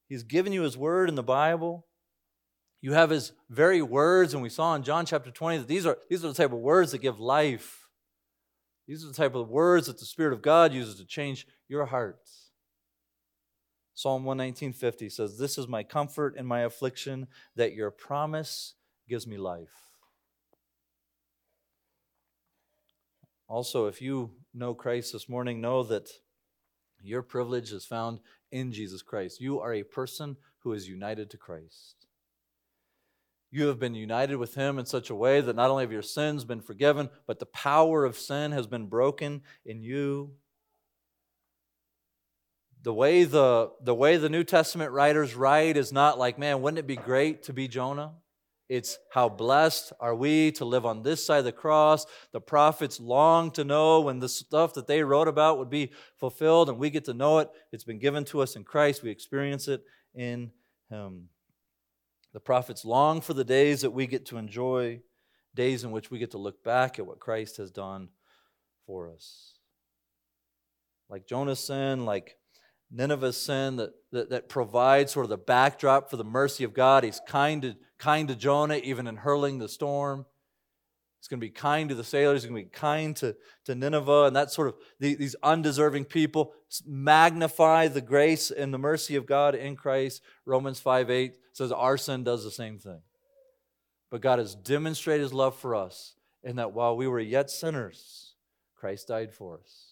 He's 0.08 0.22
given 0.22 0.52
you 0.52 0.62
his 0.62 0.76
word 0.76 1.08
in 1.08 1.14
the 1.14 1.22
Bible. 1.22 1.86
You 2.80 2.92
have 2.92 3.10
his 3.10 3.32
very 3.48 3.80
words, 3.80 4.34
and 4.34 4.42
we 4.42 4.48
saw 4.48 4.74
in 4.74 4.82
John 4.82 5.06
chapter 5.06 5.30
20 5.30 5.58
that 5.58 5.68
these 5.68 5.86
are, 5.86 5.98
these 6.10 6.24
are 6.24 6.28
the 6.28 6.34
type 6.34 6.52
of 6.52 6.58
words 6.58 6.92
that 6.92 6.98
give 6.98 7.18
life. 7.18 7.88
These 8.86 9.04
are 9.04 9.08
the 9.08 9.14
type 9.14 9.34
of 9.34 9.48
words 9.48 9.86
that 9.86 9.98
the 9.98 10.04
Spirit 10.04 10.32
of 10.32 10.42
God 10.42 10.72
uses 10.72 10.96
to 10.96 11.06
change 11.06 11.46
your 11.68 11.86
hearts. 11.86 12.50
Psalm 13.94 14.24
119:50 14.24 15.10
says, 15.10 15.38
"This 15.38 15.56
is 15.58 15.68
my 15.68 15.82
comfort 15.84 16.36
in 16.36 16.44
my 16.44 16.60
affliction, 16.60 17.28
that 17.54 17.74
your 17.74 17.90
promise 17.90 18.74
gives 19.08 19.26
me 19.26 19.36
life." 19.36 19.74
Also, 23.48 23.86
if 23.86 24.00
you 24.00 24.30
know 24.54 24.74
Christ 24.74 25.12
this 25.12 25.28
morning, 25.28 25.60
know 25.60 25.82
that 25.82 26.10
your 27.02 27.22
privilege 27.22 27.72
is 27.72 27.84
found 27.84 28.20
in 28.50 28.72
Jesus 28.72 29.02
Christ. 29.02 29.40
You 29.40 29.60
are 29.60 29.74
a 29.74 29.82
person 29.82 30.36
who 30.60 30.72
is 30.72 30.88
united 30.88 31.28
to 31.30 31.36
Christ. 31.36 32.06
You 33.50 33.66
have 33.66 33.78
been 33.78 33.94
united 33.94 34.36
with 34.36 34.54
him 34.54 34.78
in 34.78 34.86
such 34.86 35.10
a 35.10 35.14
way 35.14 35.42
that 35.42 35.56
not 35.56 35.68
only 35.68 35.84
have 35.84 35.92
your 35.92 36.00
sins 36.00 36.44
been 36.44 36.62
forgiven, 36.62 37.10
but 37.26 37.38
the 37.38 37.46
power 37.46 38.06
of 38.06 38.16
sin 38.16 38.52
has 38.52 38.66
been 38.66 38.86
broken 38.86 39.42
in 39.66 39.82
you. 39.82 40.36
The 42.82 42.94
way 42.94 43.24
the, 43.24 43.72
the 43.82 43.94
way 43.94 44.16
the 44.16 44.30
New 44.30 44.44
Testament 44.44 44.92
writers 44.92 45.34
write 45.34 45.76
is 45.76 45.92
not 45.92 46.18
like, 46.18 46.38
man, 46.38 46.62
wouldn't 46.62 46.78
it 46.78 46.86
be 46.86 46.96
great 46.96 47.42
to 47.44 47.52
be 47.52 47.68
Jonah? 47.68 48.12
It's 48.72 48.98
how 49.10 49.28
blessed 49.28 49.92
are 50.00 50.14
we 50.14 50.50
to 50.52 50.64
live 50.64 50.86
on 50.86 51.02
this 51.02 51.22
side 51.26 51.40
of 51.40 51.44
the 51.44 51.52
cross. 51.52 52.06
The 52.32 52.40
prophets 52.40 52.98
long 52.98 53.50
to 53.50 53.64
know 53.64 54.00
when 54.00 54.18
the 54.18 54.30
stuff 54.30 54.72
that 54.72 54.86
they 54.86 55.02
wrote 55.02 55.28
about 55.28 55.58
would 55.58 55.68
be 55.68 55.92
fulfilled, 56.16 56.70
and 56.70 56.78
we 56.78 56.88
get 56.88 57.04
to 57.04 57.12
know 57.12 57.40
it. 57.40 57.50
It's 57.70 57.84
been 57.84 57.98
given 57.98 58.24
to 58.24 58.40
us 58.40 58.56
in 58.56 58.64
Christ. 58.64 59.02
We 59.02 59.10
experience 59.10 59.68
it 59.68 59.84
in 60.14 60.52
Him. 60.88 61.28
The 62.32 62.40
prophets 62.40 62.82
long 62.86 63.20
for 63.20 63.34
the 63.34 63.44
days 63.44 63.82
that 63.82 63.90
we 63.90 64.06
get 64.06 64.24
to 64.28 64.38
enjoy, 64.38 65.02
days 65.54 65.84
in 65.84 65.90
which 65.90 66.10
we 66.10 66.18
get 66.18 66.30
to 66.30 66.38
look 66.38 66.64
back 66.64 66.98
at 66.98 67.06
what 67.06 67.20
Christ 67.20 67.58
has 67.58 67.70
done 67.70 68.08
for 68.86 69.10
us. 69.10 69.58
Like 71.10 71.26
Jonah's 71.26 71.60
sin, 71.60 72.06
like 72.06 72.38
Nineveh's 72.92 73.38
sin, 73.38 73.76
that, 73.76 73.90
that, 74.12 74.30
that 74.30 74.48
provides 74.48 75.12
sort 75.12 75.24
of 75.24 75.30
the 75.30 75.38
backdrop 75.38 76.10
for 76.10 76.16
the 76.16 76.24
mercy 76.24 76.62
of 76.62 76.74
God. 76.74 77.04
He's 77.04 77.20
kind 77.26 77.62
to, 77.62 77.76
kind 77.98 78.28
to 78.28 78.36
Jonah, 78.36 78.76
even 78.76 79.06
in 79.06 79.16
hurling 79.16 79.58
the 79.58 79.68
storm. 79.68 80.26
He's 81.18 81.28
going 81.28 81.40
to 81.40 81.46
be 81.46 81.50
kind 81.50 81.88
to 81.88 81.94
the 81.94 82.04
sailors. 82.04 82.42
He's 82.42 82.50
going 82.50 82.64
to 82.64 82.68
be 82.68 82.76
kind 82.76 83.14
to, 83.16 83.36
to 83.66 83.74
Nineveh 83.74 84.24
and 84.24 84.36
that 84.36 84.50
sort 84.50 84.68
of 84.68 84.74
the, 84.98 85.14
these 85.14 85.36
undeserving 85.42 86.06
people. 86.06 86.52
Magnify 86.84 87.88
the 87.88 88.00
grace 88.00 88.50
and 88.50 88.74
the 88.74 88.78
mercy 88.78 89.14
of 89.14 89.24
God 89.24 89.54
in 89.54 89.76
Christ. 89.76 90.20
Romans 90.44 90.80
5 90.80 91.10
8 91.10 91.36
says 91.52 91.70
our 91.70 91.96
sin 91.96 92.24
does 92.24 92.42
the 92.44 92.50
same 92.50 92.78
thing. 92.78 93.00
But 94.10 94.20
God 94.20 94.40
has 94.40 94.54
demonstrated 94.54 95.22
his 95.22 95.32
love 95.32 95.56
for 95.56 95.74
us 95.74 96.14
in 96.42 96.56
that 96.56 96.72
while 96.72 96.96
we 96.96 97.06
were 97.06 97.20
yet 97.20 97.50
sinners, 97.50 98.34
Christ 98.74 99.08
died 99.08 99.32
for 99.32 99.60
us. 99.60 99.91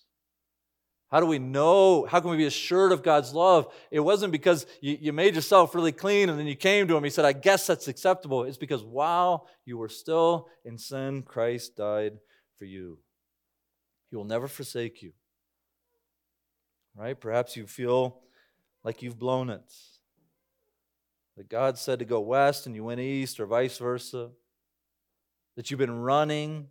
How 1.10 1.20
do 1.20 1.26
we 1.26 1.38
know? 1.38 2.06
How 2.06 2.20
can 2.20 2.30
we 2.30 2.36
be 2.36 2.46
assured 2.46 2.92
of 2.92 3.02
God's 3.02 3.34
love? 3.34 3.72
It 3.90 4.00
wasn't 4.00 4.32
because 4.32 4.66
you, 4.80 4.96
you, 5.00 5.12
made 5.12 5.34
yourself 5.34 5.74
really 5.74 5.92
clean 5.92 6.28
and 6.28 6.38
then 6.38 6.46
you 6.46 6.54
came 6.54 6.86
to 6.86 6.96
Him. 6.96 7.02
He 7.02 7.10
said, 7.10 7.24
I 7.24 7.32
guess 7.32 7.66
that's 7.66 7.88
acceptable. 7.88 8.44
It's 8.44 8.56
because 8.56 8.84
while 8.84 9.48
you 9.64 9.76
were 9.76 9.88
still 9.88 10.48
in 10.64 10.78
sin, 10.78 11.22
Christ 11.22 11.76
died 11.76 12.18
for 12.56 12.64
you. 12.64 12.98
He 14.10 14.16
will 14.16 14.24
never 14.24 14.46
forsake 14.46 15.02
you. 15.02 15.12
Right? 16.94 17.18
Perhaps 17.18 17.56
you 17.56 17.66
feel 17.66 18.20
like 18.84 19.02
you've 19.02 19.18
blown 19.18 19.50
it 19.50 19.72
that 21.40 21.48
God 21.48 21.78
said 21.78 22.00
to 22.00 22.04
go 22.04 22.20
west 22.20 22.66
and 22.66 22.76
you 22.76 22.84
went 22.84 23.00
east, 23.00 23.40
or 23.40 23.46
vice 23.46 23.78
versa, 23.78 24.28
that 25.56 25.70
you've 25.70 25.78
been 25.78 26.00
running, 26.00 26.68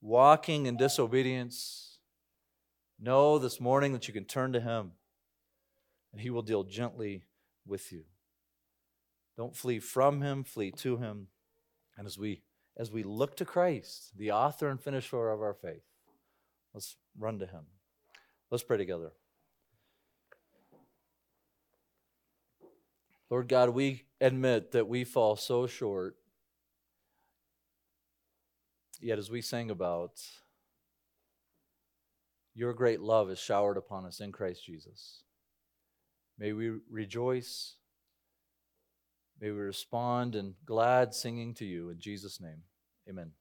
walking 0.00 0.64
in 0.64 0.78
disobedience, 0.78 1.85
know 2.98 3.38
this 3.38 3.60
morning 3.60 3.92
that 3.92 4.08
you 4.08 4.14
can 4.14 4.24
turn 4.24 4.52
to 4.52 4.60
Him 4.60 4.92
and 6.12 6.20
He 6.20 6.30
will 6.30 6.42
deal 6.42 6.64
gently 6.64 7.24
with 7.66 7.92
you. 7.92 8.04
Don't 9.36 9.56
flee 9.56 9.80
from 9.80 10.22
Him, 10.22 10.44
flee 10.44 10.70
to 10.72 10.96
Him. 10.96 11.28
And 11.96 12.06
as 12.06 12.18
we 12.18 12.42
as 12.78 12.90
we 12.90 13.02
look 13.02 13.36
to 13.36 13.44
Christ, 13.44 14.12
the 14.16 14.32
author 14.32 14.68
and 14.68 14.80
finisher 14.80 15.30
of 15.30 15.40
our 15.40 15.54
faith, 15.54 15.84
let's 16.74 16.96
run 17.18 17.38
to 17.38 17.46
Him. 17.46 17.64
Let's 18.50 18.64
pray 18.64 18.76
together. 18.76 19.12
Lord 23.28 23.48
God, 23.48 23.70
we 23.70 24.04
admit 24.20 24.72
that 24.72 24.86
we 24.86 25.04
fall 25.04 25.36
so 25.36 25.66
short. 25.66 26.16
Yet, 29.00 29.18
as 29.18 29.30
we 29.30 29.42
sang 29.42 29.70
about, 29.70 30.22
your 32.56 32.72
great 32.72 33.02
love 33.02 33.30
is 33.30 33.38
showered 33.38 33.76
upon 33.76 34.06
us 34.06 34.20
in 34.20 34.32
Christ 34.32 34.64
Jesus. 34.64 35.22
May 36.38 36.54
we 36.54 36.72
rejoice. 36.90 37.74
May 39.38 39.50
we 39.50 39.58
respond 39.58 40.34
in 40.34 40.54
glad 40.64 41.14
singing 41.14 41.52
to 41.54 41.66
you 41.66 41.90
in 41.90 42.00
Jesus' 42.00 42.40
name. 42.40 42.62
Amen. 43.08 43.32